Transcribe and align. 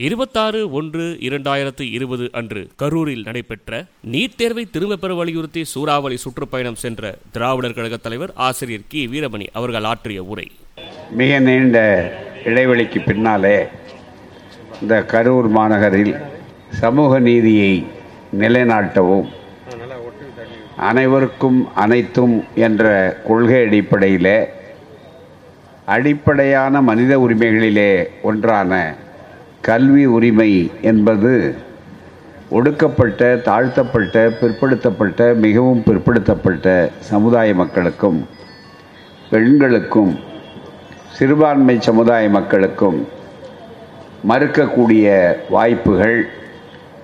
இருபத்தாறு 0.00 0.70
ஒன்று 0.70 1.04
இரண்டாயிரத்து 1.20 1.84
இருபது 1.90 2.30
அன்று 2.32 2.62
கரூரில் 2.78 3.22
நடைபெற்ற 3.22 3.70
நீட் 4.12 4.34
தேர்வை 4.36 4.64
திரும்பப் 4.70 5.00
பெற 5.00 5.14
வலியுறுத்தி 5.14 5.64
சூறாவளி 5.64 6.16
சுற்றுப்பயணம் 6.16 6.74
சென்ற 6.74 7.02
திராவிடர் 7.32 7.74
கழக 7.74 7.96
தலைவர் 7.96 8.32
ஆசிரியர் 8.38 8.82
கி. 8.88 9.06
வீரமணி 9.06 9.46
அவர்கள் 9.52 9.84
ஆற்றிய 9.84 10.22
உரை. 10.22 10.46
மிக 11.10 11.38
நீண்ட 11.38 11.78
இடைவெளிக்கு 12.44 13.04
பின்னாலே 13.04 13.56
இந்த 14.82 15.04
கரூர் 15.12 15.48
மாநகரில் 15.48 16.14
சமூக 16.80 17.18
நீதியை 17.20 17.72
நிலைநாட்டவும் 18.38 19.28
அனைவருக்கும் 20.88 21.68
அனைத்தும் 21.74 22.36
என்ற 22.58 22.84
கொள்கை 23.28 23.66
அடிப்படையிலே 23.66 24.38
அடிப்படையான 25.88 26.80
மனித 26.82 27.18
உரிமைகளிலே 27.18 27.90
ஒன்றான 28.22 28.72
கல்வி 29.68 30.04
உரிமை 30.16 30.50
என்பது 30.90 31.32
ஒடுக்கப்பட்ட 32.56 33.20
தாழ்த்தப்பட்ட 33.48 34.16
பிற்படுத்தப்பட்ட 34.40 35.20
மிகவும் 35.44 35.82
பிற்படுத்தப்பட்ட 35.86 36.66
சமுதாய 37.10 37.54
மக்களுக்கும் 37.60 38.18
பெண்களுக்கும் 39.30 40.12
சிறுபான்மை 41.16 41.76
சமுதாய 41.88 42.24
மக்களுக்கும் 42.38 42.98
மறுக்கக்கூடிய 44.28 45.06
வாய்ப்புகள் 45.50 46.18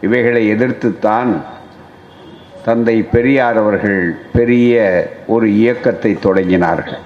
இவைகளை 0.01 0.43
எதிர்த்துத்தான் 0.53 1.33
தந்தை 2.65 2.97
பெரியார் 3.15 3.59
அவர்கள் 3.63 4.03
பெரிய 4.33 4.83
ஒரு 5.27 5.47
இயக்கத்தை 5.63 6.13
தொடங்கினார்கள். 6.27 7.01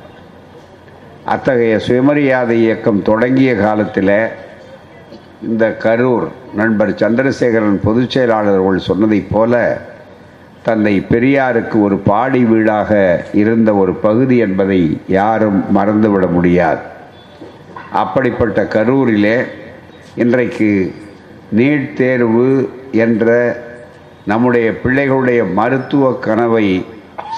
அத்தகைய 1.34 1.76
சுயமரியாதை 1.86 2.56
இயக்கம் 2.66 3.00
தொடங்கிய 3.02 3.52
காலத்தில் 3.66 4.16
இந்த 5.42 5.76
கரூர் 5.82 6.28
நண்பர் 6.54 6.94
சந்திரசேகரன் 6.94 7.80
பொதுச் 7.82 8.10
செயலாளர்கள் 8.10 8.86
சொன்னதைப் 8.88 9.26
போல 9.30 9.80
தந்தை 10.62 11.06
பெரியாருக்கு 11.10 11.82
ஒரு 11.82 11.98
பாடி 11.98 12.44
வீடாக 12.44 13.24
இருந்த 13.32 13.74
ஒரு 13.74 13.94
பகுதி 13.94 14.36
என்பதை 14.36 15.00
யாரும் 15.08 15.64
மறந்துவிட 15.76 16.26
முடியாது. 16.26 16.80
அப்படிப்பட்ட 17.92 18.62
கரூரிலே 18.62 19.46
இன்றைக்கு 20.14 20.94
நீட் 21.56 21.92
தேர்வு 21.92 22.70
என்ற 22.92 23.56
நம்முடைய 24.26 24.70
பிள்ளைகளுடைய 24.84 25.52
மருத்துவ 25.54 26.12
கனவை 26.12 26.84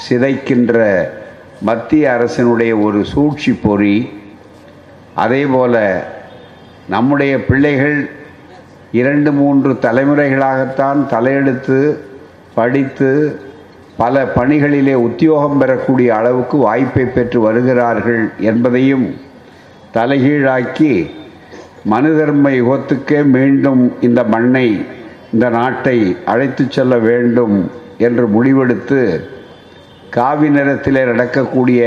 சிதைக்கின்ற 0.08 1.04
மத்திய 1.60 2.18
அரசினுடைய 2.20 2.80
ஒரு 2.80 3.04
சூழ்ச்சி 3.04 3.52
பொறி 3.52 4.12
அதேபோல 5.14 6.06
நம்முடைய 6.88 7.32
பிள்ளைகள் 7.40 7.98
இரண்டு 8.92 9.30
மூன்று 9.32 9.72
தலைமுறைகளாகத்தான் 9.82 11.00
தலையெடுத்து 11.08 11.78
படித்து 12.54 13.10
பல 13.96 14.24
பணிகளிலே 14.36 14.94
உத்தியோகம் 15.02 15.58
பெறக்கூடிய 15.58 16.08
அளவுக்கு 16.14 16.56
வாய்ப்பை 16.58 17.04
பெற்று 17.06 17.38
வருகிறார்கள் 17.40 18.22
என்பதையும் 18.40 19.06
தலைகீழாக்கி 19.94 20.92
மனுதர்ம 21.90 22.50
யுகத்துக்கே 22.56 23.20
மீண்டும் 23.30 23.82
இந்த 24.00 24.20
மண்ணை 24.24 24.66
இந்த 25.32 25.46
நாட்டை 25.50 25.98
அழைத்து 26.24 26.64
செல்ல 26.68 26.94
வேண்டும் 26.98 27.56
என்று 27.98 28.24
முடிவெடுத்து 28.28 29.00
காவி 30.10 30.48
நிறத்திலே 30.48 31.02
நடக்கக்கூடிய 31.04 31.82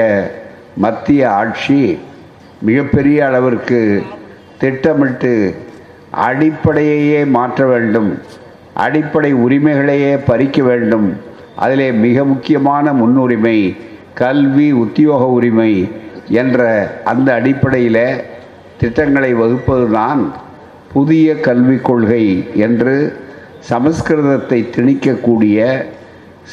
மத்திய 0.78 1.22
ஆட்சி 1.32 1.80
மிகப்பெரிய 2.62 3.20
அளவிற்கு 3.26 3.80
திட்டமிட்டு 4.62 5.34
அடிப்படையையே 6.28 7.20
மாற்ற 7.36 7.66
வேண்டும். 7.72 8.10
அடிப்படை 8.86 9.32
உரிமைகளையே 9.46 10.14
பறிக்க 10.30 10.58
வேண்டும். 10.70 11.08
அதிலே 11.56 11.88
மிக 12.04 12.24
முக்கியமான 12.24 12.94
முன்னுரிமை 13.00 13.58
கல்வி 14.22 14.68
உத்தியோக 14.84 15.24
உரிமை 15.38 15.74
என்ற 16.42 16.62
அந்த 17.12 17.28
அடிப்படையில் 17.40 18.06
திட்டங்களை 18.82 19.32
வகுப்பதுதான் 19.36 20.22
புதிய 20.94 21.36
கல்விக் 21.48 21.86
கொள்கை 21.86 22.24
என்று 22.66 22.96
சமஸ்கிருதத்தை 23.70 24.60
திணிக்கக்கூடிய 24.76 25.58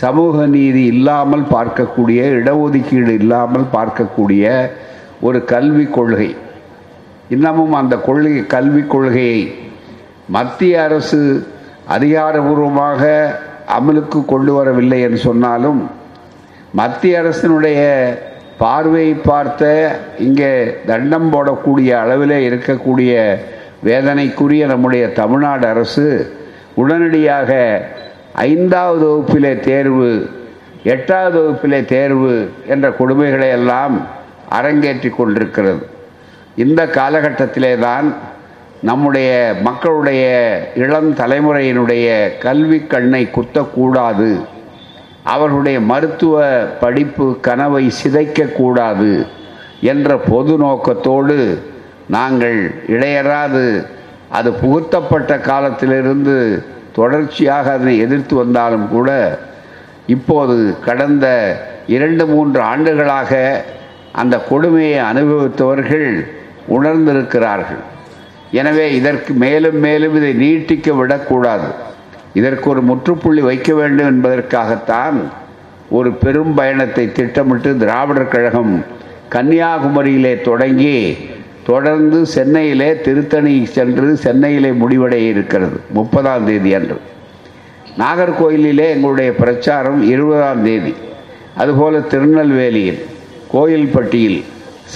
சமூக 0.03 0.47
நீதி 0.47 0.83
இல்லாமல் 0.95 1.45
பார்க்கக்கூடிய 1.55 2.21
இடஒதுக்கீடு 2.39 3.15
இல்லாமல் 3.23 3.67
பார்க்கக்கூடிய 3.73 4.45
ஒரு 5.21 5.39
கல்விக் 5.53 5.93
கொள்கை. 5.93 6.31
இன்னமும் 7.35 7.73
அந்த 7.73 7.95
கொள்கை 7.97 8.47
கல்விக் 8.47 8.91
கொள்கையை 8.91 9.41
மத்திய 10.37 10.83
அரசு 10.83 11.21
அதிகாரபூர்வமாக 11.89 13.03
அமலுக்கு 13.77 14.25
கொண்டு 14.25 14.53
வரவில்லை 14.53 14.99
என்று 15.01 15.19
சொன்னாலும் 15.19 15.81
மத்திய 16.73 17.21
அரசினுடைய 17.23 17.83
பார்வையை 18.59 19.15
பார்த்த 19.29 19.63
இங்கே 20.19 20.51
தண்டம் 20.87 21.29
போடக்கூடிய 21.33 21.91
அளவில் 22.03 22.37
இருக்கக்கூடிய 22.49 23.13
வேதனைக்குரிய 23.85 24.63
நம்முடைய 24.67 25.05
தமிழ்நாடு 25.21 25.67
அரசு 25.67 26.07
உடனடியாக 26.75 27.51
ஐந்தாவது 28.49 29.05
வகுப்பிலே 29.11 29.53
தேர்வு 29.61 30.11
எட்டாவது 30.95 31.39
வகுப்பிலே 31.43 31.81
தேர்வு 31.85 32.35
என்ற 32.67 32.89
கொடுமைகளை 32.99 33.49
எல்லாம் 33.59 33.95
அரங்கேற்றி 34.51 35.11
கொண்டிருக்கிறது. 35.11 35.83
இந்த 36.63 36.81
காலகட்டத்திலே 36.99 37.73
தான் 37.79 38.07
நம்முடைய 38.81 39.31
மக்களுடைய 39.63 40.25
இளம் 40.83 41.11
தலைமுறையினுடைய 41.17 42.07
கல்வி 42.45 42.79
கண்ணை 42.87 43.23
குத்தக்கூடாது. 43.37 44.31
அவர்களுடைய 45.25 45.79
மருத்துவ 45.91 46.37
படிப்பு 46.81 47.27
கனவை 47.41 47.85
சிதைக்கக்கூடாது 48.01 49.11
என்ற 49.83 50.17
பொது 50.31 50.55
நோக்கத்தோடு 50.59 51.37
நாங்கள் 52.09 52.59
இடையறாது 52.87 53.67
அது 54.37 54.51
புகுத்தப்பட்ட 54.53 55.33
காலத்திலிருந்து 55.41 56.37
தொடர்ச்சியாக 56.93 57.67
அதனை 57.73 57.95
எதிர்த்து 57.99 58.35
வந்தாலும் 58.37 58.87
கூட 58.89 59.11
இப்போது 60.07 60.57
கடந்த 60.87 61.27
இரண்டு 61.97 62.25
மூன்று 62.27 62.61
ஆண்டுகளாக 62.63 63.33
அந்த 64.13 64.37
கொடுமையை 64.49 64.99
அனுபவித்தவர்கள் 65.03 66.09
உணர்ந்திருக்கிறார்கள். 66.69 67.83
எனவே 68.51 68.95
இதற்கு 68.95 69.35
மேலும் 69.35 69.79
மேலும் 69.79 70.15
இதை 70.17 70.33
நீட்டிக்க 70.35 70.97
விடக்கூடாது. 70.97 71.69
இதற்கு 72.35 72.71
ஒரு 72.71 72.83
முற்றுப்புள்ளி 72.83 73.41
வைக்க 73.41 73.75
வேண்டும் 73.75 74.11
என்பதற்காகத்தான் 74.13 75.19
ஒரு 75.91 76.11
பெரும் 76.13 76.55
பயணத்தை 76.55 77.13
திட்டமிட்டு 77.13 77.77
திராவிடர் 77.77 78.29
கழகம் 78.29 78.85
கன்னியாகுமரியிலே 79.31 80.41
தொடங்கி 80.41 81.17
தொடர்ந்து 81.67 82.27
சென்னையிலே 82.27 83.01
திருத்தணி 83.01 83.65
சென்று 83.65 84.17
சென்னையிலே 84.17 84.71
முடிவடைய 84.71 85.29
இருக்கிறது. 85.33 85.81
முப்பதாம் 85.91 86.47
தேதி 86.47 86.75
அன்று. 86.75 87.01
நாகர்கோயிலிலே 87.99 88.87
எங்களுடைய 88.95 89.35
பிரச்சாரம் 89.35 90.03
இருபதாம் 90.09 90.65
தேதி. 90.65 90.95
அதுபோல 91.57 91.99
திருநெல்வேலியில் 91.99 93.01
கோயில்பட்டியில் 93.53 94.45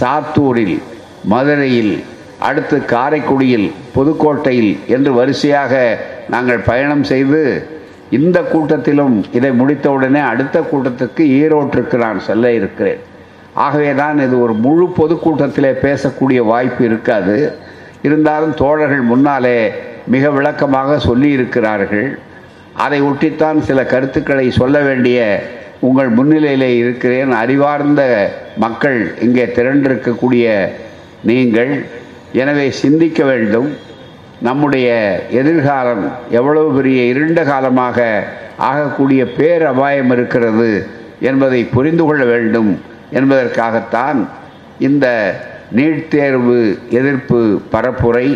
சாத்தூரில் 0.00 0.76
மதுரையில் 1.24 2.02
அடுத்து 2.38 2.84
காரைக்குடியில் 2.84 3.72
புதுக்கோட்டையில் 3.94 4.86
என்று 4.86 5.12
வரிசையாக 5.12 5.98
நாங்கள் 6.28 6.58
பயணம் 6.58 7.04
செய்து 7.04 7.70
இந்த 8.10 8.40
கூட்டத்திலும் 8.40 9.24
இதை 9.32 9.50
முடித்தவுடனே 9.50 10.20
அடுத்த 10.20 10.60
கூட்டத்துக்கு 10.60 11.22
ஈரோட்டிற்கு 11.40 11.96
நான் 11.96 12.20
செல்ல 12.20 12.52
இருக்கிறேன். 12.52 12.98
ஆகவே 13.54 13.94
தான் 13.94 14.18
இது 14.18 14.40
ஒரு 14.40 14.52
முழு 14.52 14.92
பொதுக்கூட்டத்திலே 14.96 15.72
பேசக்கூடிய 15.86 16.42
வாய்ப்பு 16.46 16.84
இருக்காது. 16.84 17.52
இருந்தாலும் 18.02 18.54
தோழர்கள் 18.54 19.00
முன்னாலே 19.00 19.72
மிக 20.06 20.30
விளக்கமாக 20.30 20.98
சொல்லியிருக்கிறார்கள். 21.08 22.18
அதை 22.72 23.02
ஒட்டித்தான் 23.02 23.58
சில 23.58 23.84
கருத்துக்களை 23.84 24.50
சொல்ல 24.50 24.80
வேண்டிய 24.80 25.42
உங்கள் 25.80 26.10
முன்னிலையிலே 26.10 26.70
இருக்கிறேன். 26.76 27.32
அறிவார்ந்த 27.32 28.02
மக்கள் 28.56 29.14
இங்கே 29.20 29.44
திரண்டிருக்கக்கூடிய 29.44 30.72
நீங்கள் 31.30 31.72
எனவே 32.42 32.66
சிந்திக்க 32.70 33.24
வேண்டும். 33.24 33.68
நம்முடைய 34.46 34.88
எதிர்காலம் 35.30 36.04
எவ்வளவு 36.30 36.68
பெரிய 36.76 37.02
இருண்ட 37.12 37.40
காலமாக 37.44 38.06
ஆகக்கூடிய 38.70 39.22
பேர் 39.36 39.64
அபாயம் 39.66 40.10
இருக்கிறது 40.10 40.70
என்பதை 41.20 41.60
புரிந்து 41.64 42.04
கொள்ள 42.04 42.24
வேண்டும். 42.24 42.70
என்பதற்காகத்தான் 43.12 44.28
இந்த 44.78 45.06
நீட் 45.76 46.08
தேர்வு 46.08 46.78
எதிர்ப்பு 46.90 47.40
பரப்புரை 47.72 48.26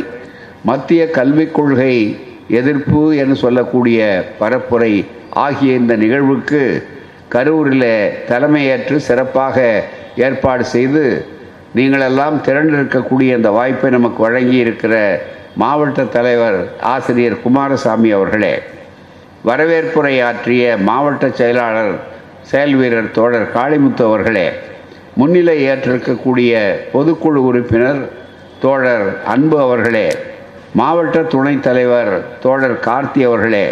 மத்திய 0.65 1.03
கல்விக் 1.11 1.55
கொள்கை 1.55 1.95
எதிர்ப்பு 2.49 3.03
என்று 3.17 3.37
சொல்லக்கூடிய 3.37 4.01
பரப்புரை 4.41 4.93
ஆகிய 5.45 5.75
இந்த 5.75 5.95
நிகழ்வுக்கு 5.97 6.61
கரூரில் 7.35 7.91
தலைமையேற்று 8.29 8.97
சிறப்பாக 9.09 9.57
ஏற்பாடு 10.17 10.65
செய்து 10.75 11.05
நீங்களெல்லாம் 11.77 12.37
திரண்டிருக்கக்கூடிய 12.41 13.31
இந்த 13.37 13.51
வாய்ப்பை 13.51 13.89
நமக்கு 13.91 14.21
வழங்கி 14.23 14.57
இருக்கிற 14.57 14.95
மாவட்ட 15.57 16.01
தலைவர் 16.15 16.59
ஆசிரியர் 16.87 17.37
குமாரசாமி 17.41 18.11
அவர்களே 18.13 18.55
வரவேற்புரை 19.45 20.15
ஆற்றிய 20.23 20.65
மாவட்ட 20.83 21.27
செயலாளர் 21.33 21.93
செயல் 22.43 22.77
வீரர் 22.77 23.11
தோழர் 23.11 23.47
காளிமுத்து 23.53 24.05
அவர்களே 24.05 24.47
முன்னிலை 25.17 25.57
ஏற்றிருக்கக்கூடிய 25.65 26.53
பொதுக்குழு 26.93 27.41
உறுப்பினர் 27.41 28.01
தோழர் 28.61 29.07
அன்பு 29.27 29.59
அவர்களே 29.61 30.07
மாவட்ட 30.75 31.19
துணைத் 31.27 31.63
தலைவர் 31.63 32.13
தோழர் 32.41 32.77
கார்த்தி 32.81 33.23
அவர்களே 33.23 33.67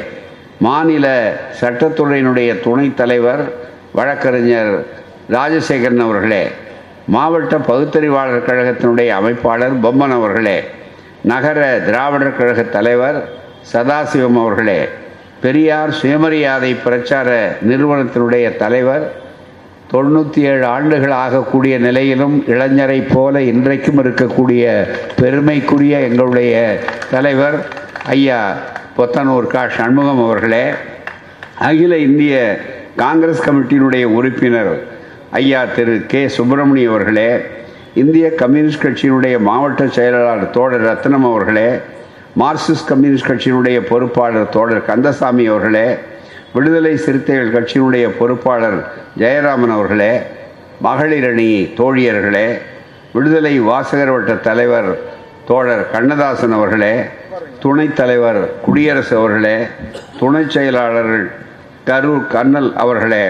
மாநில 0.59 1.07
சட்டத்துறையினுடைய 1.61 2.51
துணைத் 2.61 2.97
தலைவர் 2.97 3.43
வழக்கறிஞர் 3.95 4.73
ராஜசேகரன் 5.31 6.05
அவர்களே 6.05 6.45
மாவட்ட 7.09 7.55
பகுத்தறிவாளர் 7.67 8.47
கழகத்தினுடைய 8.47 9.11
அமைப்பாளர் 9.17 9.81
பொம்மன் 9.83 10.11
அவர்களே 10.11 10.59
நகர 11.23 11.59
திராவிடர் 11.87 12.37
கழக 12.37 12.63
தலைவர் 12.71 13.19
சதாசிவம் 13.73 14.39
அவர்களே 14.41 14.81
பெரியார் 15.41 15.91
சுயமரியாதை 15.93 16.75
பிரச்சார 16.81 17.29
நிறுவனத்தினுடைய 17.69 18.57
தலைவர் 18.57 19.05
தொண்ணூற்றி 19.91 20.41
ஏழு 20.43 20.67
ஆண்டுகள் 20.67 21.15
ஆகக்கூடிய 21.17 21.79
நிலையிலும் 21.79 22.45
இளைஞரை 22.47 23.01
போல 23.09 23.43
இன்றைக்கும் 23.43 24.01
இருக்கக்கூடிய 24.01 24.63
பெருமைக்குரிய 25.17 25.99
எங்களுடைய 26.01 26.55
தலைவர் 27.11 27.59
ஐயா 28.09 28.41
பொத்தனூர் 28.97 29.47
கா. 29.47 29.63
சண்முகம் 29.77 30.25
அவர்களே 30.25 30.65
அகில 31.61 31.99
இந்திய 31.99 32.35
காங்கிரஸ் 32.97 33.45
கமிட்டியினுடைய 33.47 34.05
உறுப்பினர் 34.17 34.73
ஐயா 35.35 35.61
திரு 35.77 35.95
கே. 36.07 36.21
சுப்பிரமணியம் 36.29 36.93
அவர்களே 36.93 37.29
இந்திய 37.95 38.27
கம்யூனிஸ்ட் 38.35 38.85
கட்சியினுடைய 38.85 39.35
மாவட்ட 39.41 39.83
செயலாளர் 39.89 40.51
தோழர் 40.51 40.85
ரத்னம் 40.87 41.27
அவர்களே 41.29 41.69
மார்க்சிஸ்ட் 42.41 42.89
கம்யூனிஸ்ட் 42.89 43.29
கட்சியினுடைய 43.29 43.79
பொறுப்பாளர் 43.89 44.49
தோழர் 44.49 44.85
கந்தசாமி 44.85 45.45
அவர்களே 45.49 45.87
விடுதலை 46.55 46.95
சிறுத்தைகள் 46.97 47.55
கட்சியினுடைய 47.55 48.07
பொறுப்பாளர் 48.19 48.79
ஜெயராமன் 49.19 49.75
அவர்களே 49.75 50.13
மகளிரணி 50.83 51.49
தோழியர்களே 51.79 52.49
விடுதலை 53.13 53.55
வாசகர் 53.63 54.13
வட்ட 54.13 54.35
தலைவர் 54.45 54.91
தோழர் 55.47 55.91
கண்ணதாசன் 55.91 56.53
அவர்களே 56.53 56.95
துணைத் 57.61 57.97
தலைவர் 57.97 58.41
குடியரசு 58.65 59.15
அவர்களே 59.17 59.57
துணை 60.19 60.45
செயலாளர்கள் 60.49 61.27
கரூர் 61.87 62.27
கண்ணல் 62.27 62.71
அவர்களே 62.77 63.25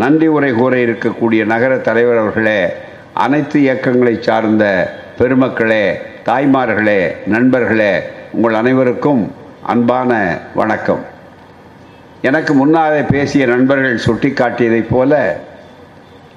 நன்றி 0.00 0.26
உரை 0.26 0.52
கூற 0.52 0.76
இருக்கக்கூடிய 0.76 1.44
நகர 1.50 1.72
தலைவர் 1.76 2.18
அவர்களே 2.18 2.60
அனைத்து 3.24 3.60
இயக்கங்களை 3.60 4.14
சார்ந்த 4.20 4.64
பெருமக்களே 5.18 5.84
தாய்மார்களே 6.24 7.00
நண்பர்களே 7.26 7.92
உங்கள் 8.32 8.54
அனைவருக்கும் 8.54 9.22
அன்பான 9.72 10.38
வணக்கம். 10.54 11.02
எனக்கு 12.22 12.54
முன்னாலே 12.54 13.00
பேசிய 13.00 13.46
நண்பர்கள் 13.46 14.04
சுட்டிக்காட்டியதைப் 14.06 14.90
போல 14.90 15.40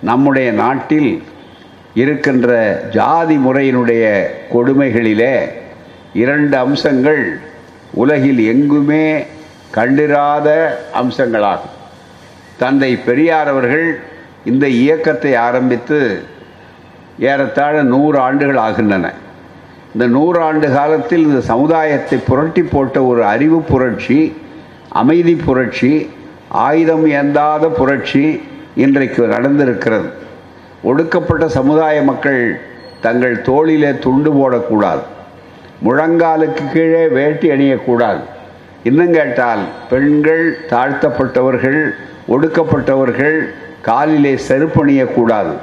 நம்முடைய 0.02 0.52
நாட்டில் 0.52 1.24
இருக்கின்ற 1.94 2.52
ஜாதி 2.92 3.38
முறையினுடைய 3.38 4.04
கொடுமைகளிலே 4.54 5.36
இரண்டு 6.14 6.58
அம்சங்கள் 6.58 7.24
உலகில் 7.94 8.44
எங்குமே 8.54 9.26
கண்டிராத 9.72 10.48
அம்சங்களாகும். 11.02 11.76
தந்தை 12.58 12.92
பெரியார் 13.08 13.48
அவர்கள் 13.48 13.88
இந்த 14.46 14.66
இயக்கத்தை 14.68 15.36
ஆரம்பித்து 15.36 16.00
ஏறத்தாழ 17.20 17.76
நூறு 17.84 18.18
ஆண்டுகள் 18.20 18.58
ஆகின்றன. 18.58 19.14
இந்த 19.94 20.08
நூறு 20.08 20.40
ஆண்டு 20.40 20.68
காலத்தில் 20.74 21.26
இந்த 21.28 21.42
சமுதாயத்தை 21.42 22.18
புரட்டி 22.28 22.64
போட்ட 22.64 23.04
ஒரு 23.04 23.22
அறிவு 23.26 23.62
புரட்சி 23.62 24.20
அமைதி 24.90 25.36
புரட்சி 25.36 26.10
ஆயுதம் 26.50 27.06
ஏந்தாத 27.10 27.68
புரட்சி 27.70 28.42
இன்றைக்கு 28.76 29.28
நடந்திருக்கிறது. 29.28 30.10
ஒடுக்கப்பட்ட 30.84 31.48
சமுதாய 31.48 32.02
மக்கள் 32.02 32.42
தங்கள் 33.02 33.42
தோளிலே 33.42 33.92
துண்டு 34.00 34.32
போடக்கூடாது. 34.34 35.04
முழங்காலுக்கு 35.86 36.64
கீழே 36.74 37.08
வேட்டி 37.08 37.50
அணியக்கூடாது. 37.50 38.22
இன்னும் 38.84 39.12
கேட்டால் 39.12 39.64
பெண்கள் 39.90 40.46
தாழ்த்தப்பட்டவர்கள் 40.70 41.82
ஒடுக்கப்பட்டவர்கள் 42.30 43.42
காலிலே 43.82 44.40
செருப்பணியக்கூடாது 44.48 45.58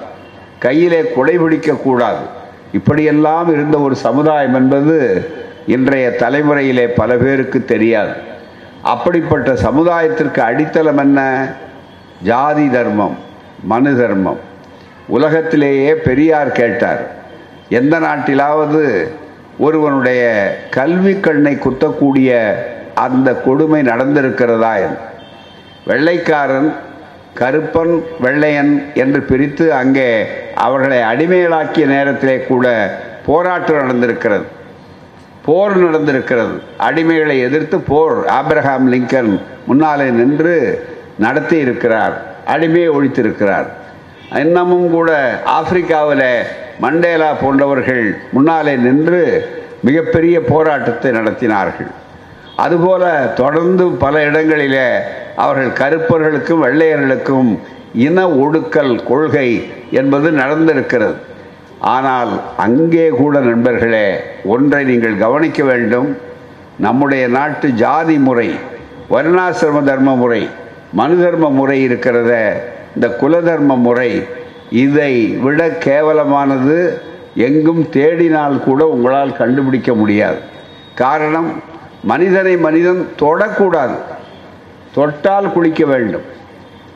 கையிலே 0.59 1.03
குடைபிடிக்கக்கூடாது 1.03 2.25
இப்படியெல்லாம் 2.73 3.53
இருந்த 3.53 3.79
ஒரு 3.79 3.97
சமுதாயம் 3.97 4.55
என்பது 4.55 5.29
இன்றைய 5.67 6.11
தலைமுறையிலே 6.11 6.87
பல 6.87 7.17
பேருக்கு 7.17 7.65
தெரியாது. 7.65 8.13
அப்படிப்பட்ட 8.83 9.53
சமுதாயத்திற்கு 9.53 10.39
அடித்தளம் 10.39 10.99
என்ன? 10.99 11.49
ஜாதி 12.23 12.71
தர்மம் 12.71 13.19
மனு 13.63 13.97
தர்மம். 13.97 14.39
உலகத்திலேயே 15.07 15.95
பெரியார் 15.95 16.53
கேட்டார் 16.53 17.11
எந்த 17.69 18.01
நாட்டிலாவது 18.01 19.09
ஒருவனுடைய 19.59 20.23
கல்வி 20.71 21.21
கண்ணை 21.21 21.55
குத்தக்கூடிய 21.55 22.53
அந்த 22.95 23.35
கொடுமை 23.35 23.83
நடந்திருக்கிறதா? 23.83 24.77
என்று. 24.77 25.13
வெள்ளைக்காரன் 25.87 26.75
கருப்பன் 27.39 28.03
வெள்ளையன் 28.21 28.93
என்று 28.95 29.21
பிரித்து 29.23 29.73
அங்கே 29.75 30.27
அவர்களை 30.55 30.99
அடிமைகளாக்கிய 31.03 31.87
நேரத்திலே 31.87 32.37
கூட 32.41 32.67
போராட்டம் 33.27 33.77
நடந்திருக்கிறது. 33.77 34.45
போர் 35.45 35.77
நடந்திருக்கிறது. 35.85 36.61
அடிமைகளை 36.79 37.39
எதிர்த்து 37.41 37.81
போர். 37.81 38.25
ஆப்ரஹாம் 38.27 38.87
லிங்கன் 38.91 39.41
முன்னாலே 39.67 40.09
நின்று 40.11 40.55
நடத்தி 41.19 41.57
இருக்கிறார். 41.59 42.15
அடிமையை 42.47 42.91
ஒழித்திருக்கிறார். 42.91 43.67
இன்னமும் 44.35 44.91
கூட 44.91 45.41
ஆப்பிரிக்காவில் 45.47 46.29
மண்டேலா 46.81 47.33
போன்றவர்கள் 47.41 48.17
முன்னாலே 48.33 48.77
நின்று 48.77 49.23
மிகப்பெரிய 49.83 50.41
போராட்டத்தை 50.41 51.11
நடத்தினார்கள். 51.11 51.91
அதுபோல 52.63 53.05
தொடர்ந்து 53.41 53.85
பல 54.03 54.23
இடங்களிலே 54.29 54.89
அவர்கள் 55.45 55.79
கருப்பர்களுக்கும் 55.81 56.65
வெள்ளையர்களுக்கும் 56.65 57.51
இன 58.07 58.27
ஒடுக்கல் 58.45 58.95
கொள்கை 59.11 59.49
என்பது 60.01 60.29
நடந்திருக்கிறது. 60.41 61.17
ஆனால் 61.95 62.33
அங்கே 62.57 63.07
கூட 63.21 63.41
நண்பர்களே 63.49 64.07
ஒன்றை 64.55 64.85
நீங்கள் 64.91 65.17
கவனிக்க 65.25 65.63
வேண்டும். 65.71 66.09
நம்முடைய 66.87 67.25
நாட்டு 67.39 67.67
ஜாதி 67.83 68.17
முறை 68.29 68.49
வர்ணாசிரம 69.15 69.83
தர்ம 69.91 70.15
முறை 70.23 70.43
மனு 70.99 71.17
தர்ம 71.25 71.51
முறை 71.59 71.77
இருக்கிறத 71.89 72.33
இந்த 72.95 73.07
குலதர்ம 73.21 73.77
முறை 73.87 74.11
இதை 74.85 75.13
விட 75.45 75.61
கேவலமானது 75.87 76.79
எங்கும் 77.47 77.83
தேடினால் 77.97 78.57
கூட 78.67 78.81
உங்களால் 78.95 79.39
கண்டுபிடிக்க 79.41 79.93
முடியாது. 79.95 80.41
காரணம் 81.03 81.51
மனிதனை 82.05 82.57
மனிதன் 82.57 83.03
தொடக்கூடாது. 83.19 83.97
தொட்டால் 84.95 85.53
குளிக்க 85.53 85.85
வேண்டும். 85.87 86.27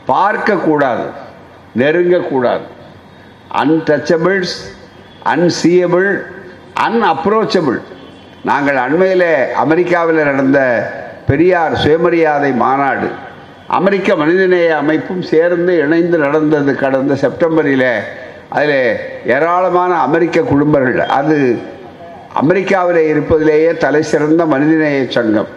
பார்க்கக்கூடாது. 0.09 1.07
நெருங்கக்கூடாது. 1.79 2.67
அன்டச்சபிள்ஸ் 3.63 4.57
அன்சீயபிள் 5.25 6.11
அன்அப்ரோச்சபிள் 6.87 7.79
நாங்கள் 8.45 8.77
அண்மையில் 8.77 9.31
அமெரிக்காவில் 9.55 10.25
நடந்த 10.25 10.59
பெரியார் 11.27 11.77
சுயமரியாதை 11.77 12.51
மாநாடு 12.53 13.09
அமெரிக்க 13.67 14.17
மனிதநேய 14.17 14.77
அமைப்பும் 14.77 15.23
சேர்ந்து 15.23 15.79
இணைந்து 15.79 16.19
நடந்தது 16.19 16.75
கடந்த 16.75 17.15
செப்டம்பரில். 17.15 17.91
அதில் 18.49 18.97
ஏராளமான 19.27 19.93
அமெரிக்க 20.01 20.41
குடும்பங்கள் 20.41 21.09
அது 21.09 21.39
அமெரிக்காவில் 22.41 23.01
இருப்பதிலேயே 23.13 23.71
தலை 23.77 24.03
சிறந்த 24.03 24.43
மனிதநேய 24.47 25.07
சங்கம். 25.09 25.49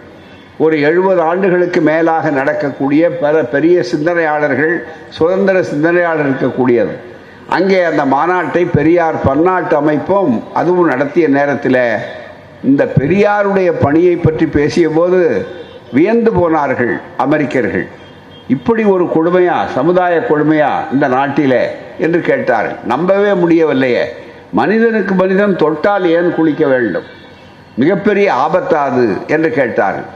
ஒரு 0.64 0.80
எழுபது 0.80 1.20
ஆண்டுகளுக்கு 1.20 1.80
மேலாக 1.80 2.30
நடக்கக்கூடிய 2.30 3.02
பல 3.10 3.42
பெரிய 3.54 3.82
சிந்தனையாளர்கள் 3.82 4.74
சுதந்திர 5.08 5.62
சிந்தனையாளர் 5.62 6.28
இருக்கக்கூடியது. 6.30 6.94
அங்கே 7.48 7.82
அந்த 7.82 8.04
மாநாட்டை 8.14 8.62
பெரியார் 8.74 9.16
பன்னாட்டு 9.24 9.76
அமைப்பும் 9.76 10.34
அதுவும் 10.54 10.86
நடத்திய 10.86 11.28
நேரத்தில் 11.28 11.82
இந்த 12.64 12.82
பெரியாருடைய 12.98 13.70
பணியை 13.80 14.16
பற்றி 14.16 14.46
பேசிய 14.46 14.88
போது 14.88 15.46
வியந்து 15.92 16.32
போனார்கள் 16.32 16.94
அமெரிக்கர்கள். 17.16 17.86
இப்படி 18.48 18.84
ஒரு 18.84 19.04
கொடுமையா 19.16 19.56
சமுதாய 19.74 20.14
கொடுமையா 20.28 20.72
இந்த 20.92 21.06
நாட்டிலே? 21.08 21.62
என்று 21.98 22.20
கேட்டார்கள். 22.20 22.78
நம்பவே 22.84 23.32
முடியவில்லையே. 23.34 24.04
மனிதனுக்கு 24.52 25.14
மனிதன் 25.14 25.56
தொட்டால் 25.56 26.04
ஏன் 26.10 26.34
குளிக்க 26.34 26.66
வேண்டும்? 26.66 27.04
மிகப்பெரிய 27.76 28.34
ஆபத்தாது 28.34 29.04
என்று 29.26 29.50
கேட்டார்கள். 29.50 30.08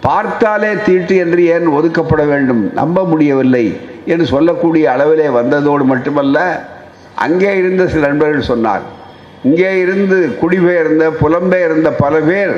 பார்த்தாலே 0.00 0.70
தீட்டு 0.86 1.16
என்று 1.16 1.44
ஏன் 1.44 1.66
ஒதுக்கப்பட 1.66 2.26
வேண்டும்? 2.26 2.72
நம்ப 2.72 3.04
முடியவில்லை 3.04 3.80
என்று 4.06 4.26
சொல்லக்கூடிய 4.26 4.84
அளவிலே 4.96 5.28
வந்ததோடு 5.40 5.84
மட்டுமல்ல 5.84 6.38
அங்கே 7.14 7.56
இருந்த 7.56 7.86
சில 7.86 8.06
நண்பர்கள் 8.06 8.50
சொன்னார் 8.52 8.82
இங்கே 9.42 9.80
இருந்து 9.80 10.36
குடிபெயர்ந்த 10.40 11.10
புலம்பெயர்ந்த 11.20 11.90
பல 11.98 12.18
பேர் 12.18 12.56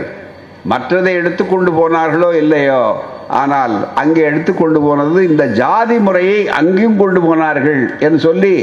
மற்றதை 0.68 1.12
எடுத்துக்கொண்டு 1.14 1.70
போனார்களோ 1.72 2.34
இல்லையோ? 2.34 2.82
ஆனால் 3.28 3.74
அங்கே 3.94 4.22
எடுத்துக்கொண்டு 4.22 4.80
போனது 4.80 5.20
இந்த 5.28 5.44
ஜாதி 5.60 5.96
முறையை 5.98 6.48
அங்கேயும் 6.58 7.00
கொண்டு 7.02 7.20
போனார்கள் 7.20 7.80
என்று 8.06 8.20
சொல்லி 8.26 8.54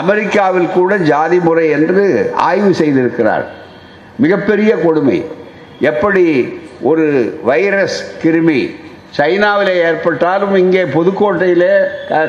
அமெரிக்காவில் 0.00 0.74
கூட 0.74 0.96
ஜாதி 0.96 1.38
முறை 1.40 1.70
என்று 1.70 2.04
ஆய்வு 2.48 2.72
செய்திருக்கிறார். 2.80 3.44
மிகப்பெரிய 4.24 4.72
கொடுமை. 4.84 5.18
எப்படி 5.90 6.24
ஒரு 6.90 7.06
வைரஸ் 7.50 7.98
கிருமி 8.22 8.60
சைனாவில் 9.18 9.72
ஏற்பட்டாலும் 9.88 10.54
இங்கே 10.54 10.84
புதுக்கோட்டையில் 10.96 11.70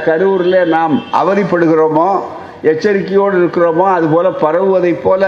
கரூரில் 0.07 0.59
நாம் 0.75 0.95
அவதிப்படுகிறோமோ 1.21 2.09
எச்சரிக்கையோடு 2.71 3.35
இருக்கிறோமோ 3.41 3.85
அதுபோல 3.97 4.29
பரவுவதைப் 4.43 5.03
போல 5.03 5.23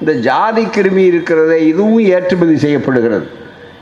இந்த 0.00 0.12
ஜாதி 0.28 0.64
கிருமி 0.76 1.02
இருக்கிறதே 1.12 1.58
இதுவும் 1.66 2.06
ஏற்றுமதி 2.16 2.56
செய்யப்படுகிறது. 2.56 3.26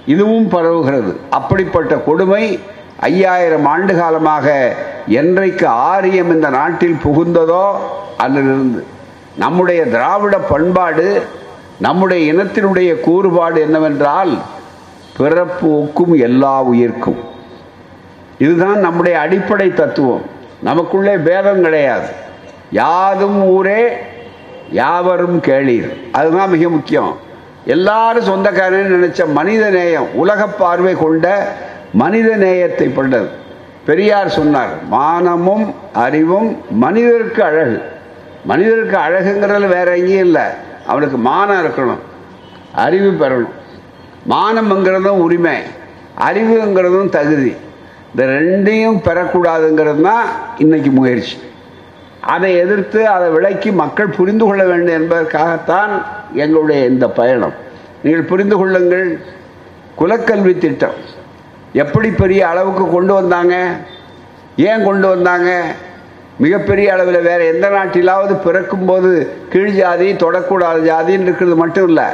இதுவும் 0.06 0.50
பரவுகிறது. 0.50 1.16
அப்படிப்பட்ட 1.30 1.94
கொடுமை 1.94 2.60
ஐயாயிரம் 3.00 3.66
ஆண்டு 3.66 3.96
காலமாக 3.96 4.76
என்றைக்கு 5.06 5.66
ஆரியம் 5.66 6.30
இந்த 6.30 6.50
நாட்டில் 6.50 6.98
புகுந்ததோ 7.04 7.70
அதிலிருந்து 8.16 8.86
நம்முடைய 9.36 9.84
திராவிட 9.84 10.38
பண்பாடு 10.38 11.22
நம்முடைய 11.80 12.32
இனத்தினுடைய 12.32 13.00
கூறுபாடு 13.00 13.60
என்னவென்றால் 13.60 14.38
பிறப்பு 15.16 15.68
ஒக்கும் 15.68 16.18
எல்லா 16.18 16.62
உயிர்க்கும். 16.62 17.18
இதுதான் 18.38 18.78
நம்முடைய 18.78 19.18
அடிப்படை 19.18 19.74
தத்துவம். 19.74 20.22
நமக்குள்ளே 20.62 21.16
பேதம் 21.16 21.62
கிடையாது. 21.62 22.06
யாதும் 22.70 23.42
ஊரே 23.42 23.96
யாவரும் 24.70 25.40
கேளீர். 25.40 26.10
அதுதான் 26.12 26.50
மிக 26.50 26.68
முக்கியம். 26.68 27.16
எல்லாரும் 27.64 28.24
சொந்தக்காரன் 28.24 29.02
நினைச்ச 29.02 29.32
மனித 29.32 29.70
நேயம் 29.70 30.14
உலக 30.14 30.46
பார்வை 30.46 30.94
கொண்ட 30.94 31.52
மனித 31.92 32.36
நேயத்தை 32.36 32.92
கொண்டது. 32.92 33.28
பெரியார் 33.86 34.28
சொன்னார் 34.28 34.84
மானமும் 34.90 35.74
அறிவும் 35.92 36.64
மனிதருக்கு 36.70 37.42
அழகு. 37.42 37.82
மனிதருக்கு 38.44 38.96
அழகுங்கிறதுல 38.96 39.68
வேற 39.68 39.96
எங்கேயும் 39.96 40.24
இல்லை. 40.24 40.42
அவனுக்கு 40.86 41.16
மானம் 41.16 41.66
இருக்கணும். 41.66 41.98
அறிவு 42.74 43.10
பெறணும். 43.10 43.50
மானம்ங்கிறதும் 44.30 45.20
உரிமை. 45.20 45.56
அறிவுங்கிறதும் 46.18 47.08
தகுதி. 47.08 47.56
இந்த 48.14 48.32
ரெண்டையும் 48.32 49.00
பெறக்கூடாதுங்கிறது 49.04 50.00
தான் 50.00 50.24
இன்னைக்கு 50.58 50.90
முயற்சி. 50.90 51.36
அதை 52.22 52.56
எதிர்த்து 52.56 53.08
அதை 53.08 53.28
விளக்கி 53.28 53.70
மக்கள் 53.70 54.06
புரிந்து 54.06 54.44
கொள்ள 54.44 54.64
வேண்டும் 54.64 54.94
என்பதற்காகத்தான் 54.94 55.90
எங்களுடைய 56.32 56.86
இந்த 56.86 57.10
பயணம். 57.10 57.52
நீங்கள் 58.02 58.22
புரிந்து 58.22 58.56
கொள்ளுங்கள். 58.56 59.20
குலக்கல்வி 59.98 60.58
திட்டம். 60.58 60.94
எப்படி 61.72 62.10
பெரிய 62.10 62.48
அளவுக்கு 62.48 62.90
கொண்டு 62.90 63.14
வந்தாங்க? 63.14 63.76
ஏன் 64.56 64.84
கொண்டு 64.84 65.08
வந்தாங்க? 65.08 65.62
மிகப்பெரிய 66.38 66.92
அளவில் 66.92 67.22
வேறு 67.22 67.46
எந்த 67.46 67.68
நாட்டிலாவது 67.68 68.42
பிறக்கும்போது 68.42 69.32
கீழ் 69.48 69.70
ஜாதி 69.70 70.12
தொடக்கூடாத 70.12 70.92
ஜாதின்னு 70.92 71.22
இருக்கிறது 71.22 71.56
மட்டும் 71.56 71.86
இல்லை 71.86 72.04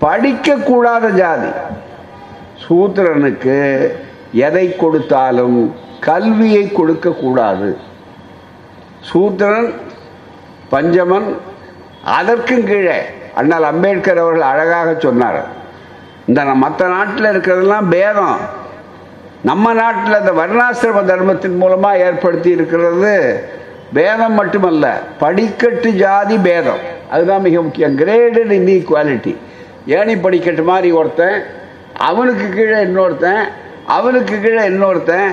படிக்கக்கூடாத 0.00 1.10
ஜாதி. 1.10 1.48
சூத்திரனுக்கு 2.68 3.86
எதை 4.32 4.76
கொடுத்தாலும் 4.76 5.74
கல்வியை 6.00 6.72
கொடுக்கக்கூடாது. 6.72 7.76
சூத்திரன் 9.10 9.74
பஞ்சமன் 10.70 11.28
அதற்கும் 12.04 12.64
கீழே. 12.64 12.98
அண்ணல் 13.34 13.62
அம்பேத்கர் 13.62 14.18
அவர்கள் 14.18 14.48
அழகாக 14.52 14.94
சொன்னார். 14.98 15.40
இந்த 16.26 16.44
மற்ற 16.44 16.88
நாட்டில் 16.88 17.24
இருக்கிறதெல்லாம் 17.24 17.88
பேதம். 17.90 18.36
நம்ம 19.42 19.72
நாட்டில் 19.72 20.18
இந்த 20.18 20.32
வர்ணாசிரம 20.32 21.04
தர்மத்தின் 21.04 21.56
மூலமாக 21.56 21.98
ஏற்படுத்தி 21.98 22.50
இருக்கிறது 22.50 23.44
பேதம் 23.92 24.32
மட்டுமல்ல 24.32 25.00
படிக்கட்டு 25.18 25.92
ஜாதி 25.92 26.36
பேதம். 26.38 26.82
அதுதான் 27.10 27.40
மிக 27.40 27.62
முக்கியம். 27.62 27.98
கிரேடட் 27.98 28.52
இன்இக்வாலிட்டி 28.58 29.36
ஏணி 29.86 30.16
படிக்கட்டு 30.16 30.62
மாதிரி 30.62 30.90
ஒருத்தன் 30.90 31.42
அவனுக்கு 31.96 32.48
கீழே 32.48 32.78
இன்னொருத்தன் 32.84 33.42
அவனுக்கு 33.86 34.40
கீழே 34.40 34.62
இன்னொருத்தன் 34.62 35.30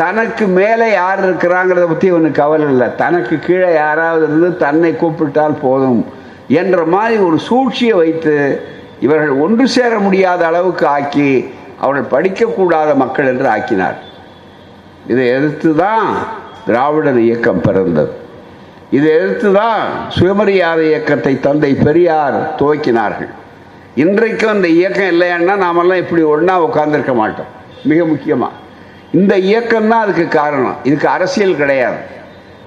தனக்கு 0.00 0.44
மேலே 0.58 0.86
யார் 0.92 1.20
இருக்கிறாங்கிறத 1.26 1.84
பற்றி 1.90 2.06
இவனுக்கு 2.12 2.40
கவலை 2.42 2.66
இல்லை. 2.72 2.88
தனக்கு 3.02 3.34
கீழே 3.46 3.70
யாராவது 3.82 4.24
இருந்து 4.28 4.48
தன்னை 4.64 4.90
கூப்பிட்டால் 5.02 5.56
போதும் 5.64 6.02
என்ற 6.60 6.78
மாதிரி 6.94 7.16
ஒரு 7.28 7.38
சூழ்ச்சியை 7.46 7.94
வைத்து 8.02 8.34
இவர்கள் 9.06 9.40
ஒன்று 9.44 9.64
சேர 9.76 9.92
முடியாத 10.04 10.42
அளவுக்கு 10.50 10.84
ஆக்கி 10.96 11.30
அவர்கள் 11.82 12.12
படிக்கக்கூடாத 12.14 12.90
மக்கள் 13.02 13.30
என்று 13.32 13.48
ஆக்கினார். 13.54 13.98
இதை 15.12 15.24
எதிர்த்து 15.36 15.70
தான் 15.82 16.06
திராவிடர் 16.68 17.20
இயக்கம் 17.26 17.64
பிறந்தது. 17.66 18.12
இதை 18.96 19.08
எதிர்த்து 19.18 19.50
தான் 19.60 19.82
சுயமரியாதை 20.16 20.84
இயக்கத்தை 20.90 21.34
தந்தை 21.46 21.72
பெரியார் 21.86 22.38
துவக்கினார்கள். 22.60 23.32
இன்றைக்கும் 24.04 24.54
அந்த 24.54 24.68
இயக்கம் 24.78 25.12
இல்லைன்னா 25.14 25.56
நாமெல்லாம் 25.64 26.02
இப்படி 26.04 26.22
ஒன்றா 26.34 26.56
உட்கார்ந்திருக்க 26.68 27.14
மாட்டோம். 27.22 27.52
மிக 27.90 28.00
முக்கியமாக 28.12 28.54
இந்த 29.12 29.38
இயக்கம் 29.38 29.88
தான் 29.88 30.00
அதுக்கு 30.00 30.28
காரணம். 30.28 30.76
இதுக்கு 30.82 31.08
அரசியல் 31.08 31.56
கிடையாது. 31.56 31.96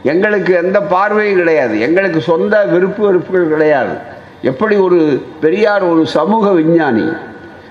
எங்களுக்கு 0.03 0.53
எந்த 0.53 0.81
பார்வையும் 0.81 1.35
கிடையாது. 1.35 1.79
எங்களுக்கு 1.79 2.21
சொந்த 2.21 2.65
விருப்பு 2.65 3.05
வெறுப்புகள் 3.05 3.47
கிடையாது. 3.47 3.93
எப்படி 4.41 4.75
ஒரு 4.75 4.99
பெரியார் 5.41 5.83
ஒரு 5.83 6.05
சமூக 6.05 6.51
விஞ்ஞானி 6.51 7.05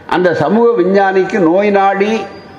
அந்த 0.07 0.35
சமூக 0.35 0.83
விஞ்ஞானிக்கு 0.83 1.39
நோய் 1.39 1.71
நாடி 1.71 2.12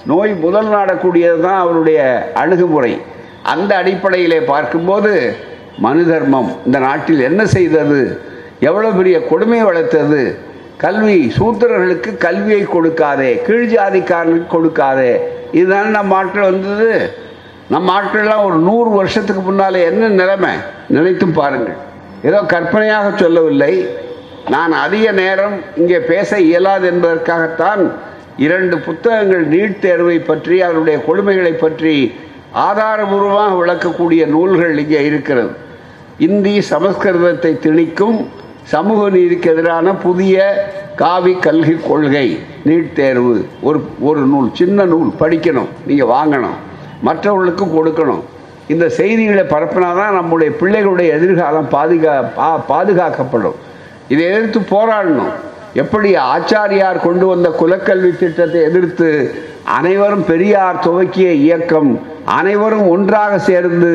நோய் 0.06 0.34
முதல் 0.34 0.68
நாடக்கூடியது 0.68 1.40
தான் 1.40 1.60
அவருடைய 1.60 2.28
அணுகுமுறை. 2.34 3.02
அந்த 3.44 3.76
அடிப்படையிலே 3.76 4.40
பார்க்கும்போது 4.42 5.36
மனு 5.80 6.04
தர்மம் 6.06 6.52
இந்த 6.66 6.80
நாட்டில் 6.80 7.20
என்ன 7.20 7.46
செய்தது? 7.46 8.22
எவ்வளோ 8.60 8.90
பெரிய 8.90 9.26
கொடுமை 9.26 9.64
வளர்த்தது? 9.64 10.38
கல்வி 10.84 11.18
சூத்திரர்களுக்கு 11.38 12.12
கல்வியை 12.26 12.62
கொடுக்காதே 12.66 13.32
கீழ் 13.48 13.68
ஜாதிக்காரனுக்கு 13.74 14.48
கொடுக்காதே. 14.54 15.12
இதுதானே 15.60 15.90
நம்ம 15.98 16.16
ஆட்கள் 16.16 16.50
வந்தது? 16.50 16.92
நம்ம 17.74 17.88
ஆட்கள்லாம் 17.98 18.46
ஒரு 18.48 18.58
நூறு 18.70 18.90
வருஷத்துக்கு 18.90 19.42
முன்னாலே 19.42 19.82
என்ன 19.90 20.10
நிலைமை? 20.22 20.54
நினைத்தும் 20.96 21.36
பாருங்கள். 21.40 21.78
ஏதோ 22.28 22.40
கற்பனையாக 22.54 23.08
சொல்லவில்லை. 23.18 23.74
நான் 24.50 24.74
அதிக 24.86 25.06
நேரம் 25.22 25.56
இங்கே 25.76 26.00
பேச 26.12 26.40
இயலாது 26.50 26.86
என்பதற்காகத்தான் 26.92 27.82
இரண்டு 28.46 28.76
புத்தகங்கள் 28.88 29.46
நீட் 29.54 29.80
தேர்வை 29.80 30.20
பற்றி 30.20 30.56
அதனுடைய 30.62 30.98
கொடுமைகளை 31.08 31.54
பற்றி 31.64 31.96
ஆதாரபூர்வமாக 32.68 33.54
விளக்கக்கூடிய 33.62 34.22
நூல்கள் 34.36 34.78
இங்கே 34.78 35.02
இருக்கிறது. 35.10 35.52
இந்தி 36.28 36.56
சமஸ்கிருதத்தை 36.70 37.52
திணிக்கும் 37.66 38.20
சமூக 38.74 39.10
நீதிக்கு 39.10 39.48
எதிரான 39.52 39.94
புதிய 40.04 40.36
காவி 40.96 41.34
கல்வி 41.46 41.76
கொள்கை 41.88 42.28
நீட் 42.66 42.94
தேர்வு. 43.00 43.38
ஒரு 43.62 43.80
ஒரு 44.08 44.22
நூல் 44.32 44.50
சின்ன 44.60 44.86
நூல் 44.92 45.10
படிக்கணும் 45.20 45.72
நீங்கள் 45.88 46.12
வாங்கணும். 46.16 46.58
மற்றவர்களுக்கும் 47.08 47.74
கொடுக்கணும். 47.78 48.22
இந்த 48.68 48.90
செய்திகளை 48.90 49.44
பரப்பினாதான் 49.44 50.18
நம்முடைய 50.20 50.54
பிள்ளைகளுடைய 50.62 51.10
எதிர்காலம் 51.18 51.70
பாதுகா 51.72 52.14
பாதுகாக்கப்படும். 52.70 53.58
இதை 54.14 54.24
எதிர்த்து 54.26 54.60
போராடணும். 54.60 55.34
எப்படி 55.74 56.16
ஆச்சாரியார் 56.16 57.00
கொண்டு 57.00 57.26
வந்த 57.26 57.50
குலக்கல்வி 57.50 58.18
திட்டத்தை 58.18 58.62
எதிர்த்து 58.62 59.36
அனைவரும் 59.64 60.26
பெரியார் 60.26 60.80
துவக்கிய 60.80 61.30
இயக்கம் 61.32 62.06
அனைவரும் 62.26 62.88
ஒன்றாக 62.88 63.40
சேர்ந்து 63.40 63.92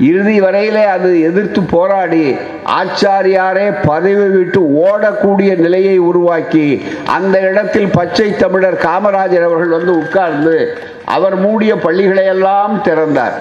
இறுதி 0.00 0.40
வரையிலே 0.40 0.84
அது 0.86 1.20
எதிர்த்து 1.20 1.62
போராடி 1.62 2.36
ஆச்சாரியாரே 2.64 3.74
பதவி 3.86 4.26
விட்டு 4.28 4.60
ஓடக்கூடிய 4.60 5.56
நிலையை 5.56 5.98
உருவாக்கி 5.98 6.82
அந்த 7.06 7.40
இடத்தில் 7.40 7.90
பச்சை 7.90 8.36
தமிழர் 8.36 8.74
காமராஜர் 8.74 9.42
அவர்கள் 9.42 9.68
வந்து 9.68 9.98
உட்கார்ந்து 9.98 10.76
அவர் 11.04 11.36
மூடிய 11.36 11.74
பள்ளிகளையெல்லாம் 11.74 12.80
திறந்தார். 12.82 13.38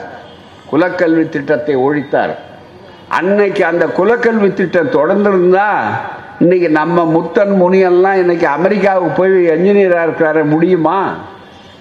குலக்கல்வி 0.72 1.30
திட்டத்தை 1.30 1.76
ஒழித்தார். 1.76 2.36
அன்னைக்கு 3.08 3.66
அந்த 3.66 3.86
குலக்கல்வி 3.86 4.54
திட்டம் 4.54 4.90
தொடர்ந்திருந்தா 4.90 5.70
இன்னைக்கு 6.40 6.70
நம்ம 6.70 7.04
முத்தன் 7.04 7.62
முனியெல்லாம் 7.62 8.14
இன்னைக்கு 8.14 8.48
அமெரிக்காவுக்கு 8.48 9.12
போய் 9.12 9.48
என்ஜினியராக 9.48 10.06
இருக்கிறாரு 10.08 10.44
முடியுமா? 10.44 11.14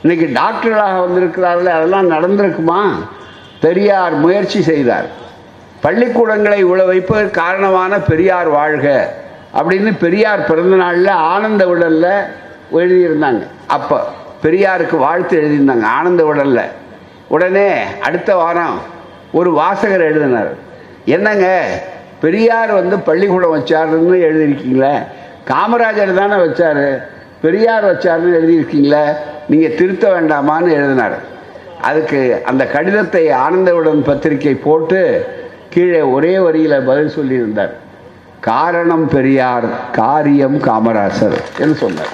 இன்னைக்கு 0.02 0.40
டாக்டர்களாக 0.40 1.00
வந்திருக்கிறார்கள் 1.00 1.72
அதெல்லாம் 1.72 2.10
நடந்திருக்குமா? 2.10 2.80
பெரியார் 3.60 4.12
முயற்சி 4.12 4.62
செய்தார். 4.62 5.06
பள்ளிக்கூடங்களை 5.80 6.64
உழ 6.64 6.86
வைப்பதற்கு 6.86 7.30
காரணமான 7.30 7.98
பெரியார் 7.98 8.48
வாழ்க 8.48 9.14
அப்படின்னு 9.54 9.98
பெரியார் 9.98 10.44
பிறந்த 10.44 10.76
நாளில் 10.76 11.06
ஆனந்த 11.06 11.66
விடலில் 11.66 12.24
எழுதியிருந்தாங்க. 12.72 13.46
அப்போ 13.66 14.06
பெரியாருக்கு 14.42 14.96
வாழ்த்து 14.96 15.40
எழுதியிருந்தாங்க 15.40 15.82
ஆனந்த 15.82 16.24
விடலில் 16.24 16.70
உடனே 17.28 17.70
அடுத்த 18.00 18.34
வாரம் 18.34 18.78
ஒரு 19.32 19.50
வாசகர் 19.50 20.00
எழுதினார். 20.00 20.52
என்னங்க 21.04 21.46
பெரியார் 22.20 22.72
வந்து 22.72 22.98
பள்ளிக்கூடம் 22.98 23.54
வச்சாருன்னு 23.56 24.16
எழுதியிருக்கீங்களே? 24.16 25.02
காமராஜர் 25.46 26.14
தானே 26.14 26.34
வச்சாரு. 26.34 27.02
பெரியார் 27.40 27.84
வச்சாருன்னு 27.84 28.38
எழுதியிருக்கீங்களே? 28.38 29.04
நீங்கள் 29.48 29.74
திருத்த 29.74 30.08
வேண்டாமான்னு 30.08 30.72
எழுதினார். 30.72 31.18
அதுக்கு 31.82 32.42
அந்த 32.44 32.66
கடிதத்தை 32.66 33.30
ஆனந்தவுடன் 33.30 34.04
பத்திரிகை 34.04 34.54
போட்டு 34.54 35.26
கீழே 35.70 36.00
ஒரே 36.00 36.38
வரியில் 36.38 36.82
பதில் 36.82 37.12
சொல்லியிருந்தார். 37.18 37.70
காரணம் 38.40 39.08
பெரியார் 39.08 39.90
காரியம் 39.90 40.62
காமராசர் 40.62 41.38
என்று 41.58 41.74
சொன்னார். 41.74 42.08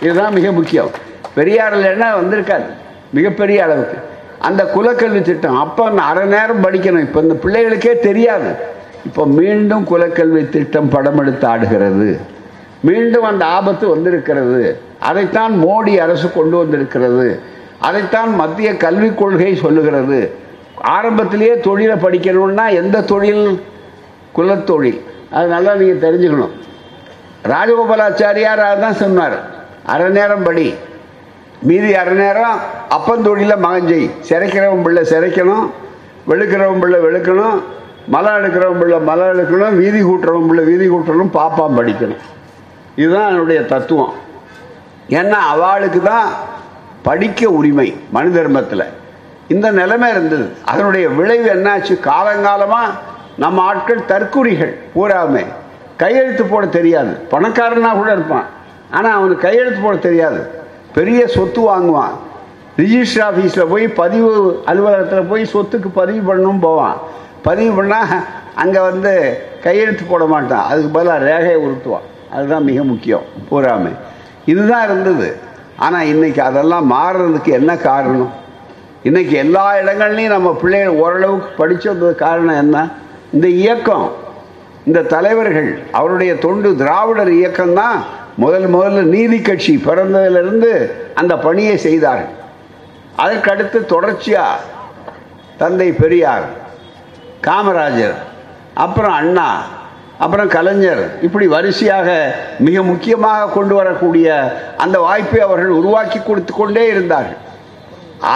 இதுதான் 0.00 0.32
மிக 0.32 0.52
முக்கியம். 0.52 0.90
பெரியார் 1.34 1.76
இல்லைன்னா 1.76 2.04
வந்திருக்காது. 2.22 2.64
மிகப்பெரிய 3.10 3.64
அளவுக்கு. 3.64 3.98
அந்த 4.38 4.64
குலக்கல்வி 4.64 5.22
திட்டம் 5.22 5.56
அப்போ 5.56 5.90
அரை 5.90 6.26
நேரம் 6.26 6.64
படிக்கணும். 6.64 7.00
இப்போ 7.00 7.20
இந்த 7.20 7.34
பிள்ளைகளுக்கே 7.34 7.98
தெரியாது. 7.98 8.80
இப்போ 9.06 9.26
மீண்டும் 9.26 9.86
குலக்கல்வி 9.90 10.48
திட்டம் 10.48 10.88
படம் 10.88 11.18
எடுத்து 11.18 11.46
ஆடுகிறது. 11.48 12.18
மீண்டும் 12.80 13.22
அந்த 13.22 13.44
ஆபத்து 13.44 13.88
வந்திருக்கிறது. 13.88 14.80
அதைத்தான் 14.98 15.64
மோடி 15.64 15.96
அரசு 15.96 16.32
கொண்டு 16.32 16.56
வந்திருக்கிறது. 16.56 17.40
அதைத்தான் 17.78 18.34
மத்திய 18.34 18.76
கல்விக் 18.76 19.18
கொள்கை 19.18 19.56
சொல்லுகிறது. 19.56 20.34
ஆரம்பத்திலேயே 20.76 21.60
தொழிலை 21.60 21.96
படிக்கணும்னா 21.96 22.70
எந்த 22.70 23.02
தொழில்? 23.02 23.62
குலத்தொழில் 24.36 25.00
அது 25.30 25.46
நல்லா 25.46 25.74
நீங்கள் 25.74 26.02
தெரிஞ்சுக்கணும். 26.04 26.54
ராஜகோபாலாச்சாரியார் 27.44 28.80
தான் 28.80 28.94
சொன்னார். 28.94 29.36
அரை 29.86 30.08
நேரம் 30.08 30.42
படி. 30.42 30.74
மீதி 31.62 31.94
அரை 31.94 32.14
நேரம் 32.14 32.58
அப்பந்தொழில 32.90 33.54
மகஞ்செய் 33.62 34.10
சிறைக்கிறவன் 34.28 34.82
பிள்ளை 34.82 35.02
சிறைக்கணும். 35.02 35.70
வெளுக்கிறவன் 36.28 36.80
பிள்ளை 36.80 37.00
வெளுக்கணும். 37.00 37.62
மலம் 38.06 38.34
எடுக்கிறவன் 38.34 38.78
பிள்ளை 38.78 38.98
மலம் 38.98 39.38
எடுக்கணும் 39.38 39.76
வீதி 39.76 40.02
கூட்டுறவன் 40.02 40.46
பிள்ளை 40.46 40.64
வீதி 40.64 40.88
கூட்டணும் 40.88 41.34
பாப்பாம் 41.34 41.76
படிக்கணும். 41.76 42.16
இதுதான் 42.96 43.28
என்னுடைய 43.28 43.64
தத்துவம். 43.64 44.12
ஏன்னா 45.08 45.30
அவளுக்கு 45.30 46.02
தான் 46.02 46.28
படிக்க 47.02 47.48
உரிமை 47.48 47.96
மனு 48.10 48.32
தர்மத்தில். 48.32 48.84
இந்த 49.48 49.70
நிலைமை 49.70 50.10
இருந்தது. 50.10 50.50
அதனுடைய 50.64 51.08
விளைவு 51.08 51.54
என்னாச்சு? 51.54 51.98
காலங்காலமாக 52.00 52.90
நம்ம 53.36 53.62
ஆட்கள் 53.62 54.04
தற்குறிகள் 54.04 54.78
பூராமே 54.94 55.46
கையெழுத்து 55.96 56.44
போட 56.44 56.66
தெரியாது. 56.66 57.18
பணக்காரனாக 57.30 57.94
கூட 57.94 58.12
இருப்பான். 58.12 58.44
ஆனால் 58.90 59.16
அவனுக்கு 59.16 59.48
கையெழுத்து 59.48 59.80
போட 59.80 59.96
தெரியாது. 59.96 60.50
பெரிய 60.94 61.26
சொத்து 61.26 61.60
வாங்குவான். 61.60 62.12
ரிஜிஸ்டர் 62.76 63.24
ஆஃபீஸில் 63.30 63.68
போய் 63.68 63.88
பதிவு 63.88 64.62
அலுவலகத்தில் 64.66 65.22
போய் 65.22 65.48
சொத்துக்கு 65.52 65.86
பதிவு 65.94 66.36
பண்ணணும் 66.36 66.60
போவான். 66.60 66.96
பதிவு 67.42 67.82
பண்ணால் 67.82 68.14
அங்கே 68.54 68.78
வந்து 68.78 69.12
கையெழுத்து 69.64 70.04
போட 70.04 70.24
மாட்டான். 70.24 70.64
அதுக்கு 70.68 70.90
பதிலாக 70.90 71.24
ரேகையை 71.30 71.58
உருட்டுவான். 71.66 72.06
அதுதான் 72.30 72.64
மிக 72.64 72.82
முக்கியம். 72.82 73.24
பூராமை 73.50 73.92
இதுதான் 74.44 74.84
இருந்தது. 74.84 75.28
ஆனால் 75.76 76.06
இன்றைக்கி 76.06 76.40
அதெல்லாம் 76.40 76.86
மாறுறதுக்கு 76.92 77.50
என்ன 77.60 77.76
காரணம்? 77.76 78.32
இன்றைக்கி 79.04 79.34
எல்லா 79.44 79.74
இடங்கள்லையும் 79.74 80.34
நம்ம 80.36 80.54
பிள்ளைகள் 80.62 80.98
ஓரளவுக்கு 81.02 81.48
படித்து 81.56 81.90
வந்தது 81.90 82.14
காரணம் 82.14 82.60
என்ன? 82.64 82.88
இந்த 83.32 83.48
இயக்கம். 83.48 84.06
இந்த 84.86 85.02
தலைவர்கள் 85.02 85.70
அவருடைய 85.92 86.32
தொண்டு 86.34 86.76
திராவிடர் 86.76 87.32
இயக்கம் 87.32 87.74
தான் 87.74 87.98
முதல் 88.36 88.66
முதல்ல 88.74 89.02
நீதி 89.14 89.40
கட்சி 89.40 89.82
பிறந்ததிலிருந்து 89.86 90.70
அந்த 91.14 91.38
பணியை 91.38 91.76
செய்தார்கள். 91.76 92.34
அதற்கடுத்து 93.16 93.78
தொடர்ச்சியாக 93.84 94.60
தந்தை 95.58 95.92
பெரியார் 95.92 96.46
காமராஜர் 97.46 98.16
அப்புறம் 98.84 99.14
அண்ணா 99.20 99.48
அப்புறம் 100.24 100.48
கலைஞர் 100.54 101.02
இப்படி 101.26 101.46
வரிசையாக 101.54 102.08
மிக 102.66 102.82
முக்கியமாக 102.90 103.48
கொண்டு 103.54 103.74
வரக்கூடிய 103.78 104.26
அந்த 104.84 104.96
வாய்ப்பை 105.06 105.40
அவர்கள் 105.46 105.78
உருவாக்கி 105.80 106.18
கொடுத்து 106.20 106.52
கொண்டே 106.52 106.84
இருந்தார்கள். 106.92 107.40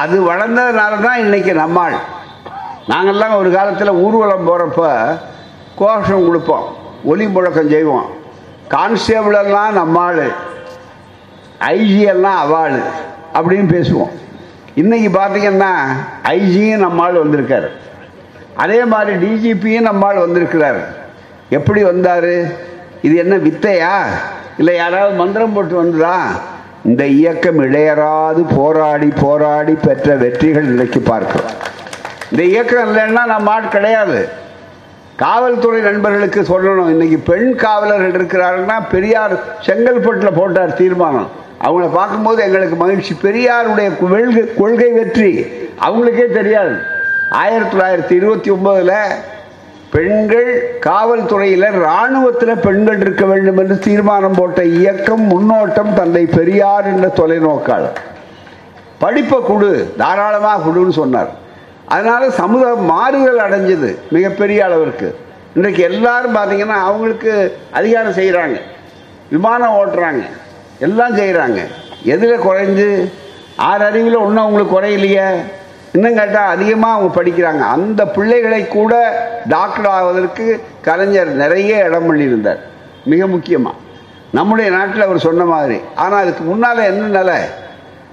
அது 0.00 0.16
வளர்ந்ததுனால 0.30 0.92
தான் 1.06 1.22
இன்னைக்கு 1.24 1.52
நம்மாள் 1.62 1.96
நாங்கள்லாம் 2.92 3.38
ஒரு 3.40 3.50
காலத்தில் 3.56 4.00
ஊர்வலம் 4.04 4.46
போகிறப்ப 4.48 4.90
கோஷம் 5.80 6.26
கொடுப்போம் 6.26 6.66
ஒலி 7.12 7.26
முழக்கம் 7.36 7.72
செய்வோம். 7.74 8.06
கான்ஸ்டேபிள் 8.74 9.38
எல்லாம் 9.44 9.78
நம்மாள் 9.80 10.22
ஐஜியெல்லாம் 11.72 12.38
அவாள் 12.44 12.78
அப்படின்னு 13.36 13.68
பேசுவோம். 13.76 14.14
இன்னைக்கு 14.82 15.10
பார்த்தீங்கன்னா 15.18 15.72
ஐஜியும் 16.36 16.84
நம்மாள் 16.86 17.22
வந்திருக்காரு. 17.24 17.68
அதே 18.56 18.84
மாதிரி 18.84 19.16
டிஜிபியும் 19.16 19.80
நம்மால் 19.80 20.16
வந்திருக்கிறார். 20.16 20.80
எப்படி 21.50 21.82
வந்தார்? 21.82 22.30
இது 23.02 23.16
என்ன 23.16 23.36
வித்தையா? 23.36 24.04
இல்லை 24.58 24.74
யாராவது 24.74 25.14
மந்திரம் 25.14 25.52
போட்டு 25.52 25.74
வந்ததா? 25.74 26.20
இந்த 26.84 27.06
இயக்கம் 27.06 27.58
இளையராது 27.58 28.46
போராடி 28.56 29.12
போராடி 29.20 29.72
பெற்ற 29.72 30.14
வெற்றிகள் 30.14 30.64
இன்றைக்கு 30.64 31.00
பார்க்கிறோம். 31.00 31.50
இந்த 32.30 32.44
இயக்கம் 32.44 32.96
இல்லைன்னா 32.96 33.24
நம்ம 33.24 33.50
ஆள் 33.50 33.68
கிடையாது. 33.68 34.28
காவல்துறை 35.16 35.80
நண்பர்களுக்கு 35.80 36.40
சொல்லணும் 36.40 36.88
இன்னைக்கு 36.88 37.18
பெண் 37.18 37.54
காவலர்கள் 37.54 38.20
இருக்கிறாருன்னா 38.20 38.80
பெரியார் 38.90 39.34
செங்கல்பட்டில் 39.66 40.36
போட்டார் 40.36 40.74
தீர்மானம். 40.74 41.30
அவங்கள 41.64 41.92
பார்க்கும்போது 41.92 42.42
எங்களுக்கு 42.42 42.76
மகிழ்ச்சி. 42.76 43.16
பெரியாருடைய 43.22 44.08
கொள்கை 44.08 44.54
கொள்கை 44.54 44.90
வெற்றி. 44.90 45.46
அவங்களுக்கே 45.86 46.32
தெரியாது. 46.32 46.94
ஆயிரத்தி 47.30 47.76
தொள்ளாயிரத்தி 47.76 48.12
இருபத்தி 48.12 48.50
ஒன்பதில் 48.50 48.92
பெண்கள் 49.90 50.78
காவல்துறையில் 50.80 51.72
இராணுவத்தில் 51.72 52.60
பெண்கள் 52.60 53.00
இருக்க 53.00 53.24
வேண்டும் 53.24 53.56
என்று 53.56 53.78
தீர்மானம் 53.78 54.34
போட்ட 54.36 54.64
இயக்கம் 54.64 55.24
முன்னோட்டம் 55.30 55.94
தந்தை 55.94 56.26
பெரியார் 56.26 56.86
என்ற 56.86 57.08
தொலைநோக்காளர். 57.16 57.96
படிப்பை 58.98 59.38
கொடு 59.42 59.94
தாராளமாக 59.96 60.70
கொடுன்னு 60.70 60.88
சொன்னார். 60.88 61.30
அதனால் 61.84 62.30
சமுதாயம் 62.30 62.84
மாறுதல் 62.84 63.40
அடைஞ்சது 63.40 63.98
மிகப்பெரிய 64.10 64.64
அளவிற்கு. 64.64 65.18
இன்றைக்கு 65.54 65.82
எல்லாரும் 65.82 66.36
பார்த்தீங்கன்னா 66.36 66.78
அவங்களுக்கு 66.88 67.58
அதிகாரம் 67.72 68.12
செய்கிறாங்க 68.12 68.60
விமானம் 69.30 69.76
ஓட்டுறாங்க. 69.76 70.24
எல்லாம் 70.78 71.16
செய்கிறாங்க 71.16 71.58
எதில் 72.02 72.44
குறைஞ்சு? 72.48 73.12
ஆறு 73.56 73.84
அறிவில் 73.84 74.16
ஒன்றும் 74.16 74.44
அவங்களுக்கு 74.44 74.80
குறையிலையே. 74.80 75.28
இன்னும் 75.92 76.14
கேட்டால் 76.14 76.52
அதிகமாக 76.54 76.94
அவங்க 76.94 77.22
படிக்கிறாங்க. 77.22 77.64
அந்த 77.76 78.06
பிள்ளைகளை 78.06 78.68
கூட 78.68 78.94
டாக்டர் 79.48 79.86
ஆவதற்கு 79.86 80.64
கலைஞர் 80.82 81.28
நிறைய 81.28 81.84
இடம் 81.84 82.08
பண்ணியிருந்தார். 82.08 82.60
மிக 83.04 83.26
முக்கியமாக 83.26 83.76
நம்முடைய 84.32 84.70
நாட்டில் 84.70 85.00
அவர் 85.00 85.18
சொன்ன 85.18 85.44
மாதிரி. 85.44 85.80
ஆனால் 85.94 86.22
அதுக்கு 86.22 86.44
முன்னால் 86.44 86.78
என்ன 86.78 87.06
நிலை? 87.06 87.38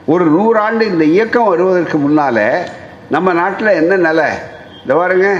ஒரு 0.05 0.25
நூறாண்டு 0.25 0.81
இந்த 0.81 1.03
இயக்கம் 1.03 1.47
வருவதற்கு 1.47 1.97
முன்னால் 1.97 2.67
நம்ம 3.09 3.33
நாட்டில் 3.33 3.67
என்ன 3.67 3.95
நிலை? 3.95 4.25
இந்த 4.81 4.93
பாருங்க. 4.95 5.35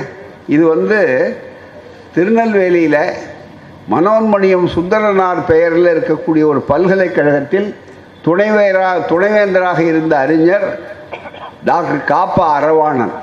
இது 0.47 0.67
வந்து 0.67 0.99
திருநெல்வேலியில் 2.13 3.01
மனோன்மணியம் 3.89 4.67
சுந்தரனார் 4.67 5.45
பெயரில் 5.47 5.89
இருக்கக்கூடிய 5.95 6.43
ஒரு 6.45 6.61
பல்கலைக்கழகத்தில் 6.61 7.75
துணைவேரா 8.25 8.89
துணைவேந்தராக 9.09 9.79
இருந்த 9.79 10.17
அறிஞர் 10.17 10.79
டாக்டர் 11.65 12.17
காப்பா 12.17 12.45
அரவாணன். 12.59 13.13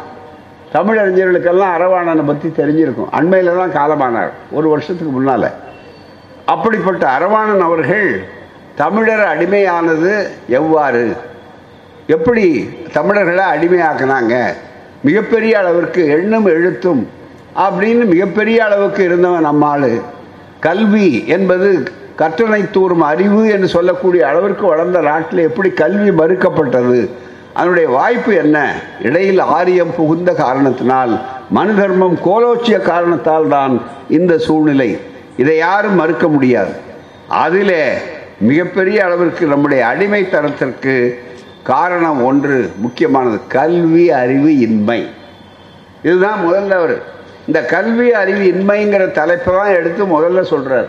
தமிழறிஞர்களுக்கெல்லாம் 0.73 1.75
அரவாணனை 1.77 2.27
பற்றி 2.27 2.49
தெரிஞ்சிருக்கும். 2.49 3.09
அண்மையில் 3.11 3.57
தான் 3.57 3.73
காலமானார். 3.73 4.31
ஒரு 4.51 4.69
வருஷத்துக்கு 4.69 5.13
முன்னால். 5.13 5.51
அப்படிப்பட்ட 6.47 7.07
அரவாணன் 7.19 7.59
அவர்கள் 7.59 8.25
தமிழர் 8.75 9.25
அடிமையானது 9.33 10.27
எவ்வாறு? 10.49 11.17
எப்படி 12.07 12.69
தமிழர்களை 12.93 13.45
அடிமையாக்குனாங்க? 13.45 14.55
மிகப்பெரிய 15.03 15.59
அளவிற்கு 15.59 16.09
எண்ணும் 16.09 16.47
எழுத்தும் 16.47 17.09
அப்படின்னு 17.57 18.05
மிகப்பெரிய 18.05 18.65
அளவுக்கு 18.65 19.05
இருந்தவன் 19.05 19.47
நம்மாள் 19.47 20.01
கல்வி 20.61 21.27
என்பது 21.27 21.83
கற்றனை 22.19 22.71
தூரும் 22.71 23.01
அறிவு 23.01 23.51
என்று 23.51 23.69
சொல்லக்கூடிய 23.69 24.29
அளவிற்கு 24.29 24.67
வளர்ந்த 24.67 25.01
நாட்டில் 25.01 25.39
எப்படி 25.39 25.71
கல்வி 25.71 26.11
மறுக்கப்பட்டது? 26.23 27.09
அதனுடைய 27.55 27.89
வாய்ப்பு 27.89 28.35
என்ன? 28.35 28.75
இடையில் 29.03 29.39
ஆரியம் 29.39 29.95
புகுந்த 29.95 30.33
காரணத்தினால் 30.33 31.21
மனு 31.51 31.75
தர்மம் 31.75 32.19
கோலோச்சிய 32.25 32.81
காரணத்தால் 32.81 33.49
தான் 33.49 33.83
இந்த 34.09 34.39
சூழ்நிலை. 34.39 35.01
இதை 35.37 35.57
யாரும் 35.57 35.95
மறுக்க 35.95 36.29
முடியாது. 36.29 36.73
அதிலே 37.29 37.95
மிகப்பெரிய 38.41 39.05
அளவிற்கு 39.05 39.47
நம்முடைய 39.47 39.87
அடிமைத்தனத்திற்கு 39.87 41.15
காரணம் 41.63 42.25
ஒன்று 42.25 42.73
முக்கியமானது 42.77 43.41
கல்வி 43.47 44.11
அறிவு 44.11 44.59
இன்மை. 44.59 45.11
இதுதான் 46.03 46.39
முதல்ல 46.47 46.71
அவர். 46.71 47.03
இந்த 47.47 47.65
கல்வி 47.65 48.13
அறிவு 48.13 48.39
இன்மைங்கிற 48.39 49.11
தலைப்பை 49.11 49.55
தான் 49.55 49.75
எடுத்து 49.75 50.05
முதல்ல 50.05 50.43
சொல்கிறார் 50.43 50.89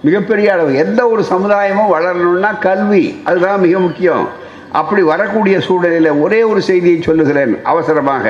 மிகப்பெரிய 0.00 0.52
அளவு. 0.52 0.76
எந்த 0.76 1.08
ஒரு 1.08 1.22
சமுதாயமும் 1.22 1.92
வளரணும்னா 1.92 2.58
கல்வி. 2.58 3.20
அதுதான் 3.24 3.60
மிக 3.60 3.78
முக்கியம். 3.78 4.28
அப்படி 4.78 5.02
வரக்கூடிய 5.02 5.56
சூழலில் 5.66 6.10
ஒரே 6.24 6.40
ஒரு 6.50 6.60
செய்தியை 6.62 6.98
சொல்லுகிறேன் 7.02 7.54
அவசரமாக. 7.72 8.24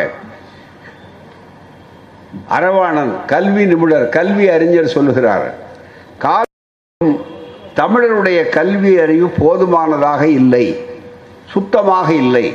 அரவாணன் 2.57 3.13
கல்வி 3.33 3.65
நிபுணர் 3.71 4.07
கல்வி 4.09 4.45
அறிஞர் 4.55 4.95
சொல்லுகிறார் 4.95 5.47
காலம் 6.25 7.17
தமிழருடைய 7.81 8.41
கல்வி 8.49 8.93
அறிவு 9.05 9.29
போதுமானதாக 9.39 10.23
இல்லை 10.41 10.65
சுத்தமாக 11.53 12.09
இல்லை. 12.25 12.47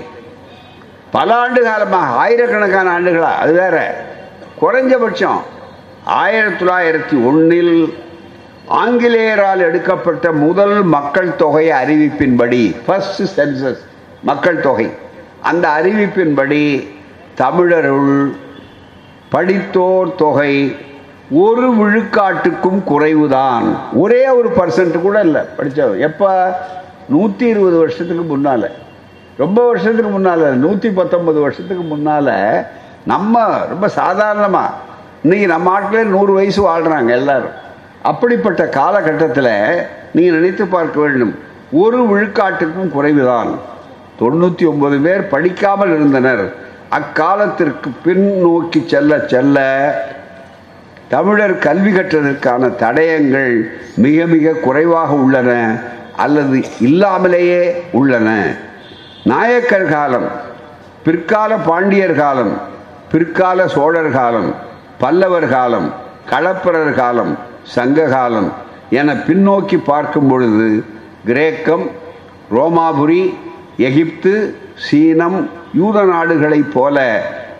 பல 1.11 1.35
ஆண்டு 1.41 1.61
காலமாக 1.63 2.17
ஆயிரக்கணக்கான 2.23 2.87
ஆண்டுகளா 2.97 3.31
அது 3.43 3.53
வேற 3.61 3.75
குறைஞ்சபட்சம் 4.61 5.41
ஆயிரத்தி 6.21 6.57
தொள்ளாயிரத்தி 6.61 7.15
ஒன்றில் 7.29 7.75
ஆங்கிலேயரால் 8.69 9.57
எடுக்கப்பட்ட 9.57 10.31
முதல் 10.31 10.83
மக்கள் 10.83 11.35
தொகை 11.35 11.69
அறிவிப்பின்படி 11.69 12.75
ஃபர்ஸ்ட் 12.85 13.39
சென்சஸ் 13.39 13.77
மக்கள் 14.23 14.59
தொகை. 14.59 14.89
அந்த 15.43 15.67
அறிவிப்பின்படி 15.67 16.87
தமிழருள் 17.37 18.31
படித்தோர் 19.29 20.15
தொகை 20.15 20.75
ஒரு 21.31 21.71
விழுக்காட்டுக்கும் 21.71 22.81
குறைவுதான். 22.87 23.77
ஒரே 23.93 24.27
ஒரு 24.27 24.49
பர்சன்ட் 24.49 25.01
கூட 25.01 25.19
இல்லை 25.19 25.41
படித்தவர். 25.57 25.99
எப்போ? 25.99 26.59
நூற்றி 27.09 27.47
இருபது 27.47 27.77
வருஷத்துக்கு 27.77 28.23
முன்னால். 28.23 28.71
ரொம்ப 29.37 29.65
வருஷத்துக்கு 29.65 30.09
முன்னால் 30.09 30.57
நூற்றி 30.57 30.89
பத்தொன்பது 30.89 31.39
வருஷத்துக்கு 31.39 31.83
முன்னால் 31.83 32.65
நம்ம 33.05 33.47
ரொம்ப 33.69 33.87
சாதாரணமாக 33.87 34.73
இன்றைக்கி 35.23 35.45
நம்ம 35.45 35.71
நாட்டில் 35.71 36.07
நூறு 36.07 36.33
வயசு 36.33 36.69
வாழ்கிறாங்க 36.69 37.09
எல்லாரும். 37.09 37.63
அப்படிப்பட்ட 38.09 38.63
காலகட்டத்தில் 38.79 39.53
நீங்கள் 40.15 40.35
நினைத்து 40.37 40.65
பார்க்க 40.73 40.97
வேண்டும். 41.03 41.33
ஒரு 41.83 41.99
விழுக்காட்டுக்கும் 42.11 42.93
குறைவுதான். 42.95 43.51
தொண்ணூற்றி 44.19 44.65
ஒன்பது 44.71 44.97
பேர் 45.05 45.23
படிக்காமல் 45.33 45.93
இருந்தனர். 45.95 46.43
அக்காலத்திற்கு 46.97 47.89
பின் 48.03 48.27
நோக்கி 48.43 48.79
செல்ல 48.91 49.17
செல்ல 49.31 49.57
தமிழர் 51.13 51.55
கல்வி 51.65 51.91
கற்றதற்கான 51.95 52.69
தடயங்கள் 52.83 53.55
மிக 54.03 54.25
மிக 54.33 54.53
குறைவாக 54.65 55.11
உள்ளன 55.23 55.51
அல்லது 56.23 56.57
இல்லாமலேயே 56.87 57.63
உள்ளன. 57.99 58.29
நாயக்கர் 59.31 59.89
காலம் 59.95 60.27
பிற்கால 61.05 61.51
பாண்டியர் 61.67 62.15
காலம் 62.21 62.53
பிற்கால 63.11 63.67
சோழர் 63.75 64.13
காலம் 64.19 64.49
பல்லவர் 65.01 65.49
காலம் 65.55 65.87
களப்பிரர் 66.31 66.95
காலம் 67.01 67.33
சங்ககாலம் 67.73 68.49
என 68.99 69.13
பின்னோக்கி 69.27 69.77
பார்க்கும் 69.91 70.27
பொழுது 70.31 70.67
கிரேக்கம் 71.29 71.85
ரோமாபுரி 72.55 73.21
எகிப்து 73.87 74.33
சீனம் 74.85 75.37
யூத 75.79 76.03
நாடுகளைப் 76.11 76.73
போல 76.73 76.97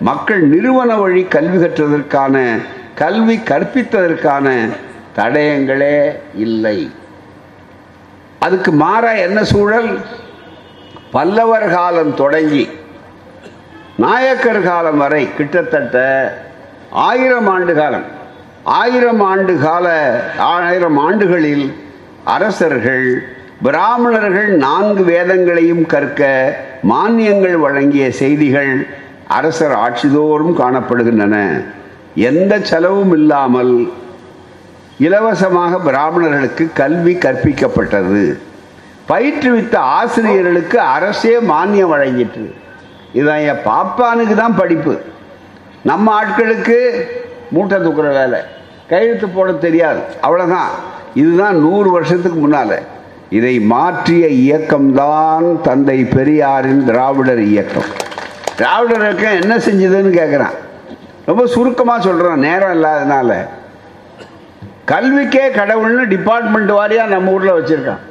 மக்கள் 0.08 0.42
நிறுவன 0.54 0.92
வழி 1.02 1.24
கல்வி 1.36 1.58
கற்றதற்கான 1.64 2.36
கல்வி 3.02 3.38
கற்பித்ததற்கான 3.50 4.48
தடயங்களே 5.18 5.98
இல்லை. 6.46 6.78
அதுக்கு 8.46 8.72
மாறா 8.84 9.12
என்ன 9.26 9.40
சூழல்? 9.52 9.90
பல்லவர் 11.16 11.68
காலம் 11.76 12.14
தொடங்கி 12.22 12.66
நாயக்கர் 14.04 14.62
காலம் 14.62 14.98
வரை 14.98 15.24
கிட்டத்தட்ட 15.38 15.98
ஆயிரம் 17.10 17.48
ஆண்டு 17.48 17.76
காலம். 17.76 18.08
ஆயிரம் 18.66 19.22
ஆண்டு 19.22 19.58
கால 19.58 19.88
ஆயிரம் 20.38 20.98
ஆண்டுகளில் 20.98 21.66
அரசர்கள் 22.24 23.08
பிராமணர்கள் 23.62 24.48
நான்கு 24.48 25.04
வேதங்களையும் 25.04 25.86
கற்க 25.86 26.22
மானியங்கள் 26.92 27.58
வழங்கிய 27.66 28.12
செய்திகள் 28.12 28.88
அரசர் 29.28 29.76
ஆட்சிதோறும் 29.76 30.56
காணப்படுகின்றன. 30.62 31.36
எந்த 32.16 32.60
செலவும் 32.60 33.14
இல்லாமல் 33.18 33.94
இலவசமாக 34.98 35.80
பிராமணர்களுக்கு 35.80 36.68
கல்வி 36.74 37.14
கற்பிக்கப்பட்டது. 37.14 38.40
பயிற்றுவித்த 39.10 39.76
ஆசிரியர்களுக்கு 39.76 40.80
அரசே 40.80 41.36
மானியம் 41.52 41.94
வழங்கிட்டு 41.96 42.46
இதான் 43.14 43.46
என் 43.52 43.66
பாப்பானுக்கு 43.66 44.36
தான் 44.36 44.56
படிப்பு. 44.56 44.96
நம்ம 45.84 46.24
ஆட்களுக்கு 46.24 46.78
மூட்டை 47.52 47.78
தூக்குற 47.80 48.10
வேலை. 48.22 48.40
கையெழுத்து 48.90 49.28
போட 49.28 49.52
தெரியாது. 49.52 50.00
அவ்வளோதான் 50.24 50.72
இதுதான் 51.16 51.60
நூறு 51.60 51.92
வருஷத்துக்கு 51.92 52.40
முன்னால். 52.40 52.78
இதை 53.30 53.60
மாற்றிய 53.60 54.26
இயக்கம்தான் 54.28 55.62
தந்தை 55.62 56.04
பெரியாரின் 56.04 56.86
திராவிடர் 56.86 57.42
இயக்கம். 57.42 57.90
திராவிடர் 58.56 59.02
இயக்கம் 59.02 59.42
என்ன 59.42 59.58
செஞ்சதுன்னு 59.58 60.12
கேட்குறான் 60.20 60.56
ரொம்ப 61.26 61.46
சுருக்கமாக 61.46 62.02
சொல்கிறான் 62.02 62.40
நேரம் 62.40 62.76
இல்லாதனால. 62.76 63.48
கல்விக்கே 64.86 65.46
கடவுள்னு 65.54 66.08
டிபார்ட்மெண்ட் 66.08 66.72
வாரியாக 66.72 67.06
நம்ம 67.06 67.32
ஊரில் 67.32 67.54
வச்சுருக்கான். 67.54 68.04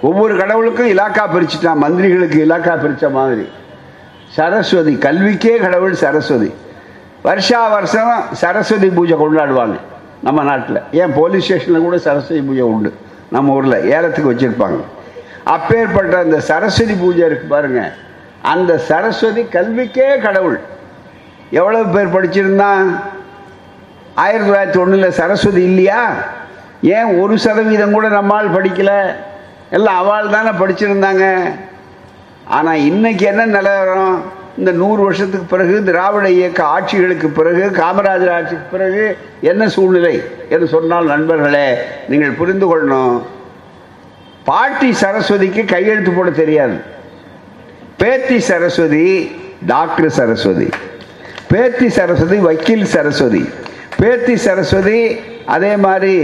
ஒவ்வொரு 0.00 0.36
கடவுளுக்கும் 0.36 0.88
இலாக்கா 0.88 1.24
பிரிச்சுட்டான். 1.34 1.82
மந்திரிகளுக்கு 1.82 2.38
இலாக்கா 2.46 2.74
பிரித்த 2.82 3.10
மாதிரி. 3.10 3.48
சரஸ்வதி 4.28 4.94
கல்விக்கே 4.94 5.56
கடவுள் 5.56 5.94
சரஸ்வதி. 5.94 6.52
வருஷா 7.22 7.68
வருஷம் 7.68 8.12
சரஸ்வதி 8.32 8.88
பூஜை 8.88 9.16
கொண்டாடுவாங்க. 9.16 9.76
நம்ம 10.26 10.42
நாட்டில். 10.42 10.80
ஏன் 10.92 11.12
போலீஸ் 11.12 11.44
ஸ்டேஷனில் 11.44 11.86
கூட 11.86 11.98
சரஸ்வதி 11.98 12.40
பூஜை 12.40 12.62
உண்டு. 12.62 12.94
நம்ம 13.30 13.52
ஊரில் 13.52 13.90
ஏலத்துக்கு 13.90 14.32
வச்சுருப்பாங்க. 14.32 14.80
அப்பேற்பட்ட 15.44 16.18
அந்த 16.18 16.40
சரஸ்வதி 16.40 16.94
பூஜை 16.94 17.26
இருக்கு 17.26 17.46
பாருங்க. 17.46 17.92
அந்த 18.42 18.78
சரஸ்வதி 18.78 19.42
கல்விக்கே 19.42 20.20
கடவுள். 20.22 20.60
எவ்வளவு 21.50 21.86
பேர் 21.86 22.14
படிச்சிருந்தான் 22.14 23.00
ஆயிரத்தி 24.14 24.50
தொள்ளாயிரத்தி 24.50 24.82
ஒன்றில் 24.82 25.10
சரஸ்வதி 25.10 25.62
இல்லையா? 25.62 26.10
ஏன் 26.82 27.20
ஒரு 27.20 27.38
சதவீதம் 27.38 27.92
கூட 27.92 28.08
நம்மால் 28.08 28.54
படிக்கல? 28.54 29.14
எல்லாம் 29.70 29.96
அவள் 29.96 30.30
தானே 30.30 30.48
படிச்சிருந்தாங்க. 30.48 31.42
ஆனால் 32.44 32.84
இன்னைக்கு 32.90 33.26
என்ன 33.26 33.46
நிலவரம்? 33.46 34.35
இந்த 34.58 34.70
நூறு 34.80 35.00
வருஷத்துக்கு 35.02 35.46
பிறகு 35.54 35.74
திராவிட 35.84 36.26
இயக்க 36.30 36.60
ஆட்சிகளுக்கு 36.74 37.28
பிறகு 37.38 37.64
காமராஜர் 37.80 38.34
ஆட்சிக்கு 38.36 38.66
பிறகு 38.74 39.02
என்ன 39.50 39.68
சூழ்நிலை 39.74 40.14
என்று 40.48 40.66
சொன்னால் 40.74 41.10
நண்பர்களே 41.12 41.66
நீங்கள் 42.08 42.38
புரிந்து 42.40 42.66
கொள்ளணும். 42.68 43.16
பாட்டி 44.44 44.90
சரஸ்வதிக்கு 45.00 45.62
கையெழுத்து 45.72 46.10
போட 46.10 46.30
தெரியாது. 46.30 46.76
பேத்தி 48.00 48.38
சரஸ்வதி 48.48 49.06
டாக்டர் 49.66 50.10
சரஸ்வதி. 50.18 50.68
பேத்தி 51.52 51.88
சரஸ்வதி 51.98 52.38
வக்கீல் 52.48 52.86
சரஸ்வதி. 52.94 53.42
பேத்தி 54.00 54.36
சரஸ்வதி 54.46 55.00
அதே 55.56 55.72
மாதிரி 55.84 56.16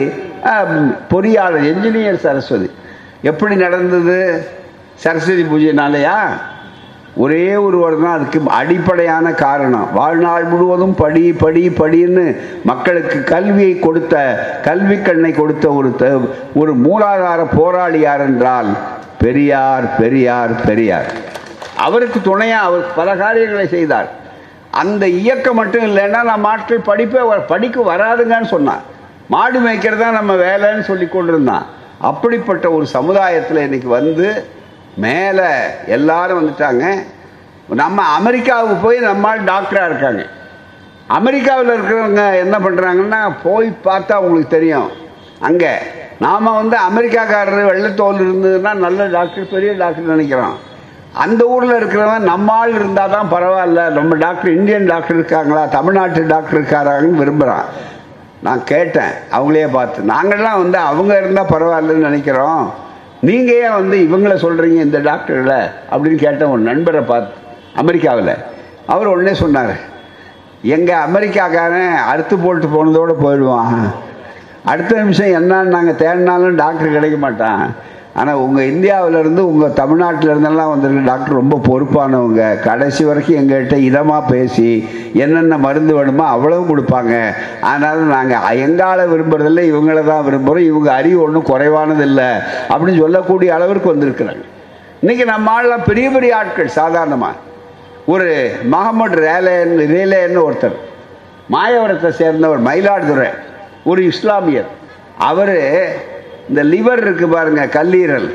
பொறியாளர் 1.13 1.69
என்ஜினியர் 1.73 2.23
சரஸ்வதி. 2.27 2.71
எப்படி 3.31 3.55
நடந்தது? 3.57 4.19
சரஸ்வதி 5.05 5.45
பூஜை 5.51 5.73
நாளையா 5.83 6.17
ஒரே 7.23 7.47
ஒருவர் 7.65 7.95
தான் 8.03 8.15
அதுக்கு 8.17 8.39
அடிப்படையான 8.59 9.27
காரணம். 9.43 9.89
வாழ்நாள் 9.99 10.45
முழுவதும் 10.53 10.95
படி 11.01 11.25
படி 11.43 11.63
படின்னு 11.81 12.25
மக்களுக்கு 12.71 13.19
கல்வியை 13.33 13.75
கொடுத்த 13.79 14.15
கல்வி 14.69 14.97
கண்ணை 14.99 15.33
கொடுத்த 15.33 15.67
ஒரு 15.79 15.91
ஒரு 16.61 16.75
மூலாதார 16.85 17.41
போராளி 17.59 18.01
யார் 18.05 18.25
என்றால் 18.29 18.71
பெரியார் 19.23 19.87
பெரியார் 20.01 20.55
பெரியார். 20.69 21.11
அவருக்கு 21.87 22.19
துணையாக 22.31 22.69
அவர் 22.69 22.87
பல 22.97 23.09
காரியங்களை 23.23 23.67
செய்தார். 23.77 24.09
அந்த 24.83 25.05
இயக்கம் 25.21 25.59
மட்டும் 25.61 25.87
இல்லைன்னா 25.91 26.23
நம்ம 26.33 26.49
ஆட்கள் 26.53 26.89
படிப்பே 26.91 27.23
படிக்க 27.53 27.81
வராதுங்கன்னு 27.93 28.51
சொன்னான் 28.55 28.83
மாடு 29.35 29.59
மேய்க்கிறதா 29.67 30.09
நம்ம 30.19 30.33
வேலைன்னு 30.47 30.85
சொல்லி 30.89 31.07
கொண்டிருந்தான். 31.09 31.67
அப்படிப்பட்ட 32.11 32.67
ஒரு 32.77 32.87
சமுதாயத்தில் 32.97 33.65
இன்னைக்கு 33.67 33.89
வந்து 33.99 34.27
மேலே 34.97 35.51
எல்லாரும் 35.87 36.41
வந்துட்டாங்க. 36.41 37.05
நம்ம 37.69 38.03
அமெரிக்காவுக்கு 38.03 38.75
போய் 38.75 38.99
நம்மால் 38.99 39.45
டாக்டராக 39.45 39.85
இருக்காங்க. 39.85 40.23
அமெரிக்காவில் 41.09 41.75
இருக்கிறவங்க 41.75 42.39
என்ன 42.39 42.59
பண்ணுறாங்கன்னா 42.59 43.31
போய் 43.43 43.77
பார்த்தா 43.85 44.17
உங்களுக்கு 44.17 44.49
தெரியும். 44.49 44.91
அங்கே 45.41 45.73
நாம் 46.19 46.43
வந்து 46.43 46.77
அமெரிக்காக்காரர் 46.77 47.71
வெள்ளத்தோல் 47.71 48.21
இருந்ததுன்னா 48.27 48.75
நல்ல 48.75 49.07
டாக்டர் 49.07 49.49
பெரிய 49.49 49.73
டாக்டர் 49.73 50.13
நினைக்கிறோம். 50.15 50.59
அந்த 51.13 51.45
ஊரில் 51.45 51.79
இருக்கிறவன் 51.81 52.29
நம்மால் 52.33 52.75
இருந்தால் 52.75 53.11
தான் 53.11 53.33
பரவாயில்ல. 53.33 53.91
நம்ம 53.91 54.15
டாக்டர் 54.15 54.57
இந்தியன் 54.57 54.87
டாக்டர் 54.87 55.17
இருக்காங்களா 55.17 55.67
தமிழ்நாட்டு 55.67 56.27
டாக்டர் 56.27 56.61
இருக்காராங்கன்னு 56.61 57.23
விரும்புகிறான் 57.23 57.65
நான் 58.43 58.65
கேட்டேன் 58.65 59.13
அவங்களே 59.31 59.67
பார்த்து. 59.73 60.03
நாங்கள்லாம் 60.03 60.61
வந்து 60.63 60.79
அவங்க 60.79 61.19
இருந்தால் 61.19 61.53
பரவாயில்லன்னு 61.55 62.09
நினைக்கிறோம். 62.09 62.75
நீங்கள் 63.29 63.59
ஏன் 63.65 63.77
வந்து 63.79 63.97
இவங்கள 64.07 64.33
சொல்கிறீங்க 64.45 64.79
இந்த 64.87 64.99
டாக்டர்களை 65.09 65.59
அப்படின்னு 65.93 66.19
கேட்டேன் 66.23 66.53
ஒரு 66.55 66.63
நண்பரை 66.69 67.01
பார்த்து 67.11 67.41
அமெரிக்காவில். 67.81 68.33
அவர் 68.93 69.11
உடனே 69.13 69.35
சொன்னார் 69.43 69.75
எங்கள் 70.75 71.05
அமெரிக்காக்காரன் 71.09 71.95
அறுத்து 72.11 72.37
போட்டு 72.37 72.67
போனதோடு 72.75 73.15
போயிடுவான். 73.25 73.79
அடுத்த 74.65 74.97
நிமிஷம் 75.03 75.35
என்னன்னு 75.39 75.75
நாங்கள் 75.77 76.01
தேடினாலும் 76.03 76.61
டாக்டர் 76.63 76.97
கிடைக்க 76.97 77.17
மாட்டான். 77.17 77.63
ஆனால் 78.21 78.41
உங்கள் 78.45 78.71
இந்தியாவிலேருந்து 78.73 79.43
உங்கள் 79.51 79.77
தமிழ்நாட்டிலேருந்தெல்லாம் 79.79 80.73
வந்திருக்க 80.73 81.03
டாக்டர் 81.11 81.39
ரொம்ப 81.41 81.57
பொறுப்பானவங்க. 81.69 82.43
கடைசி 82.67 83.03
வரைக்கும் 83.09 83.39
எங்கள்கிட்ட 83.41 83.77
இதமாக 83.89 84.29
பேசி 84.33 84.71
என்னென்ன 85.23 85.59
மருந்து 85.67 85.93
வேணுமோ 85.99 86.25
அவ்வளவும் 86.35 86.71
கொடுப்பாங்க. 86.73 87.15
அதனால் 87.71 88.03
நாங்கள் 88.17 88.59
எங்கால 88.67 89.07
விரும்புகிறதில்ல 89.13 89.65
இவங்கள 89.73 90.03
தான் 90.11 90.27
விரும்புகிறோம் 90.29 90.69
இவங்க 90.71 90.91
அறிவு 90.99 91.19
ஒன்றும் 91.27 91.49
குறைவானதில்லை 91.53 92.31
அப்படின்னு 92.73 93.03
சொல்லக்கூடிய 93.05 93.55
அளவிற்கு 93.59 93.93
வந்திருக்கிறாங்க. 93.95 94.45
இன்றைக்கி 95.03 95.25
நம்ம 95.33 95.55
ஆளெலாம் 95.57 95.89
பெரிய 95.91 96.09
பெரிய 96.17 96.37
ஆட்கள் 96.41 96.77
சாதாரணமாக 96.81 97.51
ஒரு 98.13 98.31
மஹமட் 98.75 99.19
ரேலேன் 99.27 99.75
ரேலேன்னு 99.95 100.41
ஒருத்தர் 100.47 100.79
மாயவரத்தை 101.55 102.11
சேர்ந்த 102.23 102.49
ஒரு 102.55 102.63
மயிலாடுதுறை 102.69 103.31
ஒரு 103.91 104.01
இஸ்லாமியர். 104.13 104.71
அவர் 105.31 105.57
இந்த 106.49 106.65
லிவர் 106.65 107.03
இருக்குது 107.05 107.31
பாருங்க 107.31 107.67
கல்லீரல். 107.67 108.29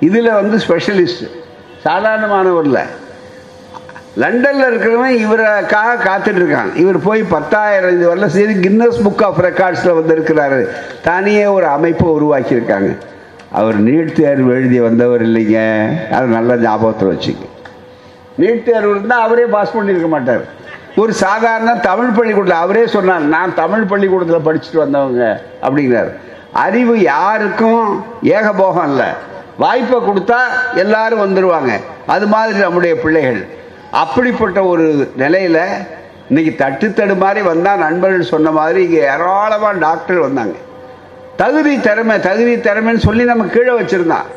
இதில் 0.00 0.32
வந்து 0.32 0.56
ஸ்பெஷலிஸ்ட் 0.56 1.24
சாதாரணமானவரில். 1.84 2.80
லண்டனில் 4.22 4.68
இருக்கிறவன் 4.68 5.16
இவருக்காக 5.24 5.96
காத்துட்டு 6.04 6.40
இருக்கான் 6.42 6.70
இவர் 6.74 6.98
போய் 7.02 7.22
பத்தாயிரம் 7.22 7.94
இது 7.96 8.04
வரல 8.14 8.26
சரி 8.26 8.54
கின்னஸ் 8.54 9.00
புக் 9.06 9.24
ஆஃப் 9.24 9.40
ரெக்கார்ட்ஸில் 9.40 9.98
வந்திருக்கிறாரு. 9.98 10.68
தானியே 11.02 11.46
ஒரு 11.46 11.66
அமைப்பை 11.66 12.08
உருவாக்கியிருக்காங்க. 12.08 12.96
அவர் 13.50 13.84
நீட் 13.84 14.12
தேர்வு 14.12 14.54
எழுதி 14.54 14.80
வந்தவர் 14.80 15.22
இல்லைங்க. 15.26 15.88
அது 16.10 16.26
நல்ல 16.26 16.56
ஞாபகத்தில் 16.56 17.12
வச்சுங்க. 17.12 17.44
நீட் 18.38 18.62
தேர்வு 18.62 18.90
இருந்தால் 18.90 19.22
அவரே 19.22 19.44
பாஸ் 19.44 19.76
பண்ணியிருக்க 19.76 20.08
மாட்டார். 20.08 20.44
ஒரு 20.96 21.12
சாதாரண 21.12 21.76
தமிழ் 21.76 22.16
பள்ளிக்கூடத்தில் 22.16 22.62
அவரே 22.62 22.86
சொன்னார் 22.86 23.20
நான் 23.20 23.54
தமிழ் 23.54 23.82
பள்ளிக்கூடத்தில் 23.82 24.46
படிச்சுட்டு 24.48 24.76
வந்தவங்க 24.76 25.42
அப்படிங்கிறார். 25.62 26.12
அறிவு 26.64 26.94
யாருக்கும் 27.12 27.88
ஏகபோகம் 28.36 28.88
இல்லை. 28.90 29.08
வாய்ப்பை 29.62 29.98
கொடுத்தா 30.08 30.40
எல்லாரும் 30.82 31.22
வந்துடுவாங்க 31.24 31.72
அது 32.14 32.26
மாதிரி 32.32 32.58
நம்முடைய 32.58 32.94
பிள்ளைகள். 33.02 33.40
அப்படிப்பட்ட 34.02 34.58
ஒரு 34.72 34.86
நிலையில் 35.22 35.62
இன்னைக்கு 36.28 36.52
தட்டு 36.62 36.86
தடு 36.92 37.14
மாதிரி 37.22 37.40
வந்தால் 37.50 37.82
நண்பர்கள் 37.86 38.30
சொன்ன 38.32 38.50
மாதிரி 38.58 38.80
இங்கே 38.86 39.02
ஏராளமாக 39.14 39.74
டாக்டர் 39.86 40.24
வந்தாங்க. 40.26 40.56
தகுதி 41.42 41.74
திறமை 41.86 42.16
தகுதி 42.28 42.54
திறமைன்னு 42.56 43.06
சொல்லி 43.06 43.24
நம்ம 43.30 43.46
கீழே 43.54 43.72
வச்சிருந்தான் 43.80 44.28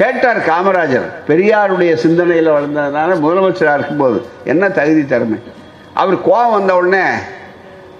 கேட்டார் 0.00 0.40
காமராஜர். 0.50 1.08
பெரியாருடைய 1.28 1.92
சிந்தனையில் 2.04 2.54
வளர்ந்ததுனால 2.56 3.16
முதலமைச்சராக 3.24 3.78
இருக்கும்போது 3.78 4.18
என்ன 4.52 4.70
தகுதி 4.78 5.02
திறமை? 5.12 5.38
அவர் 6.00 6.16
கோவம் 6.28 6.54
வந்த 6.56 6.72
உடனே 6.80 7.04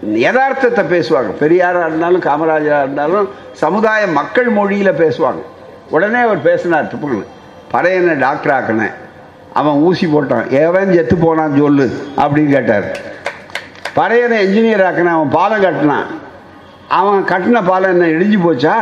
யதார்த்தத்தை 0.06 0.84
பேசுவாங்க. 0.84 1.30
பெரியாராக 1.30 1.86
இருந்தாலும் 1.86 2.22
காமராஜராக 2.22 2.82
இருந்தாலும் 2.82 3.28
சமுதாய 3.52 4.06
மக்கள் 4.06 4.48
மொழியில் 4.48 4.98
பேசுவாங்க. 4.98 5.42
உடனே 5.90 6.20
அவர் 6.20 6.42
பேசினார் 6.42 6.90
துப்புன்னு 6.92 7.24
பறையனை 7.72 8.18
டாக்டர் 8.18 8.52
ஆக்கினேன் 8.52 8.92
அவன் 9.52 9.72
ஊசி 9.72 10.06
போட்டான். 10.06 10.48
எவன் 10.48 10.92
செத்து 10.92 11.16
போனான் 11.16 11.56
சொல்லு 11.58 11.90
அப்படின்னு 12.16 12.48
கேட்டார். 12.48 12.84
பறையனை 13.96 14.36
என்ஜினியர் 14.46 14.84
ஆக்கினேன் 14.86 15.16
அவன் 15.16 15.28
பாலம் 15.28 15.60
கட்டினான். 15.60 16.06
அவன் 16.88 17.24
கட்டின 17.24 17.66
பாலம் 17.66 18.00
என்ன 18.00 18.06
இடிஞ்சு 18.06 18.38
போச்சா? 18.46 18.74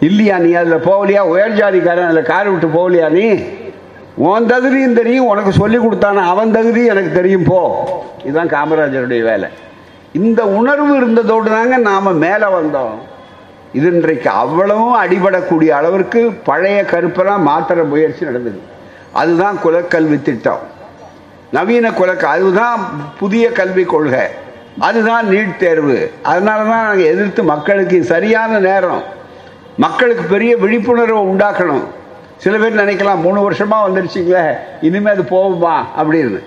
இல்லையா 0.00 0.38
நீ? 0.38 0.54
அதில் 0.54 0.84
போகலையா? 0.86 1.18
உயர் 1.18 1.54
ஜாதிக்காரன் 1.54 2.06
அதில் 2.06 2.22
கார் 2.22 2.48
விட்டு 2.48 2.66
போகலையா 2.66 3.08
நீ? 3.08 3.42
உன் 4.14 4.46
தகுதியும் 4.46 4.94
தெரியும் 4.94 5.26
உனக்கு 5.26 5.52
சொல்லி 5.52 5.78
கொடுத்தான? 5.78 6.28
அவன் 6.28 6.52
தகுதி 6.52 6.84
எனக்கு 6.86 7.12
தெரியும் 7.12 7.44
போ. 7.44 7.60
இதுதான் 8.24 8.48
காமராஜருடைய 8.48 9.22
வேலை. 9.22 9.48
இந்த 10.12 10.46
உணர்வு 10.46 11.00
இருந்ததோடு 11.00 11.50
தாங்க 11.50 11.76
நாம் 11.76 12.18
மேலே 12.18 12.44
வந்தோம். 12.44 12.98
இது 13.72 13.92
இன்றைக்கு 13.92 14.30
அவ்வளவும் 14.30 15.02
அடிபடக்கூடிய 15.02 15.68
அளவிற்கு 15.68 16.30
பழைய 16.44 16.82
கருப்பெல்லாம் 16.82 17.46
மாற்றுற 17.46 17.88
முயற்சி 17.88 18.24
நடந்தது. 18.24 18.60
அதுதான் 19.12 19.58
குலக்கல்வி 19.64 20.22
திட்டம். 20.22 20.60
நவீன 21.52 21.92
குலக்க 21.92 22.28
அதுதான் 22.28 22.86
புதிய 23.18 23.52
கல்விக் 23.52 23.88
கொள்கை. 23.88 24.26
அதுதான் 24.78 25.26
நீட் 25.26 25.56
தேர்வு. 25.56 26.10
அதனால 26.22 26.70
தான் 26.70 26.84
நாங்கள் 26.84 27.06
எதிர்த்து 27.06 27.42
மக்களுக்கு 27.42 28.04
சரியான 28.04 28.58
நேரம். 28.58 29.02
மக்களுக்கு 29.76 30.22
பெரிய 30.22 30.56
விழிப்புணர்வை 30.56 31.22
உண்டாக்கணும். 31.22 31.84
சில 32.36 32.56
பேர் 32.56 32.76
நினைக்கலாம் 32.76 33.20
மூணு 33.20 33.42
வருஷமாக 33.42 33.88
வந்துருச்சிங்களே 33.88 34.56
இனிமேல் 34.80 35.12
அது 35.12 35.22
போகுமா 35.22 35.84
அப்படின்னு. 35.98 36.42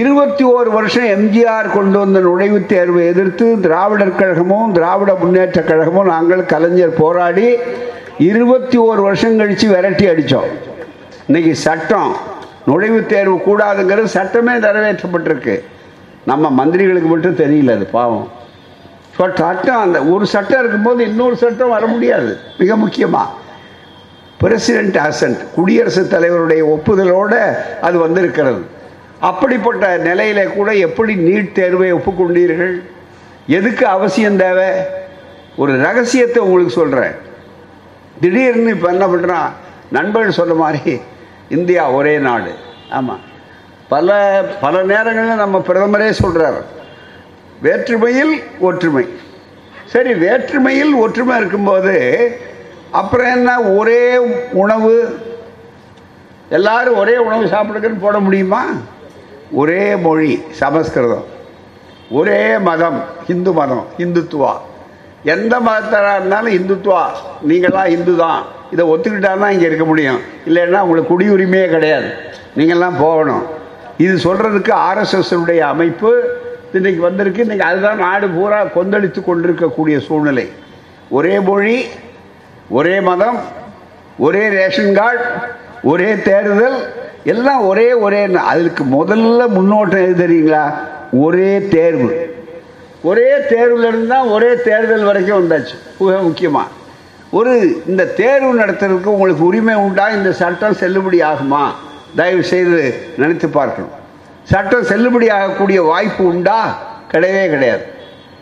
இருபத்தி 0.00 0.44
ஓரு 0.50 0.70
வருஷம் 0.74 1.06
எம்ஜிஆர் 1.14 1.66
கொண்டு 1.74 1.96
வந்த 2.02 2.18
நுழைவுத் 2.26 2.68
தேர்வை 2.70 3.00
எதிர்த்து 3.10 3.46
திராவிடர் 3.64 4.14
கழகமும் 4.20 4.70
திராவிட 4.76 5.12
முன்னேற்ற 5.22 5.60
கழகமும் 5.62 6.08
நாங்கள் 6.12 6.42
கலைஞர் 6.52 6.94
போராடி 7.00 7.44
இருபத்தி 8.28 8.78
ஓரு 8.86 9.02
வருஷம் 9.08 9.36
கழித்து 9.40 9.66
விரட்டி 9.74 10.06
அடித்தோம் 10.12 10.48
இன்னைக்கு 11.26 11.52
சட்டம் 11.66 12.10
நுழைவுத் 12.68 13.10
தேர்வு 13.12 13.36
கூடாதுங்கிறது 13.48 14.10
சட்டமே 14.16 14.56
நிறைவேற்றப்பட்டிருக்கு. 14.66 15.56
நம்ம 16.30 16.50
மந்திரிகளுக்கு 16.60 17.08
மட்டும் 17.14 17.40
தெரியல 17.44 17.76
அது 17.78 17.86
பாவம். 17.98 18.26
ஸோ 19.16 19.24
சட்டம் 19.44 19.80
அந்த 19.84 19.98
ஒரு 20.14 20.26
சட்டம் 20.34 20.60
இருக்கும்போது 20.62 21.00
இன்னொரு 21.10 21.36
சட்டம் 21.46 21.74
வர 21.76 21.86
முடியாது. 21.94 22.30
மிக 22.60 22.76
முக்கியமாக 22.84 23.28
பிரசிடென்ட் 24.42 25.00
அசன்ட் 25.08 25.42
குடியரசுத் 25.56 26.14
தலைவருடைய 26.14 26.62
ஒப்புதலோடு 26.76 27.40
அது 27.88 27.98
வந்திருக்கிறது. 28.06 28.62
அப்படிப்பட்ட 29.28 29.86
நிலையில 30.08 30.40
கூட 30.52 30.70
எப்படி 30.86 31.12
நீட் 31.26 31.52
தேர்வை 31.52 31.88
ஒப்புக்கொண்டீர்கள்? 31.98 32.74
எதுக்கு 33.58 33.84
அவசியம் 33.96 34.40
தேவை? 34.44 34.70
ஒரு 35.56 35.72
ரகசியத்தை 35.86 36.38
உங்களுக்கு 36.42 36.78
சொல்கிறேன் 36.80 37.14
திடீர்னு 38.20 38.74
இப்போ 38.76 38.88
என்ன 38.94 39.06
பண்ணுறான் 39.06 39.50
நண்பர்கள் 39.96 40.38
சொன்ன 40.40 40.54
மாதிரி 40.54 40.92
இந்தியா 41.48 41.82
ஒரே 41.98 42.14
நாடு. 42.18 42.52
ஆமாம் 42.90 43.24
பல 43.88 44.08
பல 44.60 44.82
நேரங்களில் 44.92 45.42
நம்ம 45.44 45.58
பிரதமரே 45.66 46.10
சொல்கிறார் 46.10 46.60
வேற்றுமையில் 47.66 48.34
ஒற்றுமை. 48.60 49.04
சரி 49.84 50.12
வேற்றுமையில் 50.24 50.94
ஒற்றுமை 51.02 51.36
இருக்கும்போது 51.36 51.96
அப்புறம் 53.00 53.30
என்ன? 53.36 53.50
ஒரே 53.62 54.16
உணவு. 54.62 54.96
எல்லாரும் 56.58 56.98
ஒரே 57.02 57.14
உணவு 57.26 57.44
சாப்பிடுங்கன்னு 57.54 58.04
போட 58.06 58.18
முடியுமா? 58.18 58.62
ஒரே 59.60 59.82
மொழி 60.04 60.32
சமஸ்கிருதம். 60.60 61.26
ஒரே 62.18 62.58
மதம் 62.68 62.98
இந்து 63.32 63.52
மதம் 63.52 63.84
இந்துத்துவா 64.04 64.52
எந்த 65.34 65.54
மதத்தராக 65.66 66.18
இருந்தாலும் 66.18 66.54
இந்துத்துவா 66.58 67.02
நீங்களாம் 67.48 67.90
இந்து 67.96 68.14
தான் 68.16 68.40
இதை 68.72 68.84
ஒத்துக்கிட்டா 68.92 69.32
தான் 69.42 69.52
இங்கே 69.54 69.66
இருக்க 69.70 69.84
முடியும். 69.84 70.20
இல்லைன்னா 70.48 70.80
உங்களுக்கு 70.84 71.10
குடியுரிமையே 71.12 71.66
கிடையாது. 71.74 72.08
நீங்கள்லாம் 72.56 72.98
போகணும். 73.04 73.44
இது 74.04 74.14
சொல்கிறதுக்கு 74.26 74.72
ஆர்எஸ்எஸ்னுடைய 74.88 75.60
அமைப்பு 75.74 76.10
இன்னைக்கு 76.78 77.00
வந்திருக்கு. 77.08 77.44
இன்றைக்கி 77.44 77.66
அதுதான் 77.70 78.02
நாடு 78.06 78.28
பூரா 78.28 78.60
கொந்தளித்து 78.76 79.20
கொண்டிருக்கக்கூடிய 79.24 79.96
சூழ்நிலை. 80.08 80.46
ஒரே 81.18 81.34
மொழி 81.48 81.76
ஒரே 82.78 82.96
மதம் 83.10 83.38
ஒரே 84.26 84.48
ரேஷன் 84.48 84.94
கார்டு 84.94 85.24
ஒரே 85.90 86.10
தேர்தல் 86.28 86.78
எல்லாம் 87.24 87.66
ஒரே 87.66 87.92
ஒரே 87.92 88.34
அதுக்கு 88.34 88.84
முதல்ல 88.84 89.42
முன்னோட்டம் 89.56 90.06
எது 90.06 90.26
தெரியுங்களா? 90.26 90.74
ஒரே 91.12 91.68
தேர்வு. 91.68 92.30
ஒரே 93.02 93.36
தேர்வுல 93.36 93.88
இருந்து 93.88 94.06
தான் 94.08 94.28
ஒரே 94.28 94.54
தேர்தல் 94.64 95.04
வரைக்கும் 95.04 95.38
வந்தாச்சு. 95.40 95.76
மிக 95.98 96.16
முக்கியமாக 96.16 96.68
ஒரு 97.30 97.82
இந்த 97.86 98.04
தேர்வு 98.04 98.60
நடத்துறதுக்கு 98.60 99.04
உங்களுக்கு 99.04 99.44
உரிமை 99.44 99.74
உண்டா? 99.74 100.08
இந்த 100.10 100.32
சட்டம் 100.32 100.72
செல்லுபடி 100.72 101.22
ஆகுமா? 101.22 101.64
தயவு 102.16 102.42
செய்து 102.42 102.94
நினைத்து 103.18 103.48
பார்க்கணும். 103.48 103.90
சட்டம் 104.42 104.82
செல்லுபடி 104.82 105.30
ஆகக்கூடிய 105.30 105.82
வாய்ப்பு 105.82 106.24
உண்டா? 106.24 106.78
கிடையவே 107.12 107.48
கிடையாது. 107.48 107.84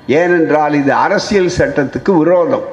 ஏனென்றால் 0.06 0.74
இது 0.74 0.92
அரசியல் 0.92 1.50
சட்டத்துக்கு 1.58 2.18
விரோதம். 2.18 2.64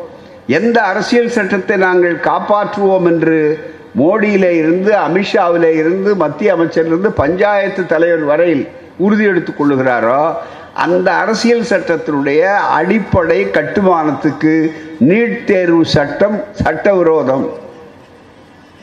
எந்த 0.48 0.82
அரசியல் 0.82 1.30
சட்டத்தை 1.30 1.78
நாங்கள் 1.78 2.16
காப்பாற்றுவோம் 2.16 3.06
என்று 3.06 3.60
மோடியில 3.98 4.50
இருந்து 4.62 4.92
அமித்ஷாவில 4.94 5.66
இருந்து 5.82 6.16
மத்திய 6.16 6.56
அமைச்சரிலிருந்து 6.56 7.08
பஞ்சாயத்து 7.08 7.86
தலைவர் 7.86 8.24
வரையில் 8.24 8.68
உறுதி 8.98 9.24
எடுத்துக் 9.24 9.60
கொள்ளுகிறாரோ 9.62 10.36
அந்த 10.74 11.14
அரசியல் 11.14 11.70
சட்டத்தினுடைய 11.70 12.42
அடிப்படை 12.56 13.50
கட்டுமானத்துக்கு 13.52 14.54
நீட் 15.08 15.44
தேர்வு 15.44 15.86
சட்டம் 15.86 16.44
சட்டவிரோதம். 16.52 17.48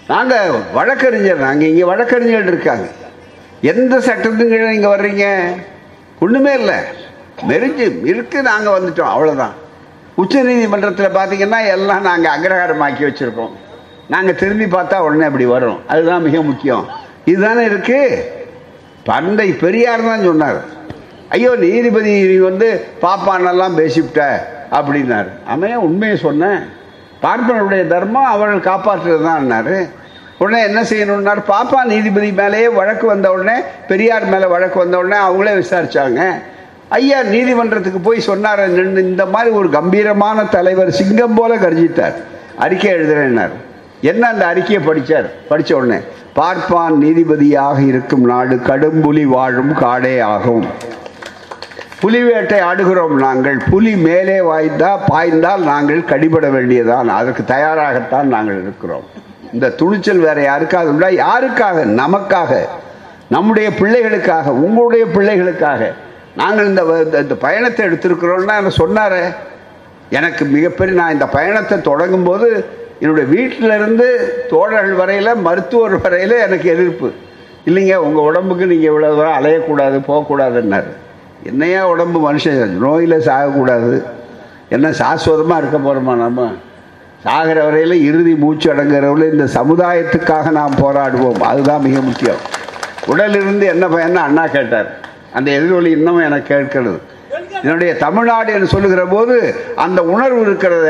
நாங்கள் 0.09 0.51
வழக்கறிஞர் 0.75 1.37
நாங்கள் 1.37 1.69
இங்கே 1.69 1.85
வழக்கறிஞர் 1.85 2.47
இருக்காங்க. 2.47 2.87
எந்த 3.61 3.99
சட்டத்துக்கு 3.99 4.49
கீழே 4.49 4.79
வர்றீங்க? 4.79 5.45
ஒன்றுமே 6.21 6.53
இல்லை. 6.55 6.75
மெரிஞ்சு 7.49 8.07
இருக்கு 8.07 8.43
நாங்கள் 8.43 8.75
வந்துட்டோம் 8.75 9.13
அவ்வளோதான் 9.15 9.55
உச்ச 10.15 10.43
நீதிமன்றத்தில் 10.43 11.17
பார்த்தீங்கன்னா 11.17 11.61
எல்லாம் 11.67 12.03
நாங்கள் 12.03 12.33
அக்ரஹாரமாக்கி 12.35 13.03
வச்சுருக்கோம். 13.07 13.55
நாங்கள் 14.09 14.35
திரும்பி 14.35 14.65
பார்த்தா 14.65 14.97
உடனே 14.99 15.25
அப்படி 15.25 15.45
வரும். 15.45 15.89
அதுதான் 15.89 16.23
மிக 16.23 16.43
முக்கியம். 16.43 16.87
இதுதானே 17.25 17.65
இருக்கு? 17.65 18.01
தந்தை 19.05 19.53
பெரியார் 19.53 20.05
தான் 20.05 20.23
சொன்னார். 20.23 20.61
ஐயோ 21.29 21.55
நீதிபதி 21.57 22.13
நீ 22.27 22.37
வந்து 22.37 22.87
பாப்பானெல்லாம் 23.03 23.77
பேசிவிட்ட 23.81 24.23
அப்படின்னாரு. 24.71 25.31
அவன் 25.47 25.75
உண்மையை 25.75 26.19
சொன்னேன். 26.19 26.59
பார்ப்பனுடைய 27.23 27.87
தர்மம் 27.87 28.33
அவர்கள் 28.35 28.75
காப்பாற்றுறது 28.75 29.23
தான் 29.23 29.91
உடனே 30.39 30.63
என்ன 30.63 30.83
செய்யணும்னாரு? 30.83 31.43
பாப்பா 31.49 31.85
நீதிபதி 31.85 32.33
மேலேயே 32.33 32.69
வழக்கு 32.69 33.07
வந்த 33.07 33.33
உடனே 33.33 33.59
பெரியார் 33.89 34.27
மேலே 34.27 34.45
வழக்கு 34.45 34.79
வந்த 34.79 34.99
உடனே 34.99 35.19
அவங்களே 35.27 35.53
விசாரிச்சாங்க. 35.63 36.23
ஐயா 36.89 37.23
நீதிமன்றத்துக்கு 37.23 38.01
போய் 38.01 38.21
சொன்னார். 38.21 38.69
இந்த 39.01 39.27
மாதிரி 39.27 39.55
ஒரு 39.57 39.71
கம்பீரமான 39.71 40.45
தலைவர் 40.45 40.91
சிங்கம் 40.91 41.35
போல 41.35 41.57
கர்ஜித்தார். 41.57 42.17
அறிக்கை 42.57 42.91
எழுதுறேன்னார். 42.93 43.55
என்ன 44.11 44.29
அந்த 44.29 44.47
அறிக்கையை 44.47 44.87
படித்தார் 44.87 45.29
படித்த 45.49 45.77
உடனே 45.77 45.99
பார்ப்பான் 46.35 47.03
நீதிபதியாக 47.03 47.87
இருக்கும் 47.87 48.25
நாடு 48.25 48.61
கடும் 48.63 49.01
புலி 49.01 49.25
வாழும் 49.25 49.73
காடே 49.73 50.21
ஆகும். 50.21 50.67
புலி 52.01 52.23
வேட்டை 52.23 52.59
ஆடுகிறோம் 52.59 53.15
நாங்கள். 53.15 53.57
புலி 53.71 53.97
மேலே 53.97 54.39
வாய்ந்தா 54.39 54.99
பாய்ந்தால் 55.09 55.63
நாங்கள் 55.63 56.01
கடிபட 56.01 56.51
வேண்டியதான் 56.51 57.09
அதற்கு 57.09 57.43
தயாராகத்தான் 57.55 58.23
நாங்கள் 58.23 58.63
இருக்கிறோம். 58.63 59.07
இந்த 59.53 59.69
துணிச்சல் 59.69 60.25
வேற 60.27 60.39
யாருக்காக 60.51 60.93
உண்டா? 60.95 61.09
யாருக்காக? 61.09 61.79
நமக்காக. 62.03 62.53
நம்முடைய 63.29 63.69
பிள்ளைகளுக்காக 63.71 64.45
உங்களுடைய 64.67 65.05
பிள்ளைகளுக்காக. 65.15 65.93
நாங்கள் 66.37 66.67
இந்த 66.67 66.83
இந்த 67.13 67.35
பயணத்தை 67.35 67.87
எடுத்திருக்கிறோம்னா 67.87 68.71
சொன்னார? 68.77 69.35
எனக்கு 70.11 70.45
மிகப்பெரிய 70.45 71.01
நான் 71.01 71.13
இந்த 71.13 71.27
பயணத்தை 71.27 71.81
தொடங்கும் 71.81 72.25
போது 72.25 72.83
என்னுடைய 73.05 73.29
வீட்டிலிருந்து 73.31 74.07
தோழர்கள் 74.51 74.99
வரையில் 75.01 75.41
மருத்துவர் 75.47 75.97
வரையில் 76.01 76.35
எனக்கு 76.45 76.69
எதிர்ப்பு. 76.75 77.09
இல்லைங்க 77.69 77.95
உங்கள் 78.07 78.27
உடம்புக்கு 78.31 78.67
நீங்கள் 78.67 78.91
இவ்வளோ 78.91 79.09
தூரம் 79.17 79.39
அலையக்கூடாது 79.39 79.97
போகக்கூடாதுன்னாரு. 80.09 80.91
என்னையா 81.43 81.81
உடம்பு 81.89 82.19
மனுஷன் 82.27 82.77
நோயில் 82.85 83.17
சாகக்கூடாது. 83.29 84.03
என்ன 84.69 84.89
சாஸ்வதமாக 85.01 85.61
இருக்க 85.63 85.79
போகிறோமா 85.87 86.15
நம்ம 86.25 86.47
சாகிற 87.25 87.59
வரையில் 87.65 88.05
இறுதி 88.09 88.35
மூச்சு 88.35 88.67
அடங்குறவரை 88.75 89.27
இந்த 89.35 89.47
சமுதாயத்துக்காக 89.59 90.51
நாம் 90.61 90.81
போராடுவோம். 90.83 91.41
அதுதான் 91.51 91.85
மிக 91.87 92.01
முக்கியம். 92.01 92.43
உடலிருந்து 93.07 93.67
என்ன 93.67 93.87
பயன்னு 93.87 94.25
அண்ணா 94.29 94.47
கேட்டார். 94.47 94.89
அந்த 95.33 95.51
எதிரொலி 95.51 95.91
இன்னமும் 95.91 96.27
எனக்கு 96.29 96.49
கேட்கிறது. 96.55 96.99
என்னுடைய 97.65 97.91
தமிழ்நாடு 98.05 98.51
என்று 98.57 98.69
சொல்லுகிற 98.73 99.03
போது 99.13 99.35
அந்த 99.85 100.01
உணர்வு 100.15 100.41
இருக்கிறத 100.47 100.89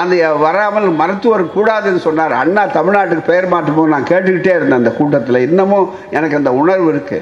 அந்த 0.00 0.14
வராமல் 0.44 0.88
மருத்துவர் 1.00 1.44
கூடாதுன்னு 1.56 2.02
சொன்னார். 2.08 2.34
அண்ணா 2.42 2.62
தமிழ்நாட்டுக்கு 2.78 3.24
பெயர் 3.30 3.48
மாற்றும் 3.54 3.78
போது 3.78 3.92
நான் 3.94 4.10
கேட்டுக்கிட்டே 4.10 4.52
இருந்தேன் 4.58 4.80
அந்த 4.82 4.92
கூட்டத்தில். 4.98 5.38
இன்னமும் 5.48 5.88
எனக்கு 6.16 6.38
அந்த 6.40 6.52
உணர்வு 6.62 6.88
இருக்கு. 6.94 7.18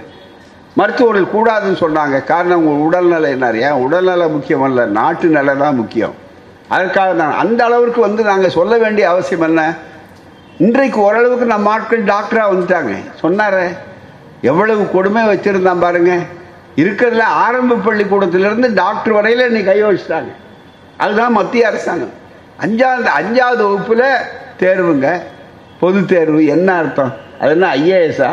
மருத்துவர்கள் 0.81 1.33
கூடாதுன்னு 1.35 1.79
சொன்னாங்க. 1.85 2.19
காரணம் 2.33 2.61
உங்கள் 2.67 2.85
உடல்நிலை 2.87 3.31
என்ன 3.37 3.53
ஏன் 3.69 3.81
உடல்நலை 3.87 4.27
முக்கியம் 4.37 4.63
அல்ல 4.63 4.85
நாட்டு 4.99 5.29
நிலை 5.39 5.55
தான் 5.65 5.79
முக்கியம். 5.81 6.15
அதற்காக 6.75 7.11
தான். 7.15 7.35
அந்த 7.43 7.61
அளவிற்கு 7.65 8.01
வந்து 8.01 8.23
நாங்கள் 8.31 8.55
சொல்ல 8.59 8.79
வேண்டிய 8.83 9.07
அவசியம் 9.11 9.47
என்ன? 9.49 9.63
இன்றைக்கு 10.67 11.01
ஓரளவுக்கு 11.01 11.47
நம்ம 11.55 11.71
ஆட்கள் 11.71 12.11
டாக்டராக 12.13 12.53
வந்துட்டாங்க. 12.53 12.95
சொன்னார. 13.23 13.57
எவ்வளவு 14.51 14.83
கொடுமை 14.95 15.25
வச்சிருந்தான் 15.33 15.85
பாருங்கள் 15.87 16.23
இருக்கிறதுல 16.81 17.25
ஆரம்ப 17.45 17.79
பள்ளிக்கூடத்திலிருந்து 17.87 18.69
டாக்டர் 18.83 19.17
வரையில 19.19 19.47
இன்னைக்கு 19.51 19.71
கையோசிட்டாங்க 19.73 20.31
அதுதான் 21.03 21.37
மத்திய 21.39 21.69
அரசாங்கம். 21.69 22.15
அஞ்சாவது 22.65 23.09
அஞ்சாவது 23.21 23.63
வகுப்பில் 23.69 24.07
தேர்வுங்க. 24.63 25.09
பொது 25.81 26.01
தேர்வு 26.13 26.41
என்ன 26.55 26.69
அர்த்தம்? 26.81 27.13
அது 27.41 27.53
என்ன 27.57 27.69
ஐஏஎஸ்ஆ 27.79 28.31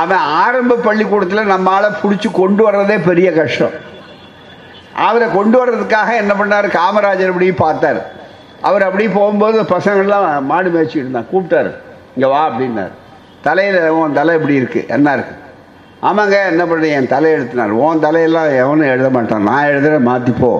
அவன் 0.00 0.24
ஆரம்ப 0.42 0.76
பள்ளிக்கூடத்தில் 0.86 1.50
நம்மளால் 1.52 1.98
பிடிச்சி 2.02 2.28
கொண்டு 2.40 2.62
வர்றதே 2.68 2.96
பெரிய 3.08 3.28
கஷ்டம். 3.32 3.74
அவரை 5.06 5.26
கொண்டு 5.38 5.56
வர்றதுக்காக 5.60 6.10
என்ன 6.22 6.32
பண்ணார்? 6.40 6.68
காமராஜர் 6.78 7.32
அப்படி 7.32 7.48
பார்த்தார். 7.64 8.00
அவர் 8.68 8.86
அப்படி 8.88 9.08
போகும்போது 9.08 9.58
பசங்கள்லாம் 9.74 10.46
மாடு 10.50 10.70
மேய்ச்சிட்டு 10.74 11.04
இருந்தான் 11.04 11.30
கூப்பிட்டாரு 11.32 11.72
இங்கே 12.14 12.28
வா 12.34 12.42
அப்படின்னார். 12.50 12.94
தலையில் 13.46 13.88
உன் 13.96 14.16
தலை 14.20 14.34
இப்படி 14.38 14.60
இருக்குது 14.60 14.88
என்ன 14.96 15.16
இருக்குது 15.16 15.42
ஆமாங்க 16.08 16.36
என்ன 16.50 16.62
பண்ண 16.66 16.86
என் 16.96 17.12
தலை 17.12 17.28
எழுத்தினார். 17.36 17.72
உன் 17.84 18.02
தலையெல்லாம் 18.04 18.48
எவனும் 18.62 18.90
எழுத 18.94 19.08
மாட்டான். 19.10 19.46
நான் 19.48 19.68
எழுதுகிற 19.70 19.98
மாற்றிப்போ 20.10 20.50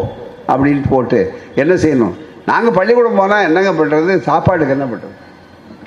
அப்படின்னு 0.53 0.83
போட்டு 0.89 1.21
என்ன 1.55 1.75
செய்யணும்? 1.85 2.15
நாங்கள் 2.51 2.77
பள்ளிக்கூடம் 2.79 3.21
போனால் 3.21 3.47
என்னங்க 3.49 3.73
பண்ணுறது 3.81 4.13
சாப்பாட்டுக்கு 4.29 4.75
என்ன 4.77 4.87
பண்ணுறது 4.93 5.15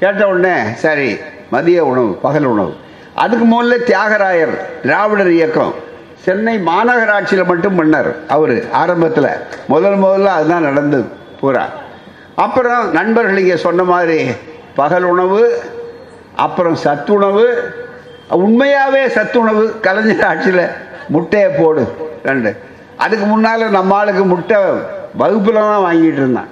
கேட்ட 0.01 0.21
உடனே 0.31 0.55
சரி 0.83 1.09
மதிய 1.53 1.85
உணவு 1.91 2.11
பகல் 2.25 2.47
உணவு. 2.53 2.73
அதுக்கு 3.23 3.45
முதல்ல 3.53 3.77
தியாகராயர் 3.89 4.55
திராவிடர் 4.83 5.31
இயக்கம். 5.37 5.73
சென்னை 6.25 6.55
மாநகராட்சியில் 6.69 7.49
மட்டும் 7.51 7.77
பண்ணார் 7.79 8.11
அவர் 8.35 8.55
ஆரம்பத்தில். 8.81 9.31
முதல் 9.73 9.97
முதல்ல 10.05 10.29
அதுதான் 10.37 10.67
நடந்தது 10.69 11.05
பூரா 11.41 11.65
அப்புறம் 12.45 12.91
நண்பர்கள் 12.91 13.41
இங்கே 13.43 13.57
சொன்ன 13.65 13.83
மாதிரி 13.83 14.19
பகல் 14.75 15.03
உணவு 15.03 15.41
அப்புறம் 16.35 16.75
சத்துணவு 16.85 17.45
உண்மையாகவே 18.29 19.09
சத்துணவு 19.09 19.79
கலைஞர் 19.79 20.25
ஆட்சியில் 20.27 20.65
முட்டையை 21.07 21.49
போடு 21.49 21.83
ரெண்டு. 22.23 22.51
அதுக்கு 22.95 23.25
முன்னால் 23.25 23.69
நம்ம 23.69 23.95
ஆளுக்கு 23.95 24.23
முட்டை 24.23 24.57
வகுப்பில் 25.21 25.59
தான் 25.59 25.85
வாங்கிட்டு 25.85 26.21
இருந்தான். 26.23 26.49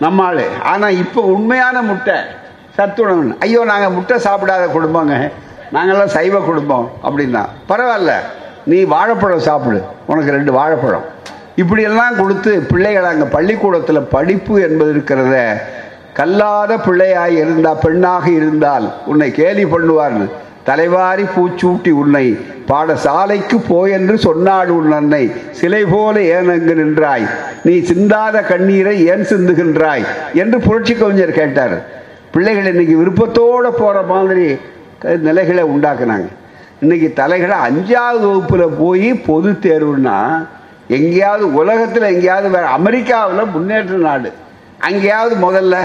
நம்ம 0.00 0.24
ஆள். 0.24 0.44
ஆனால் 0.62 0.98
இப்போ 1.02 1.20
உண்மையான 1.20 1.82
முட்டை 1.82 2.14
சத்துணவுன்னு. 2.76 3.34
ஐயோ 3.38 3.64
நாங்கள் 3.64 3.90
முட்டை 3.90 4.16
சாப்பிடாத 4.26 4.64
குடும்பங்க. 4.76 5.30
நாங்கள்லாம் 5.72 6.14
சைவ 6.16 6.38
குடும்பம் 6.38 6.90
அப்படின்னா. 7.04 7.42
பரவாயில்ல. 7.68 8.12
நீ 8.66 8.84
வாழைப்பழம் 8.84 9.46
சாப்பிடு. 9.48 9.82
உனக்கு 10.06 10.30
ரெண்டு 10.30 10.52
வாழைப்பழம். 10.52 11.06
இப்படியெல்லாம் 11.56 12.16
கொடுத்து 12.16 12.60
பிள்ளைகளை 12.70 13.08
அங்கே 13.10 13.24
பள்ளிக்கூடத்தில் 13.24 14.08
படிப்பு 14.14 14.60
என்பது 14.62 14.92
இருக்கிறத 14.94 15.36
கல்லாத 16.12 16.76
பிள்ளையாய் 16.76 17.36
இருந்தா 17.36 17.74
பெண்ணாக 17.74 18.30
இருந்தால் 18.30 18.92
உன்னை 19.06 19.30
கேலி 19.30 19.64
பண்ணுவார்னு 19.64 20.26
தலைவாரி 20.64 21.24
பூச்சூட்டி 21.36 21.90
உன்னை 21.90 22.38
பாடசாலைக்கு 22.68 23.56
போயென்று 23.68 24.18
சொன்னாள் 24.18 24.18
சொன்னாடு 24.18 24.76
உன் 24.76 24.92
அன்னை. 24.92 25.32
சிலை 25.50 25.84
போல 25.84 26.22
ஏன் 26.22 26.48
அங்கு 26.48 26.74
நின்றாய்? 26.74 27.26
நீ 27.64 27.78
சிந்தாத 27.78 28.42
கண்ணீரை 28.42 29.06
ஏன் 29.06 29.24
சிந்துகின்றாய்? 29.24 30.04
என்று 30.34 30.60
புரட்சி 30.60 30.94
கவிஞர் 30.94 31.32
கேட்டார். 31.32 31.86
பிள்ளைகள் 32.30 32.66
இன்னைக்கு 32.66 32.96
விருப்பத்தோடு 32.96 33.72
போகிற 33.72 34.02
மாதிரி 34.02 34.56
நிலைகளை 35.18 35.64
உண்டாக்குனாங்க. 35.64 36.28
இன்னைக்கு 36.80 37.12
தலைகளை 37.12 37.56
அஞ்சாவது 37.56 38.26
வகுப்புல 38.26 38.68
போய் 38.78 39.14
பொது 39.14 39.50
தேர்வுன்னா 39.50 40.48
எங்கேயாவது 40.88 41.54
உலகத்தில் 41.54 42.02
எங்கேயாவது 42.02 42.50
வேற 42.50 42.66
அமெரிக்காவில் 42.66 43.44
முன்னேற்ற 43.44 43.94
நாடு. 43.94 44.32
அங்கேயாவது 44.86 45.34
முதல்ல 45.46 45.76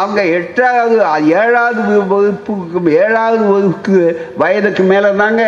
அவங்க 0.00 0.20
எட்டாவது 0.38 0.96
ஏழாவது 1.42 1.82
வகுப்புக்கு 2.12 2.92
ஏழாவது 3.04 3.44
வகுப்புக்கு 3.52 4.02
வயதுக்கு 4.42 4.82
மேலே 4.90 5.08
தாங்க 5.22 5.44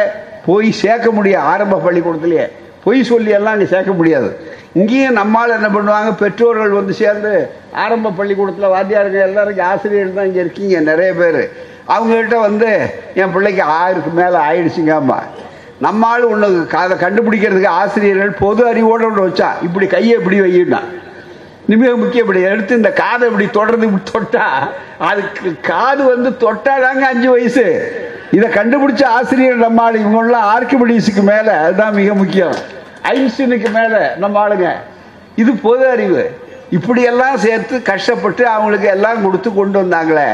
போய் 0.46 0.68
சேர்க்க 0.82 1.08
முடியும் 1.16 1.46
ஆரம்ப 1.50 1.80
பள்ளிக்கூடத்துலேயே. 1.84 2.46
பொய் 2.84 3.08
சொல்லி 3.10 3.30
எல்லாம் 3.38 3.54
அங்கே 3.56 3.68
சேர்க்க 3.74 3.92
முடியாது. 3.98 4.30
இங்கேயும் 4.80 5.18
நம்மால் 5.20 5.56
என்ன 5.58 5.68
பண்ணுவாங்க? 5.74 6.10
பெற்றோர்கள் 6.22 6.78
வந்து 6.78 6.94
சேர்ந்து 7.00 7.32
ஆரம்ப 7.82 8.12
பள்ளிக்கூடத்தில் 8.18 8.72
வாத்தியாருங்க 8.74 9.20
எல்லாருக்கும் 9.28 9.68
ஆசிரியர்கள் 9.72 10.18
தான் 10.18 10.28
இங்கே 10.30 10.42
இருக்கீங்க 10.44 10.80
நிறைய 10.90 11.12
பேர். 11.20 11.42
அவங்ககிட்ட 11.94 12.36
வந்து 12.48 12.70
என் 13.20 13.32
பிள்ளைக்கு 13.36 13.62
ஆயிருக்கு 13.78 14.12
மேலே 14.20 14.40
ஆயிடுச்சுங்கம்மா. 14.48 15.20
நம்மால் 15.86 16.24
ஆள் 16.24 16.30
ஒன்று 16.32 16.48
அதை 16.80 16.96
கண்டுபிடிக்கிறதுக்கு 17.04 17.70
ஆசிரியர்கள் 17.82 18.34
பொது 18.42 18.62
அறிவோடு 18.70 19.06
ஒன்று 19.06 19.26
வச்சா 19.28 19.48
இப்படி 19.68 19.86
கையை 19.94 20.16
இப்படி 20.18 20.40
வையிட்டான் 20.40 20.88
மிக 21.76 21.90
முக்கியப்படி 21.96 22.40
எடுத்து 22.42 22.76
இந்த 22.76 22.90
காதை 22.92 23.28
இப்படி 23.28 23.46
தொடர்ந்து 23.50 23.86
இப்படி 23.86 24.04
தொட்டா 24.12 24.46
அதுக்கு 24.98 25.60
காது 25.60 26.02
வந்து 26.14 26.30
தொட்டாதாங்க 26.44 27.04
அஞ்சு 27.12 27.30
வயசு. 27.30 27.66
இதை 28.30 28.48
கண்டுபிடிச்ச 28.50 29.02
ஆசிரியர் 29.04 29.64
நம்ம 29.64 29.82
ஆள் 29.82 30.00
இவங்கெல்லாம் 30.02 30.46
ஆர்கிபிடிஸுக்கு 30.54 31.22
மேலே 31.22 31.52
அதுதான் 31.64 31.94
மிக 31.94 32.14
முக்கியம். 32.14 32.56
ஐன்ஸ்டீனுக்கு 33.02 33.70
மேலே 33.70 34.00
நம்ம 34.16 34.48
ஆளுங்க. 34.48 34.70
இது 35.36 35.52
பொது 35.66 35.88
அறிவு. 35.88 36.22
இப்படியெல்லாம் 36.70 37.36
சேர்த்து 37.38 37.82
கஷ்டப்பட்டு 37.82 38.48
அவங்களுக்கு 38.48 38.88
எல்லாம் 38.88 39.22
கொடுத்து 39.24 39.54
கொண்டு 39.54 39.82
வந்தாங்களே 39.82 40.28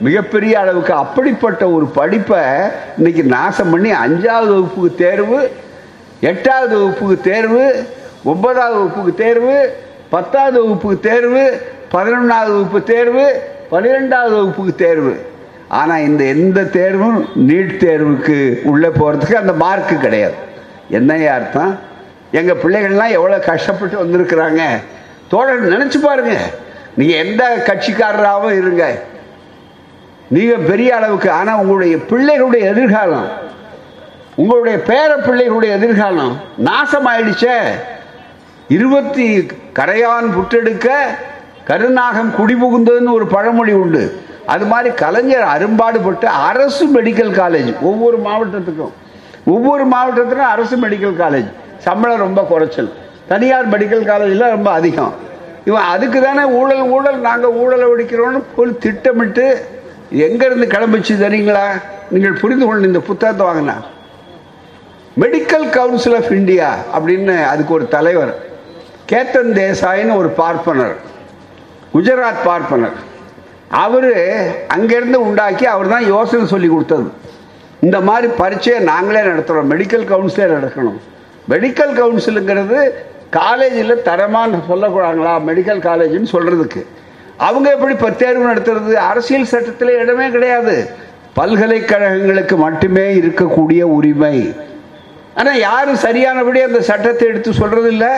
மிகப்பெரிய 0.00 0.58
அளவுக்கு 0.60 0.94
அப்படிப்பட்ட 0.94 1.70
ஒரு 1.70 1.86
படிப்பை 1.86 2.42
இன்னைக்கு 2.96 3.22
நாசம் 3.22 3.70
பண்ணி 3.70 3.90
அஞ்சாவது 3.92 4.52
வகுப்புக்கு 4.54 4.94
தேர்வு 4.94 5.40
எட்டாவது 6.20 6.74
வகுப்புக்கு 6.78 7.20
தேர்வு 7.20 7.64
ஒன்பதாவது 8.24 8.76
வகுப்புக்கு 8.78 9.14
தேர்வு 9.14 9.56
பத்தாவது 10.14 10.56
வகுப்புக்கு 10.62 10.98
தேர்வு 11.10 11.44
பதினொன்றாவது 11.94 12.52
வகுப்பு 12.54 12.80
தேர்வு 12.92 13.24
பன்னிரெண்டாவது 13.70 14.34
வகுப்புக்கு 14.38 14.74
தேர்வு. 14.84 15.14
ஆனால் 15.78 16.04
இந்த 16.08 16.22
எந்த 16.34 16.58
தேர்வும் 16.76 17.20
நீட் 17.48 17.72
தேர்வுக்கு 17.84 18.36
உள்ளே 18.70 18.90
போகிறதுக்கு 18.98 19.42
அந்த 19.42 19.54
மார்க்கு 19.62 19.96
கிடையாது. 20.04 20.36
என்னையா 20.98 21.32
அர்த்தம்? 21.38 21.72
எங்கள் 22.38 22.60
பிள்ளைகள்லாம் 22.62 23.16
எவ்வளோ 23.18 23.38
கஷ்டப்பட்டு 23.48 23.96
வந்திருக்கிறாங்க? 24.02 24.62
தோழர் 25.32 25.72
நினச்சி 25.74 25.98
பாருங்க. 26.02 26.34
நீங்கள் 26.98 27.20
எந்த 27.24 27.42
கட்சிக்காரராகவும் 27.68 28.56
இருங்க. 28.60 28.84
நீங்கள் 30.34 30.66
பெரிய 30.70 30.90
அளவுக்கு 30.98 31.30
ஆனால் 31.38 31.60
உங்களுடைய 31.62 31.96
பிள்ளைகளுடைய 32.10 32.62
எதிர்காலம் 32.72 33.28
உங்களுடைய 34.42 34.76
பேர 34.90 35.10
பிள்ளைகளுடைய 35.26 35.72
எதிர்காலம் 35.78 36.32
நாசமாயிடுச்சே. 36.68 37.58
இருபத்தி 38.76 39.26
கரையான் 39.78 40.26
புற்றெடுக்க 40.34 40.88
கருநாகம் 41.68 42.30
குடிபுகுந்ததுன்னு 42.38 43.12
ஒரு 43.12 43.26
பழமொழி 43.26 43.72
உண்டு. 43.72 44.22
அது 44.46 44.64
மாதிரி 44.66 44.94
கலைஞர் 44.94 45.42
அரும்பாடுபட்டு 45.42 46.28
அரசு 46.28 46.84
மெடிக்கல் 46.94 47.32
காலேஜ் 47.40 47.80
ஒவ்வொரு 47.80 48.18
மாவட்டத்துக்கும். 48.18 48.92
ஒவ்வொரு 49.44 49.84
மாவட்டத்திலும் 49.86 50.50
அரசு 50.54 50.76
மெடிக்கல் 50.76 51.16
காலேஜ் 51.22 51.48
சம்பளம் 51.78 52.18
ரொம்ப 52.18 52.42
குறைச்சல். 52.42 52.92
தனியார் 53.28 53.68
மெடிக்கல் 53.68 54.04
காலேஜில் 54.04 54.40
ரொம்ப 54.40 54.70
அதிகம். 54.70 55.14
இவன் 55.64 55.82
அதுக்கு 55.82 56.22
தானே 56.22 56.44
ஊழல் 56.44 56.82
ஊழல் 56.82 57.20
நாங்கள் 57.20 57.50
ஊழலை 57.50 57.86
ஒடிக்கிறோன்னு 57.88 58.42
ஒரு 58.56 58.78
திட்டமிட்டு 58.78 59.66
எங்கேருந்து 60.12 60.66
கிளம்பிச்சு 60.76 61.14
தெரியுங்களா? 61.26 61.66
நீங்கள் 62.10 62.32
புரிந்து 62.32 62.66
கொண்டு 62.66 62.86
இந்த 62.86 62.98
புத்தகத்தை 62.98 63.46
வாங்கினா. 63.46 63.76
மெடிக்கல் 65.20 65.70
கவுன்சில் 65.70 66.14
ஆஃப் 66.14 66.32
இந்தியா 66.32 66.74
அப்படின்னு 66.98 67.44
அதுக்கு 67.44 67.74
ஒரு 67.74 67.88
தலைவர். 67.88 68.52
கேத்தன் 69.10 69.52
தேசாயின்னு 69.60 70.14
ஒரு 70.20 70.30
பார்ப்பனர் 70.42 70.94
குஜராத் 71.94 72.44
பார்ப்பனர். 72.50 72.96
அவர் 73.84 74.10
அங்கேருந்து 74.74 75.18
உண்டாக்கி 75.26 75.64
அவர் 75.72 75.92
தான் 75.92 76.06
யோசனை 76.14 76.44
சொல்லி 76.52 76.68
கொடுத்தது. 76.68 77.06
இந்த 77.86 77.98
மாதிரி 78.08 78.28
பரீட்சையை 78.40 78.78
நாங்களே 78.90 79.22
நடத்துகிறோம் 79.30 79.70
மெடிக்கல் 79.72 80.06
கவுன்சிலே 80.12 80.46
நடக்கணும். 80.56 80.98
மெடிக்கல் 81.52 81.92
கவுன்சிலுங்கிறது 82.00 82.78
காலேஜில் 83.38 84.02
தரமான 84.08 84.60
சொல்லக்கூடாங்களா? 84.68 85.32
மெடிக்கல் 85.48 85.82
காலேஜ்னு 85.88 86.32
சொல்கிறதுக்கு 86.34 86.82
அவங்க 87.46 87.68
எப்படி 87.76 87.92
இப்போ 87.96 88.10
தேர்வு 88.22 88.44
நடத்துறது? 88.50 88.92
அரசியல் 89.10 89.50
சட்டத்தில் 89.52 89.98
இடமே 90.02 90.26
கிடையாது. 90.36 90.74
பல்கலைக்கழகங்களுக்கு 91.38 92.56
மட்டுமே 92.66 93.06
இருக்கக்கூடிய 93.20 93.82
உரிமை. 93.96 94.36
ஆனால் 95.38 95.60
யாரும் 95.68 96.02
சரியானபடி 96.06 96.60
அந்த 96.68 96.80
சட்டத்தை 96.90 97.28
எடுத்து 97.32 97.52
சொல்கிறது 97.60 97.90
இல்லை 97.94 98.12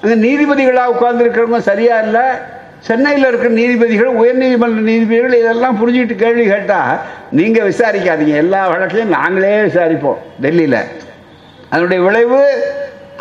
அங்கே 0.00 0.16
நீதிபதிகளாக 0.26 0.92
உட்கார்ந்துருக்கிறவங்க 0.94 1.60
சரியா 1.70 2.00
இல்லை? 2.06 2.26
சென்னையில் 2.86 3.26
இருக்கிற 3.28 3.50
நீதிபதிகள் 3.60 4.18
உயர்நீதிமன்ற 4.22 4.80
நீதிபதிகள் 4.90 5.38
இதெல்லாம் 5.42 5.78
புரிஞ்சுக்கிட்டு 5.80 6.16
கேள்வி 6.24 6.44
கேட்டால் 6.46 6.98
நீங்கள் 7.38 7.68
விசாரிக்காதீங்க. 7.70 8.34
எல்லா 8.44 8.60
வழக்கையும் 8.72 9.14
நாங்களே 9.18 9.52
விசாரிப்போம் 9.68 10.20
டெல்லியில். 10.44 10.80
அதனுடைய 11.70 12.00
விளைவு 12.06 12.40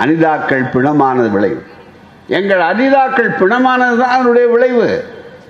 அனிதாக்கள் 0.04 0.66
பிணமானது 0.74 1.30
விளைவு. 1.36 1.62
எங்கள் 2.40 2.64
அனிதாக்கள் 2.72 3.30
பிணமானது 3.42 3.96
தான் 4.02 4.14
அதனுடைய 4.16 4.48
விளைவு. 4.54 4.88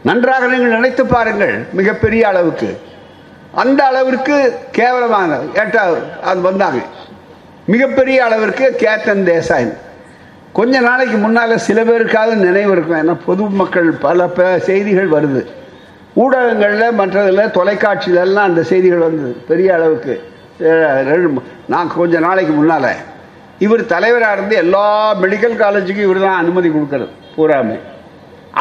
நன்றாக 0.10 0.48
நீங்கள் 0.48 0.76
நினைத்து 0.78 1.06
பாருங்கள் 1.06 1.56
மிகப்பெரிய 1.80 2.28
அளவுக்கு. 2.28 2.70
அந்த 3.64 3.82
அளவிற்கு 3.92 4.36
கேவலமாக 4.78 5.40
ஏட்டா 5.64 5.84
அது 6.30 6.42
வந்தாங்க. 6.42 6.82
மிகப்பெரிய 7.74 8.18
அளவிற்கு 8.26 8.66
கேத்தன் 8.84 9.28
தேசாய். 9.32 9.70
கொஞ்ச 10.58 10.76
நாளைக்கு 10.88 11.18
முன்னால் 11.24 11.64
சில 11.66 11.80
பேருக்காவது 11.88 12.36
நினைவு 12.48 12.72
இருக்கும். 12.76 13.00
ஏன்னா 13.02 13.16
பொதுமக்கள் 13.28 13.90
பல 14.06 14.28
ப 14.36 14.46
செய்திகள் 14.68 15.10
வருது. 15.16 15.42
ஊடகங்களில் 16.24 16.98
மற்றதில் 17.00 17.52
தொலைக்காட்சியிலெல்லாம் 17.58 18.48
அந்த 18.50 18.62
செய்திகள் 18.72 19.06
வந்தது. 19.08 19.34
பெரிய 19.50 19.70
அளவுக்கு. 19.78 20.16
நான் 21.74 21.94
கொஞ்ச 22.00 22.20
நாளைக்கு 22.28 22.54
முன்னால். 22.60 22.92
இவர் 23.66 23.84
தலைவராக 23.94 24.36
இருந்து 24.38 24.56
எல்லா 24.64 24.86
மெடிக்கல் 25.24 25.60
காலேஜுக்கும் 25.64 26.08
இவர் 26.08 26.26
தான் 26.28 26.42
அனுமதி 26.44 26.70
கொடுக்குறது 26.76 27.12
பூராமே. 27.36 27.78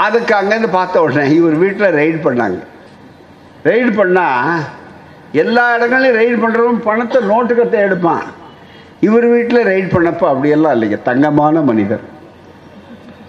அதுக்கு 0.04 0.32
அங்கேருந்து 0.38 0.70
பார்த்த 0.78 1.02
உடனே 1.06 1.24
இவர் 1.40 1.56
வீட்டில் 1.64 1.96
ரெய்டு 2.00 2.20
பண்ணாங்க. 2.28 2.60
ரெய்டு 3.70 3.92
பண்ணால் 4.00 4.64
எல்லா 5.42 5.64
இடங்களையும் 5.76 6.18
ரெய்டு 6.20 6.38
பண்ணுறவன் 6.44 6.86
பணத்தை 6.88 7.20
நோட்டு 7.20 7.32
நோட்டுக்கத்தை 7.32 7.78
எடுப்பான். 7.86 8.24
இவர் 9.06 9.26
வீட்டில் 9.34 9.66
ரைட் 9.70 9.92
பண்ணப்போ 9.94 10.26
அப்படியெல்லாம் 10.32 10.74
இல்லைங்க. 10.76 10.98
தங்கமான 11.08 11.62
மனிதர். 11.70 12.04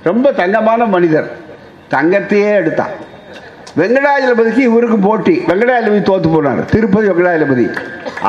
ரொம்ப 0.09 0.31
தங்கமான 0.41 0.85
மனிதர். 0.95 1.27
தங்கத்தையே 1.93 2.51
எடுத்தான். 2.61 2.93
வெங்கடாஜலபதிக்கு 3.79 4.61
இவருக்கு 4.69 4.97
போட்டி. 5.07 5.35
வெங்கடாஜலபதி 5.49 6.03
தோத்து 6.11 6.29
போனார். 6.35 6.61
திருப்பதி 6.73 7.07
வெங்கடாஜலபதி. 7.11 7.65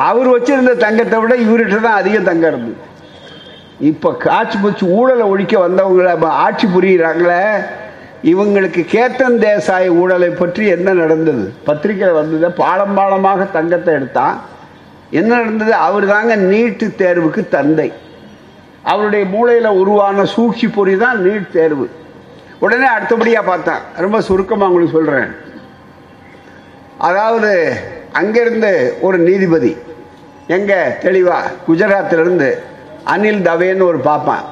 அவர் 0.07 0.29
வச்சிருந்த 0.35 0.73
தங்கத்தை 0.85 1.19
விட 1.23 1.33
இவர்கிட்ட 1.45 1.79
தான் 1.87 1.99
அதிகம் 2.01 2.29
தங்கம் 2.29 2.51
இருந்தது. 2.51 2.77
இப்போ 3.91 4.09
காட்சி 4.25 4.57
பூச்சி 4.61 4.85
ஊழலை 4.97 5.25
ஒழிக்க 5.33 5.55
வந்தவங்கள 5.67 6.13
ஆட்சி 6.45 6.67
புரியிறாங்களே 6.75 7.43
இவங்களுக்கு 8.31 8.81
கேத்தன் 8.93 9.39
தேசாய் 9.43 9.87
ஊழலை 10.01 10.29
பற்றி 10.29 10.63
என்ன 10.75 10.93
நடந்தது? 11.01 11.43
பத்திரிக்கையில் 11.67 12.19
வந்தது 12.19 12.47
பாலம் 12.61 12.95
பாலமாக 12.97 13.41
தங்கத்தை 13.57 13.91
எடுத்தான். 13.97 14.37
என்ன 15.19 15.29
நடந்தது? 15.35 15.73
அவர் 15.87 16.05
தாங்க 16.13 16.35
நீட்டு 16.35 16.87
தேர்வுக்கு 17.01 17.41
தந்தை. 17.55 17.89
அவருடைய 18.91 19.25
மூளையில் 19.33 19.77
உருவான 19.81 20.25
சூழ்ச்சி 20.33 20.67
பொறி 20.67 20.93
தான் 20.97 21.17
நீட் 21.25 21.51
தேர்வு. 21.57 21.85
உடனே 22.65 22.87
அடுத்தபடியாக 22.95 23.49
பார்த்தேன் 23.49 23.81
ரொம்ப 24.03 24.17
சுருக்கமாக 24.27 24.69
உங்களுக்கு 24.69 24.97
சொல்கிறேன் 24.97 25.31
அதாவது 27.07 27.51
அங்கேருந்து 28.19 28.71
ஒரு 29.07 29.17
நீதிபதி 29.17 29.71
எங்கே 30.55 30.79
தெளிவாக 31.05 31.51
குஜராத்திலிருந்து 31.67 32.49
அனில் 33.13 33.41
தவேன்னு 33.49 33.89
ஒரு 33.91 33.99
பாப்பான். 34.09 34.45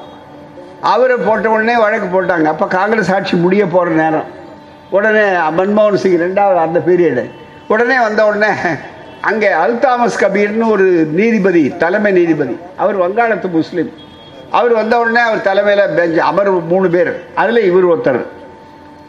அவரை 0.92 1.16
போட்ட 1.16 1.46
உடனே 1.50 1.76
வழக்கு 1.84 2.08
போட்டாங்க. 2.16 2.46
அப்போ 2.54 2.66
காங்கிரஸ் 2.66 3.12
ஆட்சி 3.14 3.36
முடிய 3.36 3.66
போகிற 3.66 3.94
நேரம். 4.02 4.28
உடனே 4.96 5.24
மன்மோகன் 5.58 6.02
சிங் 6.02 6.20
ரெண்டாவது 6.26 6.60
அந்த 6.66 6.78
பீரியடு 6.88 7.24
உடனே 7.72 7.96
வந்த 8.06 8.20
உடனே 8.26 8.50
அங்கே 9.20 9.48
அல்தாமஸ் 9.48 10.18
கபீர்னு 10.18 10.68
ஒரு 10.68 10.84
நீதிபதி 11.12 11.76
தலைமை 11.76 12.12
நீதிபதி. 12.12 12.56
அவர் 12.76 13.00
வங்காளத்து 13.00 13.50
முஸ்லீம். 13.50 13.92
அவர் 14.50 14.72
வந்த 14.72 14.98
உடனே 14.98 15.20
அவர் 15.20 15.40
தலைமையில் 15.40 15.94
பெஞ்ச் 15.96 16.18
அமர்வு 16.18 16.60
மூணு 16.60 16.90
பேர். 16.90 17.24
அதில் 17.34 17.64
இவர் 17.64 17.86
ஒருத்தர். 17.86 18.20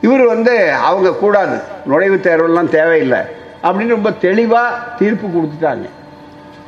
இவர் 0.01 0.25
வந்து 0.25 0.73
அவங்க 0.73 1.13
கூடாது. 1.13 1.57
நுழைவுத் 1.89 2.27
தேர்வெல்லாம் 2.27 2.69
தேவையில்லை. 2.69 3.19
அப்படின்னு 3.63 3.87
ரொம்ப 3.87 4.11
தெளிவாக 4.11 4.75
தீர்ப்பு 4.97 5.27
கொடுத்துட்டாங்க. 5.27 5.89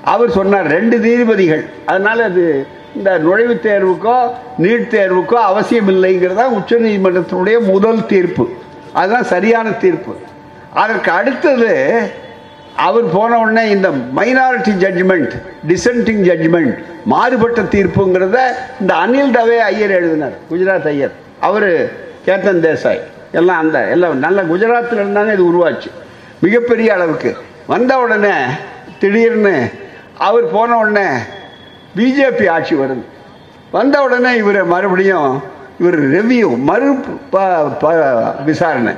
அவர் 0.03 0.31
சொன்னார் 0.31 0.67
ரெண்டு 0.67 0.97
நீதிபதிகள். 0.97 1.65
அதனால் 1.85 2.21
அது 2.21 2.67
இந்த 2.95 3.19
நுழைவுத் 3.19 3.65
தேர்வுக்கோ 3.65 4.31
நீட் 4.61 4.89
தேர்வுக்கோ 4.89 5.33
அவசியம் 5.33 5.89
இல்லைங்கிறதா 5.89 6.43
உச்ச 6.43 6.75
நீதிமன்றத்தினுடைய 6.75 7.59
முதல் 7.59 8.05
தீர்ப்பு. 8.05 8.49
அதுதான் 8.93 9.23
சரியான 9.23 9.71
தீர்ப்பு. 9.71 10.15
அதற்கு 10.73 11.11
அடுத்தது 11.11 12.01
அவர் 12.79 13.11
போன 13.13 13.39
உடனே 13.39 13.69
இந்த 13.69 13.89
மைனாரிட்டி 13.89 14.69
ஜட்ஜ்மெண்ட் 14.69 15.41
டிசென்டிங் 15.67 16.23
ஜட்ஜ்மெண்ட் 16.23 16.83
மாறுபட்ட 17.05 17.61
தீர்ப்புங்கிறத 17.61 18.39
இந்த 18.81 18.93
அனில் 18.93 19.35
தவே 19.35 19.57
ஐயர் 19.57 19.89
எழுதினார் 19.89 20.31
குஜராத் 20.51 20.87
ஐயர். 20.87 21.11
அவர் 21.39 21.91
கேத்தன் 22.25 22.61
தேசாய். 22.61 22.99
எல்லாம் 23.31 23.59
அந்த 23.59 23.87
எல்லாம் 23.87 24.17
நல்ல 24.17 24.43
குஜராத்தில் 24.43 24.97
இருந்தாங்க 24.97 25.33
இது 25.33 25.51
உருவாச்சு. 25.53 25.91
மிகப்பெரிய 26.39 26.93
அளவுக்கு. 26.93 27.37
வந்த 27.67 27.97
உடனே 27.97 28.33
திடீர்னு 28.99 29.69
அவர் 30.17 30.51
போன 30.51 30.77
உடனே 30.77 31.17
பிஜேபி 31.95 32.49
ஆட்சி 32.49 32.75
வருது. 32.75 33.03
வந்த 33.71 34.01
உடனே 34.01 34.35
இவர் 34.35 34.65
மறுபடியும் 34.65 35.43
இவர் 35.79 35.99
ரெவியூ 35.99 36.57
மறு 36.57 36.95
ப- 37.29 37.69
ப- 37.69 38.35
விசாரணை. 38.45 38.93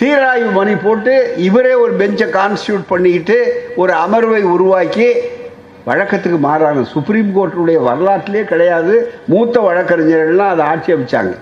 சீராய்வு 0.00 0.50
மணி 0.50 0.74
போட்டு 0.74 1.14
இவரே 1.46 1.72
ஒரு 1.72 1.92
பெஞ்சை 2.00 2.26
கான்ஸ்டியூட் 2.36 2.84
பண்ணிக்கிட்டு 2.88 3.36
ஒரு 3.76 3.92
அமர்வை 3.92 4.42
உருவாக்கி 4.52 5.08
வழக்கத்துக்கு 5.86 6.38
மாறான 6.44 6.84
சுப்ரீம் 6.92 7.32
கோர்ட்டுடைய 7.36 7.78
வரலாற்றிலே 7.86 8.42
கிடையாது. 8.44 8.94
மூத்த 9.32 9.60
வழக்கறிஞர்கள்லாம் 9.66 10.52
அதை 10.54 10.64
ஆட்சேபிச்சாங்க 10.72 11.32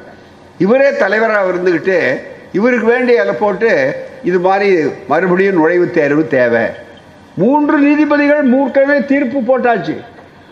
இவரே 0.64 0.88
தலைவராக 1.02 1.50
இருந்துக்கிட்டு 1.50 1.98
இவருக்கு 2.52 2.86
வேண்டிய 2.86 3.20
அதை 3.24 3.34
போட்டு 3.42 3.70
இது 4.30 4.40
மாதிரி 4.46 4.90
மறுபடியும் 5.12 5.60
நுழைவுத் 5.60 5.96
தேர்வு 5.98 6.26
தேவை. 6.26 6.64
மூன்று 7.42 7.78
நீதிபதிகள் 7.78 8.42
மூர்க்கவே 8.54 8.98
தீர்ப்பு 9.12 9.40
போட்டாச்சு. 9.50 9.96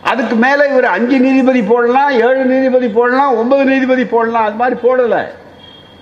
அதுக்கு 0.02 0.36
மேலே 0.44 0.62
இவர் 0.72 0.88
அஞ்சு 0.94 1.18
நீதிபதி 1.26 1.62
போடலாம் 1.62 2.10
ஏழு 2.28 2.44
நீதிபதி 2.44 2.88
போடலாம் 2.88 3.36
ஒன்பது 3.42 3.64
நீதிபதி 3.64 4.06
போடலாம் 4.14 4.44
அது 4.44 4.58
மாதிரி 4.62 4.80
போடலை. 4.86 5.22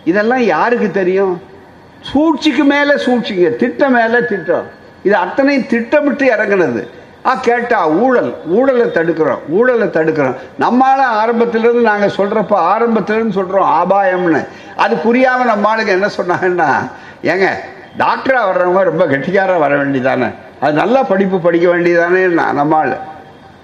இதெல்லாம் 0.05 0.47
யாருக்கு 0.55 0.91
தெரியும்? 1.01 1.53
சூழ்ச்சிக்கு 2.11 2.65
மேலே 2.65 2.95
சூழ்ச்சிங்க 3.05 3.57
திட்டம் 3.63 3.97
மேலே 3.99 4.19
திட்டம். 4.29 4.67
இது 5.07 5.17
அத்தனை 5.17 5.55
திட்டமிட்டு 5.67 6.25
இறங்குனது. 6.35 6.83
ஆ 7.27 7.35
கேட்டா 7.35 7.79
ஊழல் 7.89 8.31
ஊழலை 8.57 8.87
தடுக்கிறோம் 8.87 9.43
ஊழலை 9.49 9.87
தடுக்கிறோம். 9.87 10.35
நம்மால 10.65 11.01
ஆரம்பத்திலிருந்து 11.21 11.83
நாங்கள் 11.91 12.17
சொல்கிறப்ப 12.17 12.53
ஆரம்பத்திலிருந்து 12.73 13.39
சொல்கிறோம் 13.39 13.71
ஆபாயம்னு. 13.81 14.43
அது 14.85 14.97
புரியாமல் 15.07 15.53
நம்மளுக்கு 15.53 15.95
என்ன 15.97 16.11
சொன்னாங்கன்னா 16.19 16.69
ஏங்க 17.33 17.49
டாக்டராக 17.99 18.49
வர்றவங்க 18.51 18.83
ரொம்ப 18.91 19.05
கெட்டிக்காராக 19.05 19.59
வர 19.65 19.73
வேண்டியதானே? 19.83 20.29
அது 20.61 20.73
நல்லா 20.83 21.03
படிப்பு 21.03 21.39
படிக்க 21.41 21.67
வேண்டியதானே 21.75 22.23
நம்ம 22.61 22.77
ஆள். 22.77 22.95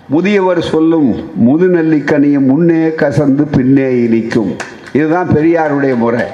முதியவர் 0.09 0.61
சொல்லும் 0.73 1.11
முதுநெல்லிக்கனியும் 1.47 2.49
முன்னே 2.53 2.83
கசந்து 3.03 3.45
பின்னே 3.57 3.89
இனிக்கும். 4.05 4.53
இதுதான் 4.93 5.29
பெரியாருடைய 5.35 5.95
முறை. 6.05 6.25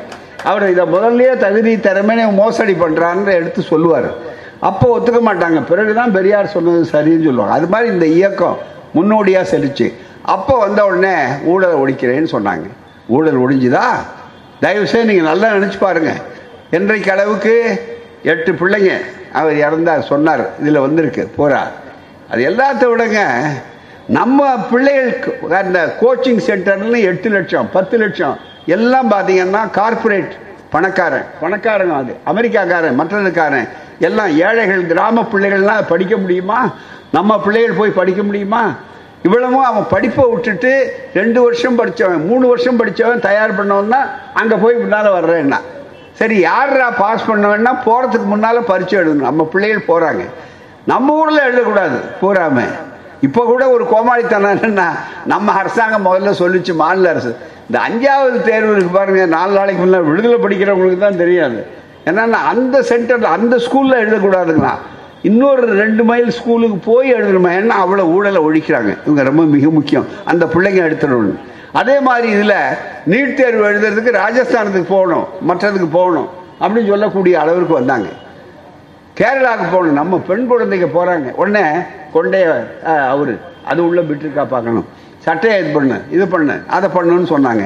அவர் 0.51 0.64
இதை 0.72 0.84
முதல்லயே 0.94 1.32
தகுதி 1.44 1.72
திறமையை 1.86 2.26
மோசடி 2.40 2.74
பண்ணுறான்னு 2.82 3.32
எடுத்து 3.40 3.61
சொல்லுவார். 3.72 4.09
அப்போ 4.68 4.86
ஒத்துக்க 4.97 5.20
மாட்டாங்க. 5.28 5.59
பிறகுதான் 5.70 6.14
பெரியார் 6.16 6.55
சொன்னது 6.57 6.82
சரின்னு 6.94 7.26
சொல்லுவாங்க. 7.28 7.57
அது 7.59 7.68
மாதிரி 7.72 7.88
இந்த 7.94 8.07
இயக்கம் 8.18 8.59
முன்னோடியாக 8.97 9.51
செலுச்சு 9.53 9.86
அப்போ 10.34 10.55
வந்த 10.64 10.80
உடனே 10.90 11.16
ஊழல் 11.53 11.80
ஒழிக்கிறேன்னு 11.82 12.30
சொன்னாங்க. 12.36 12.66
ஊழல் 13.16 13.42
ஒழிஞ்சுதா? 13.44 13.84
தயவுசெய்து 14.64 15.09
நீங்கள் 15.11 15.30
நல்லா 15.30 15.49
நினச்சி 15.57 15.78
பாருங்க. 15.86 16.12
இன்றைக்கு 16.76 17.11
அளவுக்கு 17.14 17.55
எட்டு 18.32 18.53
பிள்ளைங்க 18.61 18.92
அவர் 19.40 19.57
இறந்தார் 19.66 20.09
சொன்னார் 20.12 20.44
இதில் 20.61 20.84
வந்திருக்கு 20.86 21.22
போரா 21.38 21.62
அது 22.30 22.40
எல்லாத்த 22.51 22.84
விடங்க 22.90 23.20
நம்ம 24.16 24.47
பிள்ளைகளுக்கு 24.70 25.30
அந்த 25.62 25.80
கோச்சிங் 26.01 26.42
சென்டர்ல 26.49 26.99
எட்டு 27.11 27.28
லட்சம் 27.36 27.68
பத்து 27.76 27.97
லட்சம் 28.03 28.36
எல்லாம் 28.67 29.11
பார்த்தீங்கன்னா 29.11 29.71
கார்ப்பரேட் 29.71 30.33
பணக்காரன். 30.71 31.27
பணக்காரங்க 31.43 31.95
அது. 31.97 32.17
அமெரிக்காக்காரன் 32.27 32.99
மற்றதுக்காரன் 33.01 33.69
எல்லாம் 33.99 34.29
ஏழைகள் 34.29 34.87
கிராம 34.87 35.27
பிள்ளைகள்லாம் 35.33 35.87
படிக்க 35.89 36.17
முடியுமா? 36.17 36.71
நம்ம 37.12 37.41
பிள்ளைகள் 37.41 37.79
போய் 37.79 37.91
படிக்க 37.91 38.23
முடியுமா? 38.23 38.62
இவ்வளவும் 39.23 39.64
அவன் 39.64 39.87
படிப்பை 39.91 40.25
விட்டுட்டு 40.31 40.73
ரெண்டு 41.14 41.43
வருஷம் 41.43 41.77
படித்தவன் 41.77 42.27
மூணு 42.27 42.47
வருஷம் 42.49 42.77
படித்தவன் 42.77 43.21
தயார் 43.21 43.59
பண்ணவன்னா 43.59 44.01
அங்கே 44.35 44.55
போய் 44.55 44.75
முன்னால் 44.75 45.11
வர்றேன்னா. 45.11 45.61
சரி 46.12 46.39
யாரா 46.39 46.91
பாஸ் 46.91 47.31
பண்ணவன்னா 47.31 47.73
போகிறதுக்கு 47.87 48.25
முன்னால் 48.25 48.69
பரிச்சை 48.69 48.99
எழுதணும். 48.99 49.29
நம்ம 49.31 49.45
பிள்ளைகள் 49.45 49.89
போகிறாங்க 49.89 50.25
நம்ம 50.87 51.14
ஊரில் 51.14 51.47
எழுதக்கூடாது 51.47 51.99
போகாமல் 52.21 52.73
இப்போ 53.21 53.43
கூட 53.45 53.71
ஒரு 53.71 53.85
கோமாளித்தனம் 53.93 54.55
என்னன்னா 54.57 54.89
நம்ம 55.25 55.53
அரசாங்கம் 55.53 56.07
முதல்ல 56.07 56.33
சொல்லிச்சு 56.43 56.75
மாநில 56.75 57.09
அரசு. 57.09 57.37
இந்த 57.67 57.79
அஞ்சாவது 57.87 58.43
தேர்வு 58.43 58.73
இருக்கு 58.73 58.93
பாருங்க 58.97 59.27
நாலு 59.27 59.53
நாளைக்கு 59.53 59.81
முன்னாடி 59.85 60.09
விடுதலை 60.11 60.39
படிக்கிறவங்களுக்கு 60.45 60.99
தான் 60.99 61.17
தெரியாது. 61.17 61.67
ஏன்னா 62.05 62.25
அந்த 62.53 62.83
சென்டரில் 62.91 63.35
அந்த 63.37 63.57
ஸ்கூலில் 63.57 64.01
எழுதக்கூடாதுங்களா? 64.03 64.75
இன்னொரு 65.23 65.67
ரெண்டு 65.67 66.05
மைல் 66.05 66.31
ஸ்கூலுக்கு 66.31 66.77
போய் 66.77 67.14
எழுதணுமா? 67.14 67.51
ஏன்னா 67.61 67.77
அவ்வளோ 67.85 68.05
ஊழலை 68.17 68.43
ஒழிக்கிறாங்க. 68.49 68.97
இவங்க 69.07 69.23
ரொம்ப 69.23 69.43
மிக 69.43 69.71
முக்கியம். 69.71 70.07
அந்த 70.25 70.47
பிள்ளைங்க 70.47 70.81
எடுத்துடணும். 70.89 71.41
அதே 71.73 72.01
மாதிரி 72.01 72.29
இதில் 72.29 72.59
நீட் 73.12 73.35
தேர்வு 73.35 73.64
எழுதுறதுக்கு 73.71 74.12
ராஜஸ்தானத்துக்கு 74.25 74.89
போகணும் 74.89 75.27
மற்றதுக்கு 75.49 75.89
போகணும் 75.99 76.29
அப்படின்னு 76.61 76.93
சொல்லக்கூடிய 76.93 77.41
அளவிற்கு 77.41 77.75
வந்தாங்க. 77.75 78.09
கேரளாவுக்கு 79.19 79.67
போகணும். 79.73 79.99
நம்ம 80.01 80.19
பெண் 80.29 80.47
குழந்தைங்க 80.51 80.89
போகிறாங்க 80.97 81.29
உடனே 81.43 81.64
கொண்டே 82.14 82.41
அவரு 83.12 83.35
அது 83.71 83.81
உள்ளே 83.89 84.03
விட்டுருக்கா 84.09 84.45
பார்க்கணும். 84.55 84.87
சட்டையை 85.25 85.57
இது 85.62 85.71
பண்ணு 85.77 85.97
இது 86.17 86.25
பண்ணு 86.35 86.57
அதை 86.77 86.89
பண்ணுன்னு 86.97 87.33
சொன்னாங்க. 87.35 87.64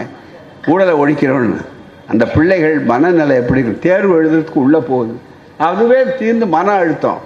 ஊழலை 0.73 0.95
ஒழிக்கிறோன்னு. 1.03 1.59
அந்த 2.13 2.25
பிள்ளைகள் 2.35 2.77
மனநிலை 2.93 3.35
எப்படி 3.41 3.61
இருக்கு? 3.63 3.83
தேர்வு 3.89 4.13
எழுதுறதுக்கு 4.21 4.63
உள்ளே 4.65 4.81
போகுது. 4.91 5.15
அதுவே 5.69 6.01
தீர்ந்து 6.21 6.47
மன 6.55 6.69
அழுத்தம். 6.83 7.21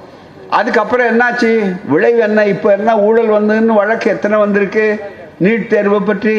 அதுக்கப்புறம் 0.58 1.08
என்னாச்சு? 1.12 1.50
விளைவு 1.92 2.20
என்ன? 2.26 2.40
இப்போ 2.54 2.68
என்ன? 2.78 2.90
ஊழல் 3.06 3.34
வந்ததுன்னு 3.36 3.78
வழக்கு 3.80 4.08
எத்தனை 4.14 4.36
வந்திருக்கு? 4.44 4.86
நீட் 5.44 5.70
தேர்வை 5.72 6.00
பற்றி 6.10 6.36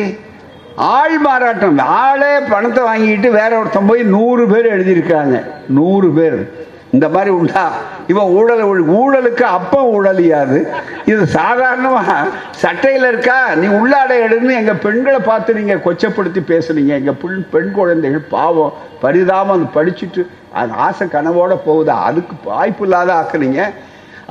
ஆள் 0.76 1.18
மாறாட்டம். 1.26 1.80
ஆளே 2.04 2.34
பணத்தை 2.54 2.82
வாங்கிட்டு 2.92 3.30
வேற 3.40 3.52
ஒருத்தன் 3.60 3.90
போய் 3.92 4.04
நூறு 4.16 4.46
பேர் 4.52 4.74
எழுதியிருக்காங்க. 4.76 5.38
நூறு 5.78 6.10
பேர். 6.18 6.40
இந்த 6.96 7.08
மாதிரி 7.14 7.32
உண்டா? 7.40 7.64
இவன் 8.12 8.30
ஊழல் 8.38 8.62
ஊழலுக்கு 8.98 9.46
அப்ப 9.58 9.76
ஊழலியாது. 9.96 10.58
இது 11.12 11.22
சாதாரணமா 11.38 12.04
சட்டையில் 12.64 13.08
இருக்கா? 13.12 13.38
நீ 13.62 13.68
உள்ளாடை 13.80 14.16
எடுன்னு 14.26 14.60
எங்க 14.62 14.74
பெண்களை 14.86 15.20
பார்த்து 15.30 15.58
நீங்க 15.60 15.76
கொச்சப்படுத்தி 15.88 16.42
பேசுனீங்க. 16.52 16.94
எங்க 17.02 17.14
பெண் 17.24 17.42
பெண் 17.56 17.74
குழந்தைகள் 17.80 18.24
பாவம் 18.36 18.76
பரிதாபம் 19.04 19.56
அது 19.58 19.68
படிச்சுட்டு 19.78 20.24
அது 20.62 20.72
ஆசை 20.86 21.08
கனவோட 21.16 21.54
போகுதா? 21.68 21.96
அதுக்கு 22.10 22.36
வாய்ப்பு 22.52 22.86
இல்லாத 22.88 23.12
ஆக்குறீங்க 23.22 23.62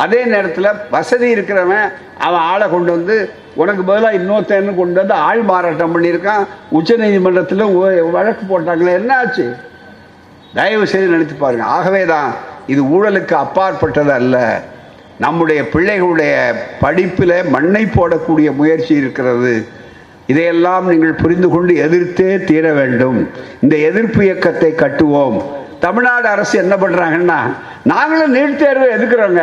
அதே 0.05 0.21
நேரத்தில் 0.31 0.69
வசதி 0.95 1.27
இருக்கிறவன் 1.35 1.85
அவன் 2.27 2.45
ஆளை 2.53 2.67
கொண்டு 2.71 2.91
வந்து 2.97 3.17
உனக்கு 3.63 3.83
பதிலாக 3.91 4.19
இன்னொருத்தன்னு 4.19 4.73
கொண்டு 4.81 4.99
வந்து 5.01 5.17
ஆள் 5.27 5.43
மாறாட்டம் 5.51 5.95
பண்ணியிருக்கான். 5.97 6.43
உச்ச 6.79 6.97
நீதிமன்றத்தில் 7.03 7.65
வழக்கு 8.17 8.45
போட்டாங்களே. 8.49 8.97
என்ன 9.01 9.13
ஆச்சு? 9.21 9.47
தயவு 10.57 10.85
செய்து 10.91 11.13
நினைத்து 11.13 11.37
பாருங்க. 11.37 11.65
ஆகவே 11.77 12.03
தான் 12.15 12.33
இது 12.67 12.83
ஊழலுக்கு 12.83 13.33
அப்பாற்பட்டது 13.33 14.13
அல்ல. 14.13 14.63
நம்முடைய 15.19 15.63
பிள்ளைகளுடைய 15.63 16.55
படிப்பில் 16.81 17.37
மண்ணை 17.49 17.85
போடக்கூடிய 17.85 18.55
முயற்சி 18.55 18.95
இருக்கிறது. 18.95 19.69
இதையெல்லாம் 20.27 20.89
நீங்கள் 20.89 21.21
புரிந்து 21.23 21.49
கொண்டு 21.49 21.77
எதிர்த்தே 21.77 22.45
தீர 22.45 22.73
வேண்டும். 22.73 23.31
இந்த 23.61 23.77
எதிர்ப்பு 23.77 24.25
இயக்கத்தை 24.25 24.73
கட்டுவோம். 24.73 25.43
தமிழ்நாடு 25.81 26.29
அரசு 26.29 26.55
என்ன 26.59 26.75
பண்ணுறாங்கன்னா 26.77 27.39
நாங்களும் 27.83 28.35
நீட் 28.35 28.57
தேர்வு 28.57 28.87
எதுக்குறோங்க? 28.97 29.43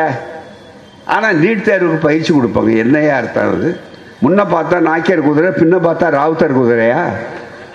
ஆனால் 1.05 1.39
நீட் 1.39 1.67
தேர்வுக்கு 1.67 1.99
பயிற்சி 2.01 2.33
கொடுப்பாங்க. 2.33 2.77
என்னையா 2.77 3.15
அர்த்தம் 3.15 3.53
அது? 3.53 3.79
முன்ன 4.23 4.45
பார்த்தா 4.55 4.79
நாக்கியர் 4.79 5.27
குதிரை 5.27 5.51
பின்ன 5.51 5.75
பார்த்தா 5.87 6.07
ராவுத்தர் 6.17 6.59
குதிரையா? 6.59 7.03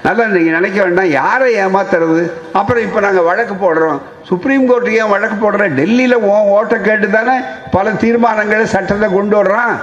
நல்லா 0.07 0.25
நீங்கள் 0.35 0.57
நினைக்க 0.59 0.79
வேண்டாம். 0.85 1.11
யாரை 1.21 1.47
ஏமாத்துறது? 1.65 2.23
அப்புறம் 2.59 2.85
இப்போ 2.87 3.01
நாங்கள் 3.07 3.27
வழக்கு 3.29 3.55
போடுறோம். 3.63 4.01
சுப்ரீம் 4.31 4.67
கோர்ட்டுக்கு 4.69 5.01
ஏன் 5.03 5.13
வழக்கு 5.15 5.37
போடுறோம்? 5.45 5.75
டெல்லியில் 5.79 6.17
ஓ 6.31 6.35
ஓட்டை 6.57 6.77
கேட்டு 6.89 7.09
தானே 7.17 7.37
பல 7.77 7.93
தீர்மானங்களை 8.03 8.67
சட்டத்தை 8.75 9.09
கொண்டு 9.17 9.37
வர்றோம் 9.41 9.75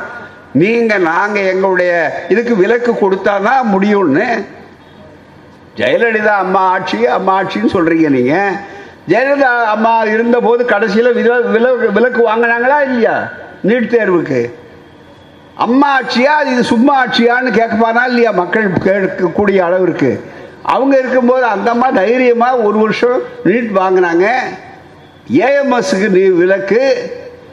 நீங்கள் 0.62 1.06
நாங்கள் 1.12 1.50
எங்களுடைய 1.52 1.92
இதுக்கு 2.34 2.56
விலக்கு 2.64 2.92
கொடுத்தா 3.04 3.34
தான் 3.50 3.72
முடியும்னு. 3.74 4.28
ஜெயலலிதா 5.80 6.34
அம்மா 6.46 6.64
ஆட்சி 6.74 7.00
அம்மா 7.18 7.34
ஆட்சின்னு 7.40 7.76
சொல்கிறீங்க 7.78 8.10
நீங்கள் 8.18 8.58
ஜெயலலிதா 9.12 9.52
அம்மா 9.76 9.94
இருந்தபோது 10.16 10.64
கடைசியில் 10.74 11.16
விலக்கு 11.20 11.88
விலக்கு 11.98 12.22
வாங்கினாங்களா 12.30 12.78
இல்லையா? 12.88 13.16
நீட் 13.70 13.94
தேர்வுக்கு. 13.96 14.42
அம்மா 15.56 16.00
ஆட்சியா 16.00 16.36
இது 16.52 16.64
சும்மா 16.64 17.06
ஆட்சியான்னு 17.06 17.52
கேட்கப்பானா 17.58 18.06
இல்லையா? 18.08 18.32
மக்கள் 18.32 18.72
கேட்கக்கூடிய 18.72 19.58
அளவிற்கு 19.58 20.24
அவங்க 20.62 20.98
இருக்கும்போது 20.98 21.46
அந்த 21.46 21.72
அம்மா 21.72 21.90
தைரியமாக 21.90 22.58
ஒரு 22.58 22.78
வருஷம் 22.78 23.20
நீட் 23.46 23.70
வாங்கினாங்க. 23.82 24.28
ஏஎம்எஸ்க்கு 25.30 26.10
நீ 26.10 26.24
விலக்கு 26.28 26.82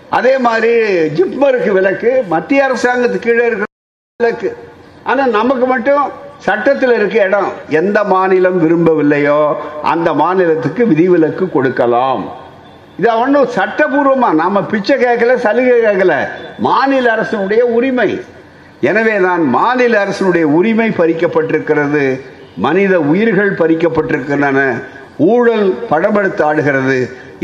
அதே 0.09 0.38
மாதிரி 0.38 0.72
ஜிப்மருக்கு 1.16 1.70
விலக்கு 1.72 2.22
மத்திய 2.28 2.68
அரசாங்கத்துக்கு 2.68 3.26
கீழே 3.28 3.44
இருக்கிற 3.46 3.64
விலக்கு. 4.22 4.57
ஆனால் 5.05 5.30
நமக்கு 5.30 5.66
மட்டும் 5.66 6.28
சட்டத்தில் 6.38 6.92
இருக்க 6.92 7.24
இடம். 7.24 7.53
எந்த 7.68 8.05
மாநிலம் 8.05 8.59
விரும்பவில்லையோ 8.64 9.55
அந்த 9.82 10.14
மாநிலத்துக்கு 10.14 10.86
விதிவிலக்கு 10.86 11.51
கொடுக்கலாம். 11.51 12.39
இதை 13.01 13.12
ஒன்றும் 13.20 13.53
சட்டபூர்வமாக 13.57 14.38
நாம் 14.40 14.66
பிச்சை 14.70 14.94
கேட்கல 15.03 15.34
சலுகை 15.44 15.76
கேட்கல. 15.84 16.14
மாநில 16.66 17.07
அரசினுடைய 17.14 17.62
உரிமை. 17.76 18.11
எனவே 18.88 19.14
தான் 19.20 19.42
மாநில 19.57 19.94
அரசினுடைய 20.05 20.46
உரிமை 20.59 20.88
பறிக்கப்பட்டிருக்கிறது 20.90 22.05
மனித 22.57 22.94
உயிர்கள் 23.12 23.53
பறிக்கப்பட்டிருக்கின்றன 23.61 24.61
ஊழல் 25.30 25.66
படமெடுத்து 25.90 26.42
ஆடுகிறது 26.48 26.98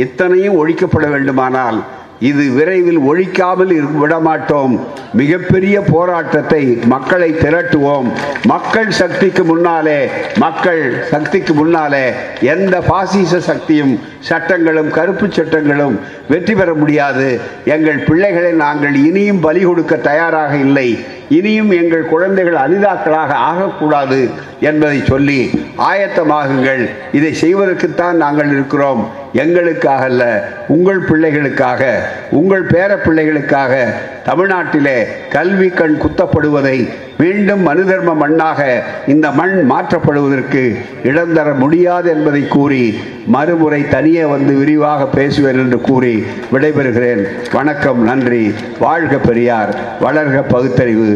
இத்தனையும் 0.04 0.58
ஒழிக்கப்பட 0.60 1.06
வேண்டுமானால் 1.14 1.78
இது 2.20 2.50
விரைவில் 2.50 2.98
ஒழிக்காமல் 2.98 3.72
விடமாட்டோம். 4.02 4.80
மிகப்பெரிய 5.12 5.80
போராட்டத்தை 5.80 6.78
மக்களை 6.84 7.32
திரட்டுவோம். 7.32 8.08
மக்கள் 8.44 8.90
சக்திக்கு 8.90 9.44
முன்னாலே 9.44 10.08
மக்கள் 10.36 11.04
சக்திக்கு 11.10 11.54
முன்னாலே 11.54 12.12
எந்த 12.40 12.80
பாசிச 12.80 13.40
சக்தியும் 13.40 14.00
சட்டங்களும் 14.18 14.90
கருப்பு 14.90 15.26
சட்டங்களும் 15.30 16.00
வெற்றி 16.28 16.54
பெற 16.54 16.74
முடியாது. 16.74 17.40
எங்கள் 17.64 17.98
பிள்ளைகளை 17.98 18.52
நாங்கள் 18.52 18.94
இனியும் 18.94 19.40
பலி 19.40 19.62
கொடுக்க 19.62 19.96
தயாராக 19.96 20.56
இல்லை. 20.56 20.98
இனியும் 21.28 21.70
எங்கள் 21.70 22.06
குழந்தைகள் 22.06 22.54
அனிதாக்களாக 22.54 23.30
ஆகக்கூடாது 23.30 24.30
என்பதை 24.60 25.02
சொல்லி 25.06 25.50
ஆயத்தமாகுங்கள். 25.78 26.90
இதை 27.12 27.34
செய்வதற்குத்தான் 27.40 28.12
நாங்கள் 28.12 28.50
இருக்கிறோம். 28.50 29.24
எங்களுக்காக 29.32 30.04
அல்ல 30.04 30.48
உங்கள் 30.68 31.02
பிள்ளைகளுக்காக 31.02 31.84
உங்கள் 32.30 32.66
பேர 32.66 32.98
பிள்ளைகளுக்காக 33.04 33.84
தமிழ்நாட்டிலே 34.24 35.02
கல்வி 35.30 35.68
கண் 35.68 35.98
குத்தப்படுவதை 36.00 36.88
மீண்டும் 37.18 37.66
மனுதர்ம 37.66 38.14
மண்ணாக 38.14 38.82
இந்த 39.06 39.30
மண் 39.30 39.66
மாற்றப்படுவதற்கு 39.70 40.76
இடம் 41.04 41.32
தர 41.32 41.52
முடியாது 41.52 42.10
என்பதை 42.10 42.48
கூறி 42.48 43.00
மறுமுறை 43.26 43.88
தனியே 43.88 44.24
வந்து 44.24 44.54
விரிவாக 44.54 45.06
பேசுவேன் 45.06 45.58
என்று 45.58 45.80
கூறி 45.80 46.24
விடைபெறுகிறேன். 46.52 47.22
வணக்கம் 47.52 48.02
நன்றி. 48.02 48.54
வாழ்க 48.78 49.16
பெரியார். 49.16 49.74
வளர்க 50.00 50.42
பகுத்தறிவு. 50.48 51.15